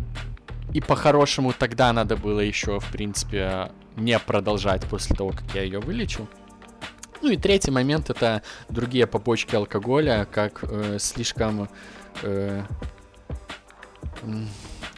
и 0.72 0.80
по-хорошему 0.80 1.52
тогда 1.52 1.92
надо 1.92 2.16
было 2.16 2.38
еще, 2.38 2.78
в 2.78 2.92
принципе, 2.92 3.72
не 3.96 4.16
продолжать 4.20 4.84
после 4.84 5.16
того, 5.16 5.30
как 5.30 5.52
я 5.52 5.62
ее 5.62 5.80
вылечил. 5.80 6.28
Ну 7.22 7.30
и 7.30 7.36
третий 7.36 7.72
момент 7.72 8.08
это 8.08 8.42
другие 8.68 9.08
побочки 9.08 9.56
алкоголя, 9.56 10.28
как 10.30 10.60
э, 10.62 10.98
слишком 11.00 11.68
э, 12.22 12.62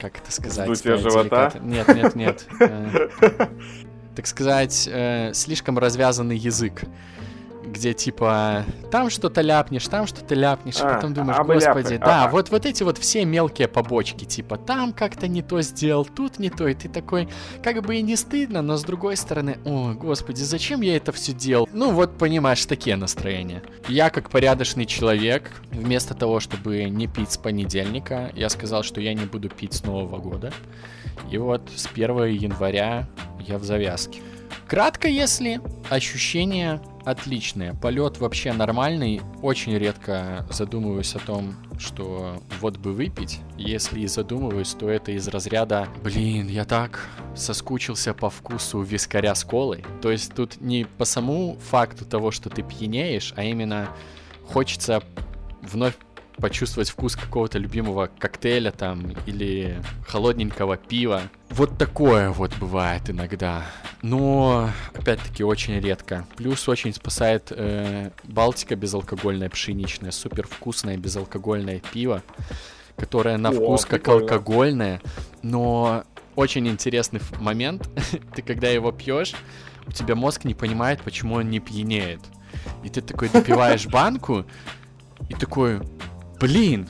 как 0.00 0.18
это 0.18 0.32
сказать? 0.32 0.68
Вздутие 0.68 0.96
живота? 0.98 1.52
Нет, 1.60 1.88
нет, 1.88 2.14
нет. 2.14 2.46
Э, 2.60 3.08
так 4.14 4.26
сказать, 4.26 4.88
э, 4.90 5.32
слишком 5.34 5.78
развязанный 5.78 6.36
язык 6.36 6.82
где 7.78 7.94
типа 7.94 8.64
там 8.90 9.08
что-то 9.08 9.40
ляпнешь, 9.40 9.86
там 9.86 10.06
что-то 10.06 10.34
ляпнешь, 10.34 10.80
а, 10.80 10.94
потом 10.94 11.14
думаешь, 11.14 11.38
господи, 11.38 11.94
ляпы. 11.94 12.04
да, 12.04 12.24
а, 12.24 12.28
вот 12.28 12.50
вот 12.50 12.66
эти 12.66 12.82
вот 12.82 12.98
все 12.98 13.24
мелкие 13.24 13.68
побочки, 13.68 14.24
типа 14.24 14.56
там 14.56 14.92
как-то 14.92 15.28
не 15.28 15.42
то 15.42 15.62
сделал, 15.62 16.04
тут 16.04 16.38
не 16.38 16.50
то, 16.50 16.66
и 16.66 16.74
ты 16.74 16.88
такой, 16.88 17.28
как 17.62 17.82
бы 17.84 17.96
и 17.96 18.02
не 18.02 18.16
стыдно, 18.16 18.62
но 18.62 18.76
с 18.76 18.84
другой 18.84 19.16
стороны, 19.16 19.58
о, 19.64 19.92
господи, 19.92 20.42
зачем 20.42 20.80
я 20.80 20.96
это 20.96 21.12
все 21.12 21.32
делал? 21.32 21.68
Ну 21.72 21.92
вот 21.92 22.18
понимаешь, 22.18 22.64
такие 22.66 22.96
настроения. 22.96 23.62
Я 23.88 24.10
как 24.10 24.28
порядочный 24.28 24.84
человек, 24.84 25.50
вместо 25.70 26.14
того, 26.14 26.40
чтобы 26.40 26.84
не 26.84 27.06
пить 27.06 27.32
с 27.32 27.38
понедельника, 27.38 28.30
я 28.34 28.48
сказал, 28.48 28.82
что 28.82 29.00
я 29.00 29.14
не 29.14 29.24
буду 29.24 29.48
пить 29.48 29.74
с 29.74 29.84
Нового 29.84 30.18
года. 30.18 30.52
И 31.30 31.38
вот 31.38 31.62
с 31.74 31.86
1 31.86 32.26
января 32.26 33.06
я 33.46 33.58
в 33.58 33.64
завязке. 33.64 34.20
Кратко, 34.66 35.08
если 35.08 35.60
ощущения 35.88 36.80
отличные. 37.10 37.74
Полет 37.74 38.18
вообще 38.18 38.52
нормальный. 38.52 39.20
Очень 39.42 39.76
редко 39.76 40.46
задумываюсь 40.50 41.14
о 41.14 41.18
том, 41.18 41.54
что 41.78 42.42
вот 42.60 42.76
бы 42.76 42.92
выпить. 42.92 43.40
Если 43.56 44.00
и 44.00 44.06
задумываюсь, 44.06 44.74
то 44.74 44.88
это 44.88 45.12
из 45.12 45.26
разряда 45.28 45.88
«Блин, 46.02 46.48
я 46.48 46.64
так 46.64 47.06
соскучился 47.34 48.14
по 48.14 48.30
вкусу 48.30 48.82
вискаря 48.82 49.34
с 49.34 49.44
колой». 49.44 49.84
То 50.02 50.10
есть 50.10 50.34
тут 50.34 50.60
не 50.60 50.84
по 50.84 51.04
самому 51.04 51.56
факту 51.70 52.04
того, 52.04 52.30
что 52.30 52.50
ты 52.50 52.62
пьянеешь, 52.62 53.32
а 53.36 53.44
именно 53.44 53.88
хочется 54.46 55.02
вновь 55.62 55.94
почувствовать 56.40 56.88
вкус 56.88 57.16
какого-то 57.16 57.58
любимого 57.58 58.10
коктейля 58.18 58.70
там 58.70 59.12
или 59.26 59.80
холодненького 60.06 60.76
пива. 60.76 61.22
Вот 61.50 61.76
такое 61.78 62.30
вот 62.30 62.56
бывает 62.58 63.10
иногда. 63.10 63.64
Но, 64.02 64.70
опять-таки, 64.94 65.42
очень 65.42 65.80
редко. 65.80 66.26
Плюс 66.36 66.68
очень 66.68 66.92
спасает 66.94 67.50
э, 67.50 68.10
Балтика 68.24 68.76
безалкогольное 68.76 69.48
пшеничное, 69.48 70.10
супер 70.10 70.46
вкусное 70.46 70.96
безалкогольное 70.96 71.80
пиво, 71.92 72.22
которое 72.96 73.36
на 73.36 73.50
вкус 73.50 73.84
О, 73.84 73.88
как 73.88 74.02
прикольно. 74.02 74.20
алкогольное, 74.22 75.02
но 75.42 76.04
очень 76.36 76.68
интересный 76.68 77.20
момент. 77.40 77.88
ты 78.34 78.42
когда 78.42 78.68
его 78.68 78.92
пьешь, 78.92 79.34
у 79.86 79.92
тебя 79.92 80.14
мозг 80.14 80.44
не 80.44 80.54
понимает, 80.54 81.02
почему 81.02 81.36
он 81.36 81.50
не 81.50 81.58
пьянеет. 81.58 82.20
И 82.84 82.88
ты 82.88 83.00
такой 83.00 83.28
допиваешь 83.28 83.86
банку, 83.88 84.44
и 85.28 85.34
такой, 85.34 85.80
блин, 86.40 86.88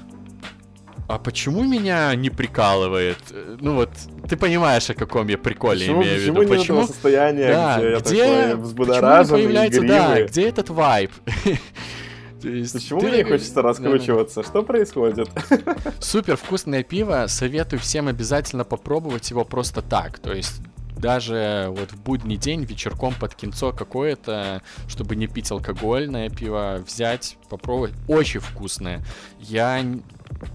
а 1.09 1.19
почему 1.19 1.65
меня 1.65 2.15
не 2.15 2.31
прикалывает? 2.31 3.19
Ну 3.61 3.75
вот, 3.75 3.91
ты 4.29 4.37
понимаешь, 4.37 4.91
о 4.91 4.95
каком 4.95 5.29
я 5.29 5.39
приколе 5.39 5.81
почему, 5.81 6.03
имею 6.03 6.19
в 6.19 6.23
виду. 6.23 6.35
Почему 6.35 6.59
почему 6.59 6.87
состояние, 6.87 7.49
да, 7.49 7.79
где, 7.79 7.97
где 7.99 8.19
я 8.19 8.49
такой 8.49 8.63
взбудораженный, 8.63 9.43
появляется, 9.43 9.83
Да, 9.83 10.23
где 10.23 10.49
этот 10.49 10.71
вайб? 10.71 11.11
есть, 12.43 12.73
Почему 12.73 13.01
ты... 13.01 13.09
мне 13.09 13.25
хочется 13.25 13.63
раскручиваться? 13.63 14.43
Да. 14.43 14.49
Что 14.49 14.63
происходит? 14.63 15.29
Супер 16.01 16.37
вкусное 16.37 16.83
пиво. 16.83 17.25
Советую 17.27 17.81
всем 17.81 18.09
обязательно 18.09 18.65
попробовать 18.65 19.31
его 19.31 19.45
просто 19.45 19.83
так. 19.83 20.19
То 20.19 20.33
есть 20.33 20.61
даже 20.99 21.67
вот 21.71 21.93
в 21.93 22.03
будний 22.03 22.37
день 22.37 22.65
вечерком 22.65 23.15
под 23.19 23.35
кинцо 23.35 23.73
какое-то, 23.73 24.63
чтобы 24.89 25.17
не 25.17 25.27
пить 25.27 25.51
алкогольное 25.51 26.31
пиво, 26.31 26.83
взять, 26.85 27.37
попробовать. 27.49 27.93
Очень 28.09 28.41
вкусное. 28.41 29.03
Я 29.39 29.85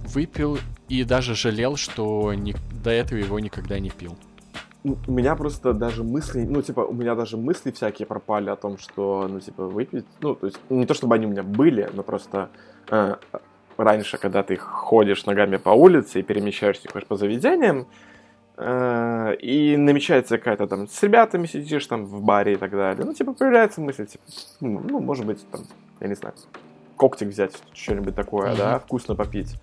выпил 0.07 0.57
и 0.89 1.03
даже 1.03 1.35
жалел, 1.35 1.75
что 1.77 2.33
ни, 2.33 2.55
до 2.83 2.91
этого 2.91 3.17
его 3.17 3.39
никогда 3.39 3.79
не 3.79 3.89
пил. 3.89 4.17
У 4.83 5.11
меня 5.13 5.35
просто 5.35 5.73
даже 5.73 6.03
мысли, 6.03 6.41
ну, 6.41 6.61
типа, 6.61 6.81
у 6.81 6.93
меня 6.93 7.15
даже 7.15 7.37
мысли 7.37 7.71
всякие 7.71 8.05
пропали 8.05 8.49
о 8.49 8.57
том, 8.57 8.77
что, 8.77 9.27
ну, 9.29 9.39
типа, 9.39 9.65
выпить, 9.65 10.05
ну, 10.19 10.35
то 10.35 10.47
есть, 10.47 10.59
не 10.69 10.85
то 10.85 10.93
чтобы 10.93 11.15
они 11.15 11.25
у 11.25 11.29
меня 11.29 11.43
были, 11.43 11.89
но 11.93 12.03
просто 12.03 12.49
э, 12.91 13.15
раньше, 13.77 14.17
когда 14.17 14.43
ты 14.43 14.57
ходишь 14.57 15.25
ногами 15.25 15.55
по 15.55 15.69
улице 15.69 16.19
и 16.19 16.23
перемещаешься, 16.23 16.89
ходишь 16.91 17.07
по 17.07 17.15
заведениям, 17.15 17.87
и 18.57 19.75
намечается 19.77 20.37
какая-то 20.37 20.67
там, 20.67 20.87
с 20.87 21.01
ребятами 21.01 21.47
сидишь 21.47 21.87
там 21.87 22.05
в 22.05 22.21
баре 22.21 22.53
и 22.53 22.55
так 22.55 22.71
далее, 22.71 23.03
ну, 23.03 23.13
типа, 23.13 23.33
появляется 23.33 23.81
мысль, 23.81 24.05
типа, 24.05 24.23
ну, 24.59 24.79
ну 24.87 24.99
может 24.99 25.25
быть, 25.25 25.43
там, 25.49 25.61
я 25.99 26.07
не 26.07 26.13
знаю, 26.13 26.35
коктик 26.95 27.29
взять, 27.29 27.53
что-нибудь 27.73 28.15
такое, 28.15 28.51
mm-hmm. 28.51 28.57
да, 28.57 28.79
вкусно 28.79 29.15
попить. 29.15 29.55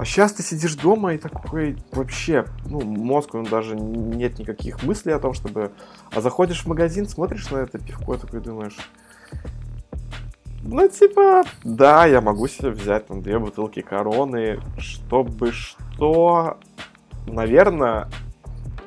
А 0.00 0.04
сейчас 0.06 0.32
ты 0.32 0.42
сидишь 0.42 0.76
дома 0.76 1.12
и 1.12 1.18
такой 1.18 1.76
вообще, 1.92 2.46
ну, 2.64 2.80
мозг, 2.80 3.34
он 3.34 3.44
даже 3.44 3.76
нет 3.76 4.38
никаких 4.38 4.82
мыслей 4.82 5.12
о 5.12 5.18
том, 5.18 5.34
чтобы... 5.34 5.72
А 6.10 6.22
заходишь 6.22 6.64
в 6.64 6.66
магазин, 6.66 7.06
смотришь 7.06 7.50
на 7.50 7.58
это 7.58 7.78
пивко, 7.78 8.16
такой 8.16 8.40
думаешь... 8.40 8.78
Ну, 10.62 10.88
типа, 10.88 11.42
да, 11.64 12.06
я 12.06 12.22
могу 12.22 12.48
себе 12.48 12.70
взять 12.70 13.08
там 13.08 13.20
две 13.22 13.38
бутылки 13.38 13.82
короны, 13.82 14.60
чтобы 14.78 15.52
что... 15.52 16.58
Наверное, 17.26 18.08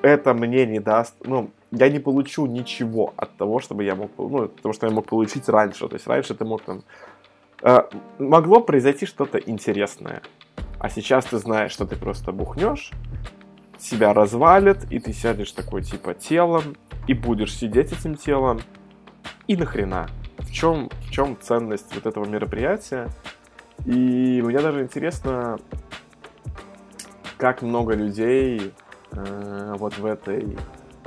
это 0.02 0.34
мне 0.34 0.66
не 0.66 0.80
даст... 0.80 1.16
Ну, 1.26 1.52
я 1.72 1.90
не 1.90 2.00
получу 2.00 2.46
ничего 2.46 3.14
от 3.18 3.36
того, 3.38 3.60
чтобы 3.60 3.84
я 3.84 3.96
мог... 3.96 4.12
Ну, 4.18 4.48
того, 4.48 4.74
что 4.74 4.88
я 4.88 4.94
мог 4.94 5.06
получить 5.06 5.50
раньше. 5.50 5.88
То 5.88 5.96
есть 5.96 6.08
раньше 6.08 6.36
ты 6.36 6.46
мог 6.46 6.62
там... 6.62 6.84
Э, 7.62 7.84
могло 8.20 8.60
произойти 8.60 9.06
что-то 9.06 9.38
интересное 9.38 10.22
а 10.84 10.90
сейчас 10.90 11.24
ты 11.24 11.38
знаешь, 11.38 11.72
что 11.72 11.86
ты 11.86 11.96
просто 11.96 12.34
бухнешь, 12.34 12.92
себя 13.80 14.14
развалит, 14.14 14.92
и 14.92 15.00
ты 15.00 15.14
сядешь 15.14 15.54
такой 15.54 15.82
типа 15.82 16.14
телом, 16.14 16.76
и 17.08 17.14
будешь 17.14 17.56
сидеть 17.56 17.94
этим 17.94 18.16
телом. 18.16 18.60
И 19.48 19.56
нахрена? 19.56 20.10
В 20.40 20.52
чем, 20.52 20.90
в 20.90 21.10
чем 21.10 21.38
ценность 21.40 21.96
вот 21.96 22.06
этого 22.06 22.26
мероприятия? 22.26 23.08
И 23.86 24.42
мне 24.44 24.60
даже 24.60 24.82
интересно, 24.82 25.58
как 27.44 27.62
много 27.62 27.94
людей 27.94 28.72
э, 29.12 29.76
вот 29.78 29.98
в 29.98 30.06
этой 30.06 30.58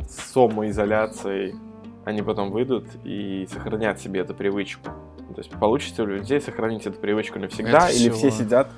самоизоляции 0.07 1.57
они 2.05 2.21
потом 2.21 2.51
выйдут 2.51 2.85
и 3.05 3.49
сохранят 3.51 3.99
себе 4.01 4.21
эту 4.21 4.35
привычку. 4.35 4.91
То 5.35 5.39
есть 5.39 5.51
получится 5.53 6.03
у 6.03 6.07
людей 6.07 6.39
сохранить 6.43 6.85
эту 6.87 7.01
привычку 7.01 7.39
навсегда, 7.39 7.89
Это 7.89 7.97
или 7.97 8.11
всего... 8.11 8.17
все 8.17 8.31
сидят 8.31 8.69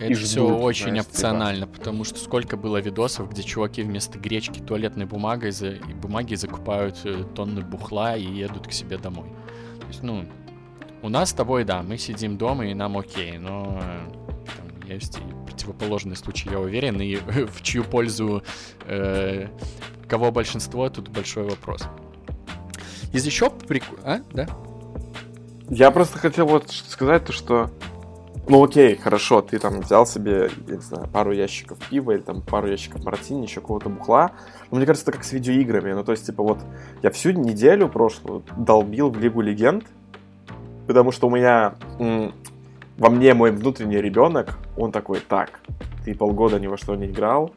это 0.00 0.14
все 0.14 0.44
очень 0.44 0.88
знаешь, 0.88 1.06
опционально, 1.06 1.66
типа. 1.66 1.78
потому 1.78 2.02
что 2.02 2.18
сколько 2.18 2.56
было 2.56 2.78
видосов, 2.78 3.30
где 3.30 3.44
чуваки 3.44 3.82
вместо 3.82 4.18
гречки 4.18 4.58
туалетной 4.58 5.06
бумагой 5.06 5.52
за, 5.52 5.68
и 5.68 5.94
бумаги 5.94 6.34
закупают 6.34 6.96
э, 7.04 7.22
тонны 7.36 7.60
бухла 7.60 8.16
и 8.16 8.24
едут 8.24 8.66
к 8.66 8.72
себе 8.72 8.98
домой. 8.98 9.28
То 9.82 9.86
есть, 9.86 10.02
ну, 10.02 10.24
у 11.02 11.08
нас 11.08 11.30
с 11.30 11.32
тобой, 11.32 11.62
да, 11.62 11.84
мы 11.84 11.96
сидим 11.96 12.36
дома 12.36 12.66
и 12.66 12.74
нам 12.74 12.98
окей, 12.98 13.38
но 13.38 13.80
э, 13.80 14.10
там, 14.46 14.90
есть 14.90 15.18
и 15.18 15.35
противоположный 15.66 16.16
случай, 16.16 16.48
я 16.50 16.60
уверен, 16.60 17.00
и 17.00 17.16
в 17.52 17.62
чью 17.62 17.84
пользу 17.84 18.42
э, 18.86 19.48
кого 20.08 20.30
большинство, 20.30 20.88
тут 20.88 21.08
большой 21.08 21.44
вопрос. 21.44 21.84
Из 23.12 23.24
еще 23.24 23.50
прикол... 23.50 23.98
А, 24.04 24.20
да? 24.32 24.46
Я 25.68 25.90
просто 25.90 26.18
хотел 26.18 26.46
вот 26.46 26.70
сказать 26.70 27.24
то, 27.24 27.32
что 27.32 27.70
ну 28.48 28.62
окей, 28.62 28.94
хорошо, 28.94 29.42
ты 29.42 29.58
там 29.58 29.80
взял 29.80 30.06
себе, 30.06 30.50
я 30.68 30.76
не 30.76 30.80
знаю, 30.80 31.08
пару 31.08 31.32
ящиков 31.32 31.78
пива 31.90 32.12
или 32.12 32.20
там 32.20 32.42
пару 32.42 32.68
ящиков 32.68 33.04
мартини, 33.04 33.42
еще 33.42 33.60
какого-то 33.60 33.88
бухла. 33.88 34.30
Но 34.70 34.76
мне 34.76 34.86
кажется, 34.86 35.10
это 35.10 35.18
как 35.18 35.24
с 35.24 35.32
видеоиграми. 35.32 35.92
Ну 35.92 36.04
то 36.04 36.12
есть, 36.12 36.26
типа 36.26 36.44
вот, 36.44 36.58
я 37.02 37.10
всю 37.10 37.32
неделю 37.32 37.88
прошлую 37.88 38.44
долбил 38.56 39.10
в 39.10 39.18
Лигу 39.18 39.40
Легенд, 39.40 39.84
потому 40.86 41.10
что 41.10 41.26
у 41.26 41.30
меня 41.30 41.74
во 41.98 43.10
мне 43.10 43.34
мой 43.34 43.50
внутренний 43.50 44.00
ребенок, 44.00 44.56
он 44.76 44.92
такой, 44.92 45.20
так, 45.20 45.60
ты 46.04 46.14
полгода 46.14 46.58
ни 46.58 46.66
во 46.66 46.76
что 46.76 46.94
не 46.94 47.06
играл, 47.06 47.52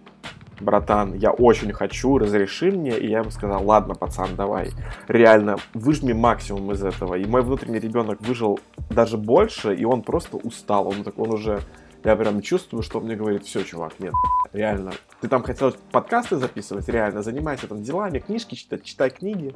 братан, 0.61 1.13
я 1.13 1.31
очень 1.31 1.71
хочу, 1.73 2.17
разреши 2.17 2.71
мне. 2.71 2.97
И 2.97 3.09
я 3.09 3.19
ему 3.19 3.31
сказал, 3.31 3.65
ладно, 3.65 3.95
пацан, 3.95 4.35
давай. 4.35 4.71
Реально, 5.07 5.57
выжми 5.73 6.13
максимум 6.13 6.71
из 6.71 6.83
этого. 6.83 7.15
И 7.15 7.25
мой 7.25 7.41
внутренний 7.41 7.79
ребенок 7.79 8.21
выжил 8.21 8.59
даже 8.89 9.17
больше, 9.17 9.73
и 9.75 9.85
он 9.85 10.01
просто 10.01 10.37
устал. 10.37 10.87
Он, 10.87 11.03
так, 11.03 11.17
он 11.17 11.33
уже, 11.33 11.61
я 12.03 12.15
прям 12.15 12.41
чувствую, 12.41 12.83
что 12.83 12.99
он 12.99 13.05
мне 13.05 13.15
говорит, 13.15 13.43
все, 13.43 13.63
чувак, 13.63 13.93
нет, 13.99 14.13
реально. 14.53 14.91
Ты 15.21 15.27
там 15.27 15.43
хотел 15.43 15.73
подкасты 15.91 16.37
записывать, 16.37 16.87
реально, 16.89 17.21
занимайся 17.21 17.67
там 17.67 17.81
делами, 17.81 18.19
книжки 18.19 18.55
читать, 18.55 18.83
читай 18.83 19.09
книги, 19.09 19.53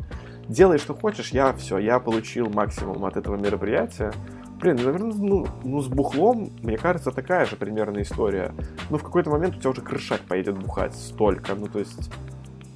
делай, 0.48 0.78
что 0.78 0.94
хочешь. 0.94 1.32
Я 1.32 1.54
все, 1.54 1.78
я 1.78 2.00
получил 2.00 2.50
максимум 2.50 3.06
от 3.06 3.18
этого 3.18 3.36
мероприятия. 3.36 4.12
Блин, 4.64 4.78
ну, 4.78 4.84
наверное, 4.86 5.14
ну, 5.14 5.48
ну, 5.66 5.82
с 5.82 5.90
бухлом, 5.90 6.50
мне 6.62 6.78
кажется, 6.78 7.12
такая 7.12 7.46
же 7.46 7.58
примерная 7.58 8.04
история. 8.04 8.54
Ну, 8.90 8.98
в 8.98 9.04
какой-то 9.04 9.30
момент 9.30 9.58
у 9.58 9.60
тебя 9.60 9.72
уже 9.72 9.82
крышать 9.82 10.22
поедет 10.22 10.58
бухать 10.58 10.96
столько. 10.96 11.54
Ну, 11.54 11.68
то 11.68 11.80
есть... 11.80 12.10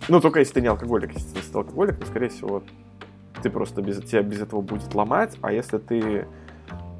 Ну, 0.09 0.19
только 0.19 0.39
если 0.39 0.55
ты 0.55 0.61
не 0.61 0.67
алкоголик. 0.67 1.13
Если 1.13 1.39
ты 1.39 1.57
алкоголик, 1.57 1.97
то, 1.97 2.05
скорее 2.05 2.27
всего, 2.27 2.61
ты 3.41 3.49
просто 3.49 3.81
без, 3.81 4.03
тебя 4.03 4.21
без 4.21 4.41
этого 4.41 4.59
будет 4.59 4.93
ломать. 4.93 5.37
А 5.39 5.53
если 5.53 5.77
ты 5.77 6.27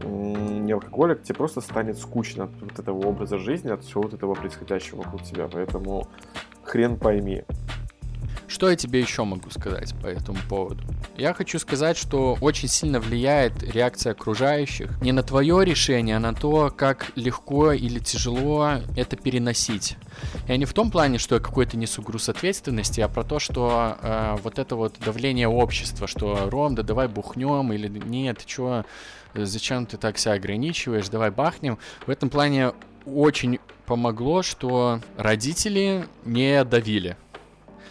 не 0.05 0.71
алкоголик, 0.71 1.21
тебе 1.21 1.35
просто 1.35 1.59
станет 1.59 1.97
скучно 1.97 2.45
от 2.45 2.51
вот 2.61 2.79
этого 2.79 3.07
образа 3.07 3.39
жизни, 3.39 3.69
от 3.69 3.83
всего 3.83 4.03
вот 4.03 4.13
этого 4.13 4.35
происходящего 4.35 4.99
вокруг 4.99 5.21
тебя. 5.21 5.49
Поэтому 5.51 6.07
хрен 6.63 6.95
пойми. 6.97 7.43
Что 8.47 8.69
я 8.69 8.77
тебе 8.77 9.01
еще 9.01 9.25
могу 9.25 9.49
сказать 9.49 9.93
по 10.01 10.07
этому 10.07 10.37
поводу? 10.47 10.83
Я 11.17 11.33
хочу 11.33 11.57
сказать, 11.57 11.97
что 11.97 12.37
очень 12.41 12.67
сильно 12.67 12.99
влияет 12.99 13.63
реакция 13.63 14.11
окружающих 14.11 15.01
не 15.01 15.11
на 15.11 15.23
твое 15.23 15.65
решение, 15.65 16.17
а 16.17 16.19
на 16.19 16.35
то, 16.35 16.69
как 16.69 17.11
легко 17.15 17.71
или 17.71 17.97
тяжело 17.97 18.73
это 18.95 19.15
переносить. 19.15 19.97
Я 20.47 20.57
не 20.57 20.65
в 20.65 20.73
том 20.73 20.91
плане, 20.91 21.17
что 21.17 21.35
я 21.35 21.41
какой-то 21.41 21.75
несу 21.75 22.03
груз 22.03 22.29
ответственности, 22.29 23.01
а 23.01 23.07
про 23.07 23.23
то, 23.23 23.39
что 23.39 23.97
э, 23.99 24.37
вот 24.43 24.59
это 24.59 24.75
вот 24.75 24.95
давление 25.03 25.47
общества, 25.47 26.05
что 26.05 26.51
Ром, 26.51 26.75
да 26.75 26.83
давай 26.83 27.07
бухнем, 27.07 27.73
или 27.73 27.87
нет, 27.87 28.43
что, 28.45 28.85
зачем 29.33 29.87
ты 29.87 29.97
так 29.97 30.19
себя 30.19 30.33
ограничиваешь, 30.33 31.09
давай 31.09 31.31
бахнем. 31.31 31.79
В 32.05 32.11
этом 32.11 32.29
плане 32.29 32.73
очень 33.07 33.59
помогло, 33.87 34.43
что 34.43 35.01
родители 35.17 36.07
не 36.25 36.63
давили 36.63 37.17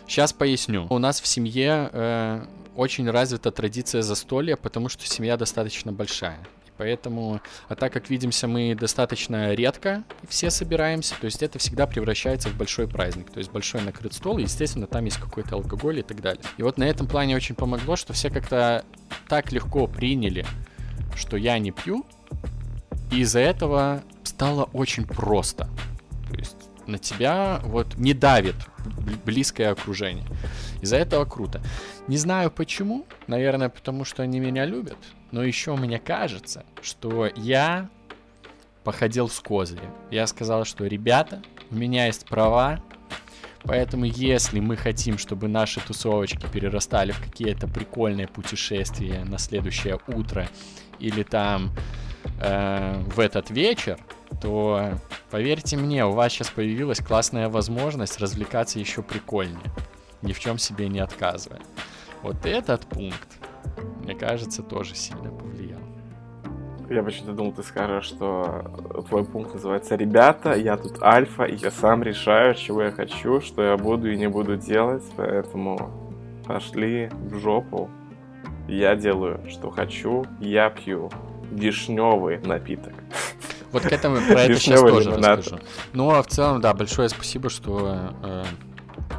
Сейчас 0.07 0.33
поясню. 0.33 0.87
У 0.89 0.99
нас 0.99 1.21
в 1.21 1.27
семье 1.27 1.91
э, 1.93 2.45
очень 2.77 3.11
развита 3.11 3.51
традиция 3.51 4.03
застолья, 4.03 4.57
потому 4.57 4.89
что 4.89 5.07
семья 5.07 5.37
достаточно 5.37 5.93
большая. 5.93 6.39
И 6.67 6.71
поэтому, 6.77 7.41
а 7.69 7.75
так 7.75 7.93
как 7.93 8.11
видимся 8.11 8.47
мы 8.47 8.75
достаточно 8.75 9.55
редко, 9.55 10.05
все 10.29 10.51
собираемся, 10.51 11.15
то 11.21 11.25
есть 11.25 11.43
это 11.43 11.59
всегда 11.59 11.87
превращается 11.87 12.49
в 12.49 12.57
большой 12.57 12.87
праздник. 12.87 13.31
То 13.31 13.39
есть 13.39 13.51
большой 13.51 13.81
накрыт 13.83 14.13
стол, 14.13 14.39
и, 14.39 14.43
естественно, 14.43 14.87
там 14.87 15.05
есть 15.05 15.19
какой-то 15.19 15.57
алкоголь 15.57 16.01
и 16.01 16.03
так 16.03 16.21
далее. 16.21 16.43
И 16.59 16.63
вот 16.63 16.79
на 16.79 16.85
этом 16.85 17.07
плане 17.07 17.35
очень 17.37 17.55
помогло, 17.55 17.97
что 17.97 18.13
все 18.13 18.31
как-то 18.31 18.85
так 19.29 19.53
легко 19.53 19.87
приняли, 19.87 20.45
что 21.15 21.37
я 21.37 21.59
не 21.59 21.73
пью, 21.73 22.05
и 23.11 23.21
из-за 23.21 23.41
этого 23.41 24.03
стало 24.25 24.65
очень 24.73 25.07
просто. 25.07 25.69
То 26.31 26.37
есть 26.37 26.66
на 26.87 26.99
тебя 26.99 27.61
вот 27.65 27.97
не 27.97 28.15
давит 28.15 28.57
близкое 29.25 29.71
окружение. 29.71 30.27
Из-за 30.81 30.97
этого 30.97 31.25
круто. 31.25 31.61
Не 32.09 32.17
знаю 32.17 32.51
почему, 32.51 33.07
наверное, 33.27 33.69
потому 33.69 34.05
что 34.05 34.23
они 34.23 34.41
меня 34.41 34.65
любят, 34.65 34.99
но 35.33 35.43
еще 35.43 35.75
мне 35.77 35.99
кажется, 35.99 36.65
что 36.83 37.29
я 37.37 37.89
походил 38.85 39.29
с 39.29 39.41
козырем. 39.41 39.93
Я 40.11 40.27
сказал, 40.27 40.65
что 40.65 40.87
ребята, 40.87 41.43
у 41.71 41.75
меня 41.75 42.07
есть 42.07 42.27
права, 42.27 42.81
Поэтому, 43.67 44.05
если 44.05 44.61
мы 44.61 44.77
хотим, 44.77 45.19
чтобы 45.19 45.49
наши 45.49 45.81
тусовочки 45.81 46.47
перерастали 46.53 47.11
в 47.11 47.21
какие-то 47.21 47.67
прикольные 47.67 48.29
путешествия 48.29 49.25
на 49.25 49.39
следующее 49.39 49.99
утро 50.07 50.49
или 51.01 51.25
там 51.25 51.73
э, 52.41 53.01
в 53.15 53.21
этот 53.21 53.51
вечер, 53.51 53.99
то 54.41 54.93
поверьте 55.31 55.77
мне, 55.77 56.05
у 56.05 56.13
вас 56.13 56.33
сейчас 56.33 56.51
появилась 56.51 57.01
классная 57.01 57.49
возможность 57.49 58.19
развлекаться 58.19 58.79
еще 58.79 59.03
прикольнее, 59.03 59.71
ни 60.23 60.33
в 60.33 60.41
чем 60.41 60.59
себе 60.59 60.89
не 60.89 61.01
отказывая. 61.01 61.61
Вот 62.23 62.45
этот 62.45 62.87
пункт, 62.87 63.29
мне 64.03 64.15
кажется, 64.15 64.63
тоже 64.63 64.95
сильно 64.95 65.31
повлиял. 65.31 65.81
Я 66.89 67.03
почему-то 67.03 67.33
думал, 67.33 67.53
ты 67.53 67.65
скажешь, 67.65 68.05
что 68.05 68.65
твой 69.09 69.25
пункт 69.25 69.55
называется 69.55 69.97
«Ребята, 69.97 70.55
я 70.55 70.77
тут 70.77 71.03
альфа, 71.03 71.45
и 71.45 71.57
я 71.57 71.73
сам 71.73 72.05
решаю, 72.05 72.55
чего 72.55 72.83
я 72.83 72.93
хочу, 72.93 73.41
что 73.41 73.63
я 73.63 73.77
буду 73.77 74.11
и 74.11 74.17
не 74.17 74.29
буду 74.29 74.57
делать, 74.57 75.03
поэтому 75.17 75.91
пошли 76.47 77.11
в 77.13 77.41
жопу. 77.41 77.91
Я 78.69 78.95
делаю, 78.95 79.41
что 79.49 79.71
хочу, 79.71 80.25
я 80.41 80.71
пью 80.71 81.11
вишневый 81.51 82.39
напиток». 82.39 82.95
Вот 83.73 83.83
к 83.83 83.93
этому 83.93 84.17
про 84.17 84.43
это 84.43 84.59
сейчас 84.59 84.81
тоже 84.81 85.11
расскажу. 85.11 85.59
Ну, 85.93 86.11
а 86.11 86.23
в 86.23 86.29
целом, 86.29 86.61
да, 86.61 86.73
большое 86.73 87.09
спасибо, 87.09 87.51
что 87.51 88.15
э, 88.23 88.45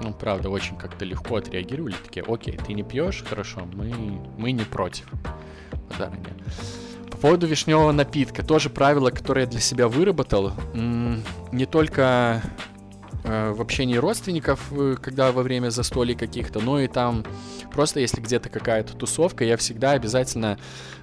ну, 0.01 0.13
правда, 0.13 0.49
очень 0.49 0.77
как-то 0.77 1.05
легко 1.05 1.37
отреагировали, 1.37 1.95
такие, 2.03 2.25
окей, 2.27 2.57
ты 2.57 2.73
не 2.73 2.83
пьешь, 2.83 3.23
хорошо, 3.27 3.67
мы, 3.73 3.93
мы 4.37 4.51
не 4.51 4.63
против. 4.63 5.05
Заранее. 5.97 6.35
По 7.11 7.17
поводу 7.17 7.47
вишневого 7.47 7.91
напитка, 7.91 8.43
тоже 8.43 8.69
правило, 8.69 9.09
которое 9.09 9.41
я 9.41 9.47
для 9.47 9.59
себя 9.59 9.87
выработал, 9.87 10.53
не 10.73 11.65
только 11.65 12.41
в 13.27 13.61
общении 13.61 13.97
родственников, 13.97 14.71
э, 14.71 14.95
когда 15.01 15.31
во 15.31 15.43
время 15.43 15.69
застолий 15.69 16.15
каких-то, 16.15 16.59
но 16.59 16.79
и 16.79 16.87
там 16.87 17.25
просто 17.71 17.99
если 17.99 18.21
где-то 18.21 18.49
какая-то 18.49 18.93
тусовка, 18.95 19.43
я 19.43 19.57
всегда 19.57 19.91
обязательно 19.91 20.57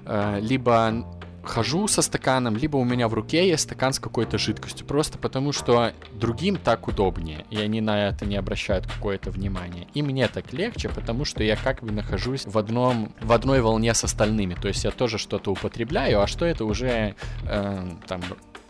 э, 0.06 0.38
либо 0.40 1.04
хожу 1.44 1.86
со 1.88 2.02
стаканом, 2.02 2.56
либо 2.56 2.76
у 2.76 2.84
меня 2.84 3.08
в 3.08 3.14
руке 3.14 3.48
есть 3.48 3.64
стакан 3.64 3.92
с 3.92 3.98
какой-то 3.98 4.38
жидкостью, 4.38 4.86
просто 4.86 5.18
потому 5.18 5.52
что 5.52 5.92
другим 6.12 6.56
так 6.56 6.88
удобнее, 6.88 7.44
и 7.50 7.58
они 7.58 7.80
на 7.80 8.08
это 8.08 8.26
не 8.26 8.36
обращают 8.36 8.86
какое-то 8.86 9.30
внимание. 9.30 9.86
И 9.94 10.02
мне 10.02 10.26
так 10.28 10.52
легче, 10.52 10.88
потому 10.88 11.24
что 11.24 11.42
я 11.42 11.56
как 11.56 11.82
бы 11.82 11.92
нахожусь 11.92 12.46
в, 12.46 12.56
одном, 12.58 13.14
в 13.20 13.32
одной 13.32 13.60
волне 13.60 13.94
с 13.94 14.04
остальными, 14.04 14.54
то 14.54 14.68
есть 14.68 14.84
я 14.84 14.90
тоже 14.90 15.18
что-то 15.18 15.52
употребляю, 15.52 16.22
а 16.22 16.26
что 16.26 16.44
это 16.44 16.64
уже 16.64 17.14
э, 17.46 17.88
там 18.06 18.20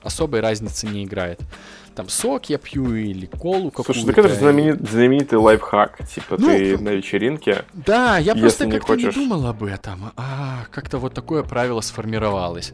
особой 0.04 0.40
разницы 0.40 0.86
не 0.86 1.04
играет 1.04 1.40
там 1.94 2.08
сок 2.08 2.50
я 2.50 2.58
пью 2.58 2.94
или 2.94 3.26
колу 3.26 3.70
какую-то. 3.70 3.92
Слушай, 3.94 4.06
так 4.06 4.18
это 4.18 4.28
же 4.28 4.34
знаменит, 4.34 4.88
знаменитый 4.88 5.38
лайфхак. 5.38 6.06
Типа 6.08 6.36
ну, 6.38 6.48
ты 6.48 6.78
на 6.78 6.90
вечеринке. 6.90 7.64
Да, 7.72 8.18
я 8.18 8.34
просто 8.34 8.68
как-то 8.68 8.94
хочешь... 8.94 9.16
не 9.16 9.22
думал 9.22 9.46
об 9.46 9.62
этом. 9.64 10.12
А 10.16 10.66
как-то 10.70 10.98
вот 10.98 11.14
такое 11.14 11.42
правило 11.42 11.80
сформировалось. 11.80 12.72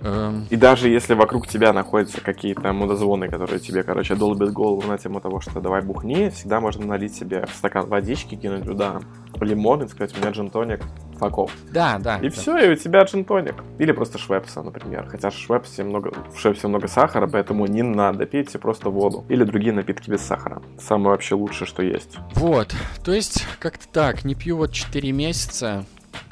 Эм. 0.00 0.46
И 0.50 0.56
даже 0.56 0.88
если 0.88 1.14
вокруг 1.14 1.48
тебя 1.48 1.72
находятся 1.72 2.20
какие-то 2.20 2.72
мудозвоны, 2.72 3.28
которые 3.28 3.58
тебе, 3.58 3.82
короче, 3.82 4.14
долбят 4.14 4.52
голову 4.52 4.86
на 4.86 4.98
тему 4.98 5.20
того, 5.20 5.40
что 5.40 5.60
давай 5.60 5.82
бухни, 5.82 6.30
всегда 6.30 6.60
можно 6.60 6.86
налить 6.86 7.14
себе 7.14 7.46
в 7.46 7.54
стакан 7.56 7.86
водички, 7.86 8.34
кинуть 8.34 8.64
туда 8.64 9.00
лимон 9.40 9.82
и 9.82 9.88
сказать, 9.88 10.16
у 10.16 10.20
меня 10.20 10.30
джин-тоник, 10.30 10.80
факов. 11.18 11.52
Да, 11.70 11.98
да. 11.98 12.18
И 12.18 12.28
да. 12.28 12.30
все, 12.30 12.58
и 12.58 12.72
у 12.72 12.76
тебя 12.76 13.02
джин-тоник. 13.02 13.54
Или 13.78 13.92
просто 13.92 14.18
швепса, 14.18 14.62
например. 14.62 15.06
Хотя 15.08 15.30
швепсе 15.30 15.84
много, 15.84 16.12
в 16.32 16.38
швепсе 16.38 16.68
много 16.68 16.88
сахара, 16.88 17.26
поэтому 17.26 17.66
не 17.66 17.82
надо, 17.82 18.26
пейте 18.26 18.58
просто 18.58 18.90
воду. 18.90 19.24
Или 19.28 19.44
другие 19.44 19.72
напитки 19.72 20.10
без 20.10 20.22
сахара. 20.22 20.62
Самое 20.78 21.10
вообще 21.10 21.34
лучшее, 21.34 21.66
что 21.66 21.82
есть. 21.82 22.16
Вот, 22.34 22.74
то 23.04 23.12
есть 23.12 23.46
как-то 23.58 23.86
так, 23.88 24.24
не 24.24 24.34
пью 24.34 24.56
вот 24.56 24.72
4 24.72 25.12
месяца, 25.12 25.84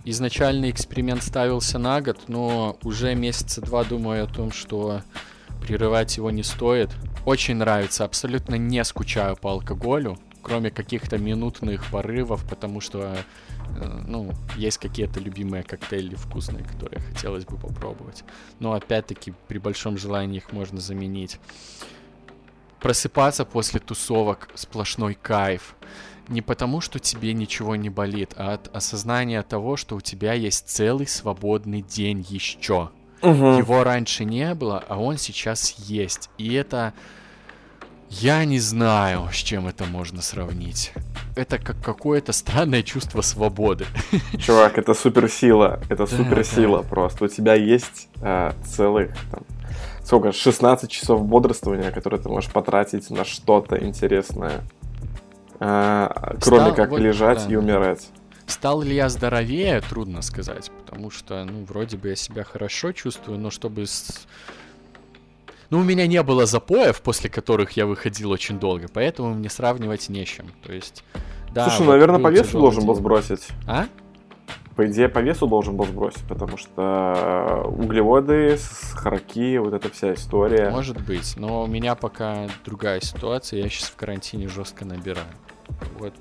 изначальный 0.05 0.71
эксперимент 0.71 1.23
ставился 1.23 1.79
на 1.79 2.01
год, 2.01 2.21
но 2.29 2.77
уже 2.83 3.15
месяца 3.15 3.61
два 3.61 3.85
думаю 3.85 4.25
о 4.25 4.27
том, 4.27 4.53
что 4.53 5.03
прерывать 5.63 6.17
его 6.17 6.31
не 6.31 6.43
стоит. 6.43 6.91
Очень 7.25 7.57
нравится, 7.57 8.05
абсолютно 8.05 8.57
не 8.57 8.85
скучаю 8.85 9.37
по 9.37 9.51
алкоголю, 9.51 10.19
кроме 10.43 10.71
каких-то 10.71 11.17
минутных 11.17 11.91
порывов, 11.91 12.45
потому 12.49 12.81
что, 12.81 13.17
э, 13.79 14.03
ну, 14.07 14.31
есть 14.57 14.77
какие-то 14.79 15.21
любимые 15.21 15.63
коктейли 15.63 16.15
вкусные, 16.15 16.65
которые 16.65 17.01
хотелось 17.01 17.47
бы 17.47 17.57
попробовать. 17.57 18.25
Но 18.61 18.75
опять-таки, 18.75 19.33
при 19.49 19.59
большом 19.59 19.97
желании 19.97 20.37
их 20.37 20.53
можно 20.53 20.81
заменить. 20.81 21.41
Просыпаться 22.81 23.47
после 23.47 23.81
тусовок 23.81 24.51
сплошной 24.55 25.15
кайф 25.15 25.75
не 26.29 26.43
потому, 26.43 26.81
что 26.81 26.99
тебе 26.99 27.33
ничего 27.33 27.77
не 27.77 27.91
болит, 27.91 28.33
а 28.37 28.55
от 28.55 28.75
осознания 28.75 29.43
того, 29.43 29.77
что 29.77 29.97
у 29.97 30.01
тебя 30.01 30.33
есть 30.33 30.69
целый 30.69 31.07
свободный 31.07 31.83
день 31.83 32.25
еще. 32.29 32.91
Угу. 33.23 33.59
Его 33.59 33.85
раньше 33.85 34.25
не 34.25 34.55
было, 34.55 34.85
а 34.89 34.99
он 34.99 35.19
сейчас 35.19 35.75
есть. 35.79 36.31
И 36.39 36.55
это... 36.55 36.93
Я 38.11 38.45
не 38.45 38.61
знаю, 38.61 39.29
с 39.33 39.37
чем 39.37 39.67
это 39.67 39.87
можно 39.87 40.23
сравнить. 40.23 40.93
Это 41.35 41.59
как 41.59 41.83
какое-то 41.83 42.33
странное 42.33 42.83
чувство 42.83 43.23
свободы. 43.23 43.87
Чувак, 44.39 44.79
это 44.79 44.95
суперсила. 44.95 45.81
Это 45.89 46.07
суперсила 46.07 46.83
да. 46.83 46.89
просто. 46.89 47.25
У 47.25 47.29
тебя 47.29 47.55
есть 47.55 48.09
э, 48.21 48.53
целых 48.65 49.17
там, 49.33 49.43
сколько, 50.05 50.33
16 50.33 50.89
часов 50.91 51.27
бодрствования, 51.27 51.91
которые 51.91 52.21
ты 52.21 52.29
можешь 52.29 52.53
потратить 52.53 53.11
на 53.11 53.25
что-то 53.25 53.83
интересное. 53.83 54.63
А, 55.67 56.37
кроме 56.43 56.61
Стал, 56.61 56.75
как 56.75 56.91
вот, 56.91 57.01
лежать 57.01 57.47
да. 57.47 57.53
и 57.53 57.57
умирать. 57.57 58.11
Стал 58.47 58.83
ли 58.83 58.95
я 58.95 59.09
здоровее, 59.09 59.81
трудно 59.81 60.21
сказать, 60.21 60.71
потому 60.85 61.11
что, 61.11 61.43
ну, 61.45 61.65
вроде 61.65 61.97
бы 61.97 62.09
я 62.09 62.17
себя 62.17 62.45
хорошо 62.45 62.93
чувствую, 62.93 63.39
но 63.39 63.49
чтобы... 63.49 63.87
С... 63.87 64.27
Ну, 65.71 65.79
у 65.79 65.83
меня 65.83 66.07
не 66.07 66.23
было 66.23 66.45
запоев, 66.45 67.01
после 67.01 67.31
которых 67.31 67.73
я 67.79 67.87
выходил 67.87 68.31
очень 68.31 68.59
долго, 68.59 68.89
поэтому 68.93 69.33
мне 69.33 69.49
сравнивать 69.49 70.11
не 70.11 70.27
с 70.27 70.29
чем. 70.29 70.49
То 70.63 70.75
есть, 70.75 71.03
да... 71.55 71.65
Слушай, 71.71 71.87
вот 71.87 71.93
наверное, 71.93 72.21
по 72.21 72.29
весу 72.29 72.59
должен 72.59 72.81
день. 72.81 72.89
был 72.89 72.95
сбросить. 72.97 73.49
А? 73.67 73.87
По 74.77 74.87
идее, 74.87 75.09
по 75.09 75.21
весу 75.21 75.47
должен 75.47 75.79
был 75.79 75.87
сбросить, 75.87 76.29
потому 76.29 76.59
что 76.59 77.65
углеводы, 77.69 78.59
сахарки, 78.59 79.57
вот 79.57 79.73
эта 79.73 79.91
вся 79.91 80.13
история. 80.13 80.69
Может 80.69 81.01
быть, 81.01 81.39
но 81.39 81.63
у 81.63 81.67
меня 81.67 81.95
пока 81.95 82.49
другая 82.67 83.01
ситуация, 83.01 83.63
я 83.63 83.71
сейчас 83.71 83.89
в 83.89 83.97
карантине 83.97 84.47
жестко 84.47 84.85
набираю. 84.85 85.25
Вот. 85.99 86.15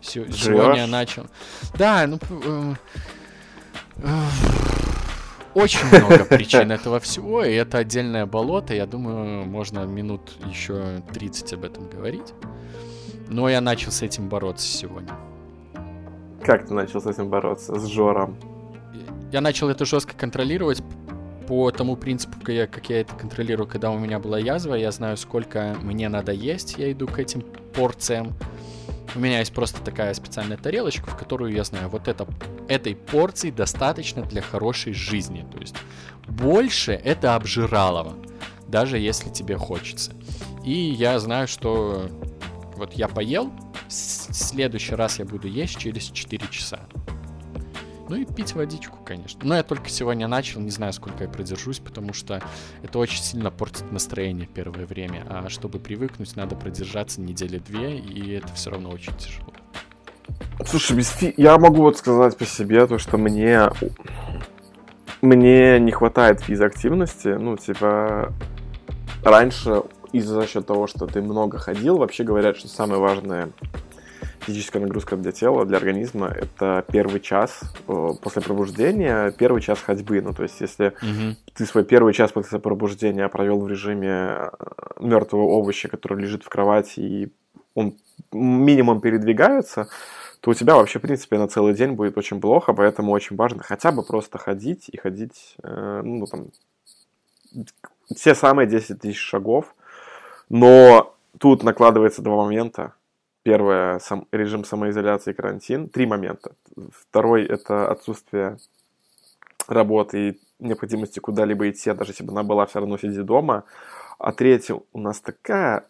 Сегодня 0.00 0.76
я 0.76 0.86
начал. 0.86 1.26
Да, 1.74 2.06
ну... 2.06 2.18
Э, 2.30 2.74
э, 3.98 4.08
очень 5.54 5.84
много 5.86 6.24
причин 6.28 6.70
этого 6.70 7.00
всего, 7.00 7.44
и 7.44 7.52
это 7.52 7.78
отдельное 7.78 8.26
болото. 8.26 8.74
Я 8.74 8.86
думаю, 8.86 9.44
можно 9.44 9.84
минут 9.84 10.32
еще 10.46 11.02
30 11.12 11.52
об 11.54 11.64
этом 11.64 11.88
говорить. 11.88 12.32
Но 13.28 13.48
я 13.48 13.60
начал 13.60 13.92
с 13.92 14.02
этим 14.02 14.28
бороться 14.28 14.66
сегодня. 14.66 15.12
Как 16.44 16.66
ты 16.66 16.74
начал 16.74 17.00
с 17.00 17.06
этим 17.06 17.28
бороться? 17.28 17.78
С 17.78 17.86
Жором? 17.86 18.36
Я 19.30 19.40
начал 19.40 19.68
это 19.68 19.84
жестко 19.84 20.14
контролировать 20.16 20.82
по 21.46 21.70
тому 21.70 21.96
принципу, 21.96 22.38
как 22.40 22.48
я, 22.48 22.66
как 22.66 22.88
я 22.90 23.00
это 23.00 23.14
контролирую, 23.14 23.68
когда 23.68 23.90
у 23.90 23.98
меня 23.98 24.18
была 24.18 24.38
язва. 24.38 24.74
Я 24.74 24.90
знаю, 24.90 25.16
сколько 25.16 25.76
мне 25.82 26.08
надо 26.08 26.32
есть. 26.32 26.78
Я 26.78 26.90
иду 26.90 27.06
к 27.06 27.18
этим 27.18 27.42
порциям. 27.74 28.32
У 29.14 29.18
меня 29.18 29.40
есть 29.40 29.52
просто 29.52 29.80
такая 29.82 30.14
специальная 30.14 30.56
тарелочка, 30.56 31.10
в 31.10 31.16
которую 31.16 31.52
я 31.52 31.64
знаю, 31.64 31.88
вот 31.88 32.06
это, 32.06 32.26
этой 32.68 32.94
порции 32.94 33.50
достаточно 33.50 34.22
для 34.22 34.40
хорошей 34.40 34.92
жизни. 34.92 35.44
То 35.50 35.58
есть 35.58 35.74
больше 36.28 36.92
это 36.92 37.34
обжиралово, 37.34 38.14
даже 38.68 38.98
если 38.98 39.30
тебе 39.30 39.56
хочется. 39.56 40.12
И 40.64 40.72
я 40.72 41.18
знаю, 41.18 41.48
что 41.48 42.08
вот 42.76 42.92
я 42.92 43.08
поел, 43.08 43.52
в 43.88 43.92
следующий 43.92 44.94
раз 44.94 45.18
я 45.18 45.24
буду 45.24 45.48
есть 45.48 45.76
через 45.76 46.04
4 46.10 46.46
часа. 46.50 46.80
Ну 48.10 48.16
и 48.16 48.24
пить 48.24 48.56
водичку, 48.56 48.98
конечно. 49.04 49.38
Но 49.44 49.54
я 49.54 49.62
только 49.62 49.88
сегодня 49.88 50.26
начал, 50.26 50.60
не 50.60 50.70
знаю, 50.70 50.92
сколько 50.92 51.22
я 51.22 51.30
продержусь, 51.30 51.78
потому 51.78 52.12
что 52.12 52.42
это 52.82 52.98
очень 52.98 53.22
сильно 53.22 53.52
портит 53.52 53.92
настроение 53.92 54.48
первое 54.52 54.84
время. 54.84 55.24
А 55.30 55.48
чтобы 55.48 55.78
привыкнуть, 55.78 56.34
надо 56.34 56.56
продержаться 56.56 57.20
недели 57.20 57.58
две, 57.58 57.98
и 57.98 58.32
это 58.32 58.52
все 58.54 58.70
равно 58.70 58.90
очень 58.90 59.16
тяжело. 59.16 59.52
Слушай, 60.66 60.96
без 60.96 61.08
фи... 61.08 61.32
я 61.36 61.56
могу 61.56 61.82
вот 61.82 61.98
сказать 61.98 62.36
по 62.36 62.44
себе, 62.44 62.84
то, 62.88 62.98
что 62.98 63.16
мне 63.16 63.70
мне 65.22 65.78
не 65.78 65.92
хватает 65.92 66.40
физактивности, 66.40 67.28
ну, 67.28 67.56
типа, 67.56 68.32
раньше 69.22 69.84
из-за 70.12 70.34
за 70.34 70.48
счет 70.48 70.66
того, 70.66 70.88
что 70.88 71.06
ты 71.06 71.22
много 71.22 71.58
ходил, 71.58 71.98
вообще 71.98 72.24
говорят, 72.24 72.56
что 72.56 72.66
самое 72.66 73.00
важное 73.00 73.50
физическая 74.40 74.82
нагрузка 74.82 75.16
для 75.16 75.32
тела, 75.32 75.64
для 75.64 75.78
организма, 75.78 76.28
это 76.28 76.84
первый 76.90 77.20
час 77.20 77.60
э, 77.88 78.08
после 78.22 78.42
пробуждения, 78.42 79.30
первый 79.32 79.62
час 79.62 79.80
ходьбы. 79.80 80.20
Ну, 80.20 80.32
то 80.32 80.42
есть, 80.42 80.60
если 80.60 80.88
угу. 81.02 81.36
ты 81.54 81.66
свой 81.66 81.84
первый 81.84 82.12
час 82.12 82.32
после 82.32 82.58
пробуждения 82.58 83.28
провел 83.28 83.60
в 83.60 83.68
режиме 83.68 84.08
э, 84.08 84.48
мертвого 84.98 85.44
овоща, 85.44 85.88
который 85.88 86.20
лежит 86.22 86.44
в 86.44 86.48
кровати, 86.48 87.00
и 87.00 87.32
он 87.74 87.94
минимум 88.32 89.00
передвигается, 89.00 89.88
то 90.40 90.50
у 90.50 90.54
тебя 90.54 90.76
вообще, 90.76 90.98
в 90.98 91.02
принципе, 91.02 91.38
на 91.38 91.48
целый 91.48 91.74
день 91.74 91.92
будет 91.92 92.16
очень 92.16 92.40
плохо, 92.40 92.72
поэтому 92.72 93.12
очень 93.12 93.36
важно 93.36 93.62
хотя 93.62 93.92
бы 93.92 94.02
просто 94.02 94.38
ходить 94.38 94.88
и 94.88 94.96
ходить, 94.96 95.56
э, 95.62 96.02
ну, 96.04 96.26
там, 96.26 96.46
все 98.14 98.34
самые 98.34 98.66
10 98.66 99.00
тысяч 99.00 99.18
шагов, 99.18 99.74
но 100.48 101.14
тут 101.38 101.62
накладывается 101.62 102.22
два 102.22 102.36
момента. 102.36 102.94
Первое 103.42 103.98
сам, 104.00 104.26
режим 104.32 104.64
самоизоляции, 104.64 105.32
карантин. 105.32 105.88
Три 105.88 106.06
момента. 106.06 106.52
Второй 106.92 107.44
это 107.44 107.90
отсутствие 107.90 108.58
работы. 109.66 110.28
И 110.28 110.40
необходимости 110.58 111.20
куда-либо 111.20 111.70
идти, 111.70 111.90
а 111.90 111.94
даже 111.94 112.10
если 112.10 112.24
бы 112.24 112.32
она 112.32 112.42
была, 112.42 112.66
все 112.66 112.80
равно 112.80 112.98
сиди 112.98 113.22
дома. 113.22 113.64
А 114.18 114.32
третье, 114.32 114.80
у 114.92 114.98
нас 114.98 115.20
такая 115.20 115.86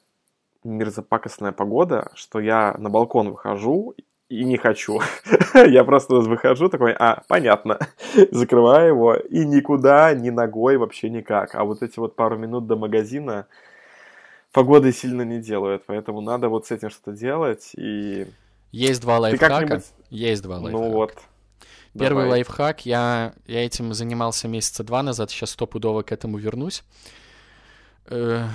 мерзопакостная 0.62 1.52
погода, 1.52 2.10
что 2.14 2.38
я 2.38 2.74
на 2.78 2.90
балкон 2.90 3.30
выхожу 3.30 3.94
и 4.28 4.44
не 4.44 4.56
хочу. 4.56 5.00
я 5.54 5.84
просто 5.84 6.16
выхожу 6.16 6.68
такой, 6.68 6.92
а, 6.92 7.22
понятно, 7.26 7.78
закрываю 8.30 8.88
его 8.88 9.14
и 9.14 9.44
никуда, 9.44 10.14
ни 10.14 10.30
ногой, 10.30 10.76
вообще 10.76 11.10
никак. 11.10 11.54
А 11.54 11.64
вот 11.64 11.82
эти 11.82 11.98
вот 11.98 12.14
пару 12.14 12.38
минут 12.38 12.66
до 12.66 12.76
магазина 12.76 13.48
погоды 14.52 14.92
сильно 14.92 15.22
не 15.22 15.40
делают, 15.40 15.84
поэтому 15.86 16.20
надо 16.20 16.48
вот 16.48 16.66
с 16.66 16.70
этим 16.70 16.90
что-то 16.90 17.12
делать 17.12 17.72
и... 17.76 18.26
Есть 18.72 19.00
два 19.00 19.18
лайфхака. 19.18 19.82
Есть 20.10 20.42
два 20.42 20.58
ну 20.58 20.64
лайфхака. 20.64 20.84
Ну 20.84 20.92
вот. 20.92 21.14
Первый 21.92 22.24
Давай. 22.24 22.30
лайфхак, 22.30 22.86
я, 22.86 23.34
я 23.46 23.66
этим 23.66 23.94
занимался 23.94 24.46
месяца 24.46 24.84
два 24.84 25.02
назад, 25.02 25.30
сейчас 25.30 25.50
стопудово 25.50 26.02
к 26.02 26.12
этому 26.12 26.38
вернусь. 26.38 26.84
Э, 28.06 28.46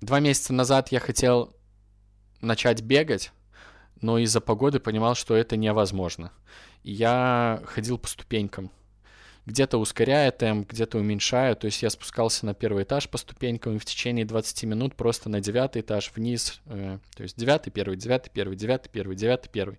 два 0.00 0.20
месяца 0.20 0.54
назад 0.54 0.88
я 0.92 1.00
хотел 1.00 1.54
начать 2.40 2.80
бегать, 2.80 3.32
но 4.00 4.16
из-за 4.18 4.40
погоды 4.40 4.80
понимал, 4.80 5.14
что 5.14 5.36
это 5.36 5.58
невозможно. 5.58 6.32
Я 6.82 7.62
ходил 7.66 7.98
по 7.98 8.08
ступенькам 8.08 8.70
где-то 9.50 9.78
ускоряя 9.78 10.30
темп, 10.30 10.70
где-то 10.70 10.98
уменьшая. 10.98 11.56
То 11.56 11.66
есть 11.66 11.82
я 11.82 11.90
спускался 11.90 12.46
на 12.46 12.54
первый 12.54 12.84
этаж 12.84 13.08
по 13.08 13.18
ступенькам 13.18 13.76
и 13.76 13.78
в 13.78 13.84
течение 13.84 14.24
20 14.24 14.62
минут 14.64 14.94
просто 14.94 15.28
на 15.28 15.40
девятый 15.40 15.82
этаж 15.82 16.12
вниз. 16.14 16.60
Э, 16.66 16.98
то 17.16 17.22
есть 17.24 17.36
девятый, 17.36 17.72
первый, 17.72 17.96
девятый, 17.96 18.30
первый, 18.32 18.56
девятый, 18.56 18.90
первый, 18.92 19.16
девятый, 19.16 19.50
первый. 19.52 19.78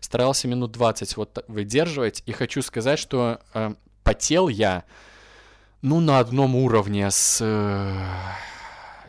Старался 0.00 0.46
минут 0.46 0.72
20 0.72 1.16
вот 1.16 1.44
выдерживать. 1.48 2.22
И 2.26 2.32
хочу 2.32 2.62
сказать, 2.62 2.98
что 2.98 3.40
э, 3.54 3.74
потел 4.04 4.48
я, 4.48 4.84
ну, 5.82 6.00
на 6.00 6.20
одном 6.20 6.54
уровне 6.54 7.10
с... 7.10 7.40
Э, 7.40 7.94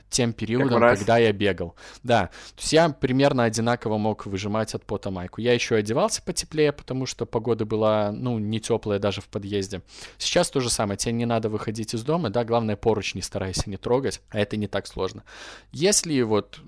тем 0.09 0.33
периодом, 0.33 0.79
когда 0.79 1.17
я 1.17 1.31
бегал. 1.31 1.75
Да, 2.03 2.27
то 2.27 2.61
есть 2.61 2.73
я 2.73 2.89
примерно 2.89 3.43
одинаково 3.43 3.97
мог 3.97 4.25
выжимать 4.25 4.73
от 4.73 4.85
пота 4.85 5.11
майку. 5.11 5.41
Я 5.41 5.53
еще 5.53 5.75
одевался 5.75 6.21
потеплее, 6.21 6.71
потому 6.71 7.05
что 7.05 7.25
погода 7.25 7.65
была, 7.65 8.11
ну, 8.11 8.39
не 8.39 8.59
теплая 8.59 8.99
даже 8.99 9.21
в 9.21 9.27
подъезде. 9.27 9.81
Сейчас 10.17 10.49
то 10.49 10.59
же 10.59 10.69
самое, 10.69 10.97
тебе 10.97 11.13
не 11.13 11.25
надо 11.25 11.49
выходить 11.49 11.93
из 11.93 12.03
дома, 12.03 12.29
да, 12.29 12.43
главное 12.43 12.75
поручни 12.75 13.21
старайся 13.21 13.69
не 13.69 13.77
трогать, 13.77 14.21
а 14.29 14.39
это 14.39 14.57
не 14.57 14.67
так 14.67 14.87
сложно. 14.87 15.23
Если 15.71 16.21
вот 16.21 16.59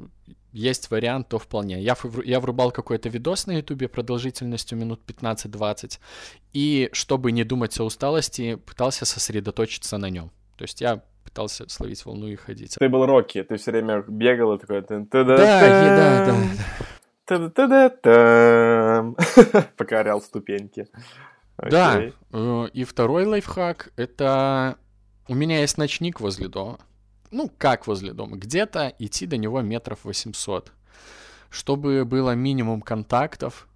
есть 0.54 0.92
вариант, 0.92 1.30
то 1.30 1.40
вполне. 1.40 1.82
Я, 1.82 1.96
я 2.26 2.40
врубал 2.40 2.72
какой-то 2.72 3.10
видос 3.10 3.48
на 3.48 3.54
ютубе 3.54 3.88
продолжительностью 3.88 4.78
минут 4.78 5.02
15-20, 5.08 6.00
и 6.54 6.90
чтобы 6.92 7.32
не 7.32 7.44
думать 7.44 7.80
о 7.80 7.84
усталости, 7.84 8.56
пытался 8.56 9.06
сосредоточиться 9.06 9.98
на 9.98 10.10
нем. 10.10 10.32
То 10.58 10.64
есть 10.64 10.82
я 10.82 11.04
пытался 11.24 11.68
словить 11.70 12.06
волну 12.06 12.28
и 12.28 12.36
ходить. 12.36 12.76
Ты 12.80 12.90
был 12.90 13.06
Рокки, 13.06 13.44
ты 13.44 13.58
все 13.58 13.72
время 13.72 14.04
бегал 14.08 14.56
и 14.56 14.60
такой... 14.60 14.84
Да, 14.88 15.24
да, 15.24 16.26
да. 18.04 19.14
Покорял 19.78 20.22
ступеньки. 20.22 20.88
Да, 21.58 22.02
э, 22.32 22.68
и 22.74 22.84
второй 22.84 23.26
лайфхак— 23.26 23.92
это... 23.96 24.78
У 25.28 25.36
меня 25.36 25.60
есть 25.60 25.78
ночник 25.78 26.20
возле 26.20 26.48
дома. 26.48 26.80
Ну, 27.30 27.50
как 27.58 27.88
возле 27.88 28.14
дома? 28.14 28.38
Где-то 28.38 28.94
идти 29.00 29.28
до 29.28 29.38
него 29.38 29.62
метров 29.62 30.04
800. 30.04 30.74
Чтобы 31.50 32.06
было 32.06 32.36
минимум 32.36 32.82
контактов, 32.82 33.68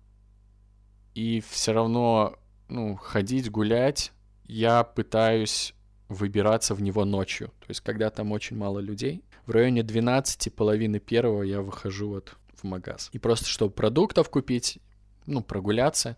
и 1.13 1.41
все 1.49 1.73
равно, 1.73 2.35
ну, 2.67 2.95
ходить, 2.95 3.51
гулять, 3.51 4.11
я 4.45 4.83
пытаюсь 4.83 5.74
выбираться 6.09 6.75
в 6.75 6.81
него 6.81 7.05
ночью. 7.05 7.47
То 7.59 7.65
есть, 7.69 7.81
когда 7.81 8.09
там 8.09 8.31
очень 8.31 8.57
мало 8.57 8.79
людей. 8.79 9.23
В 9.45 9.51
районе 9.51 9.83
12, 9.83 10.53
половины 10.53 10.99
первого 10.99 11.43
я 11.43 11.61
выхожу 11.61 12.09
вот 12.09 12.35
в 12.53 12.63
магаз. 12.63 13.09
И 13.11 13.19
просто, 13.19 13.47
чтобы 13.47 13.73
продуктов 13.73 14.29
купить, 14.29 14.79
ну, 15.25 15.41
прогуляться 15.41 16.17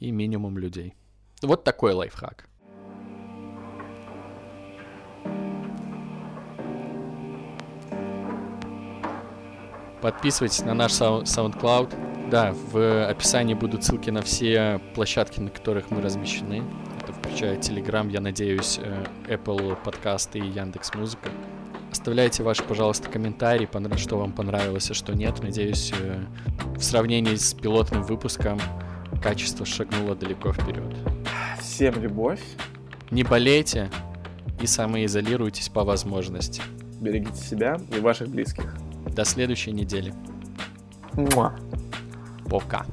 и 0.00 0.10
минимум 0.10 0.58
людей. 0.58 0.94
Вот 1.42 1.64
такой 1.64 1.92
лайфхак. 1.92 2.48
Подписывайтесь 10.00 10.60
на 10.60 10.74
наш 10.74 10.92
SoundCloud. 10.92 12.30
Да, 12.30 12.52
в 12.52 13.08
описании 13.08 13.54
будут 13.54 13.84
ссылки 13.84 14.10
на 14.10 14.22
все 14.22 14.80
площадки, 14.94 15.40
на 15.40 15.50
которых 15.50 15.90
мы 15.90 16.00
размещены 16.00 16.62
включая 17.28 17.56
Telegram, 17.56 18.10
я 18.10 18.20
надеюсь, 18.20 18.80
э, 18.82 19.04
Apple 19.28 19.76
подкасты 19.84 20.38
и 20.38 20.46
Яндекс 20.46 20.94
Музыка. 20.94 21.28
Оставляйте 21.90 22.42
ваши, 22.42 22.62
пожалуйста, 22.62 23.08
комментарии, 23.08 23.68
что 23.96 24.18
вам 24.18 24.32
понравилось, 24.32 24.90
а 24.90 24.94
что 24.94 25.14
нет. 25.14 25.42
Надеюсь, 25.42 25.92
э, 25.98 26.22
в 26.76 26.82
сравнении 26.82 27.34
с 27.34 27.54
пилотным 27.54 28.02
выпуском 28.02 28.58
качество 29.22 29.66
шагнуло 29.66 30.14
далеко 30.14 30.52
вперед. 30.52 30.94
Всем 31.60 32.00
любовь. 32.00 32.40
Не 33.10 33.24
болейте 33.24 33.90
и 34.60 34.66
самоизолируйтесь 34.66 35.68
по 35.68 35.84
возможности. 35.84 36.62
Берегите 37.00 37.36
себя 37.36 37.78
и 37.96 38.00
ваших 38.00 38.28
близких. 38.28 38.74
До 39.14 39.24
следующей 39.24 39.72
недели. 39.72 40.12
Муа. 41.14 41.54
Пока. 42.50 42.86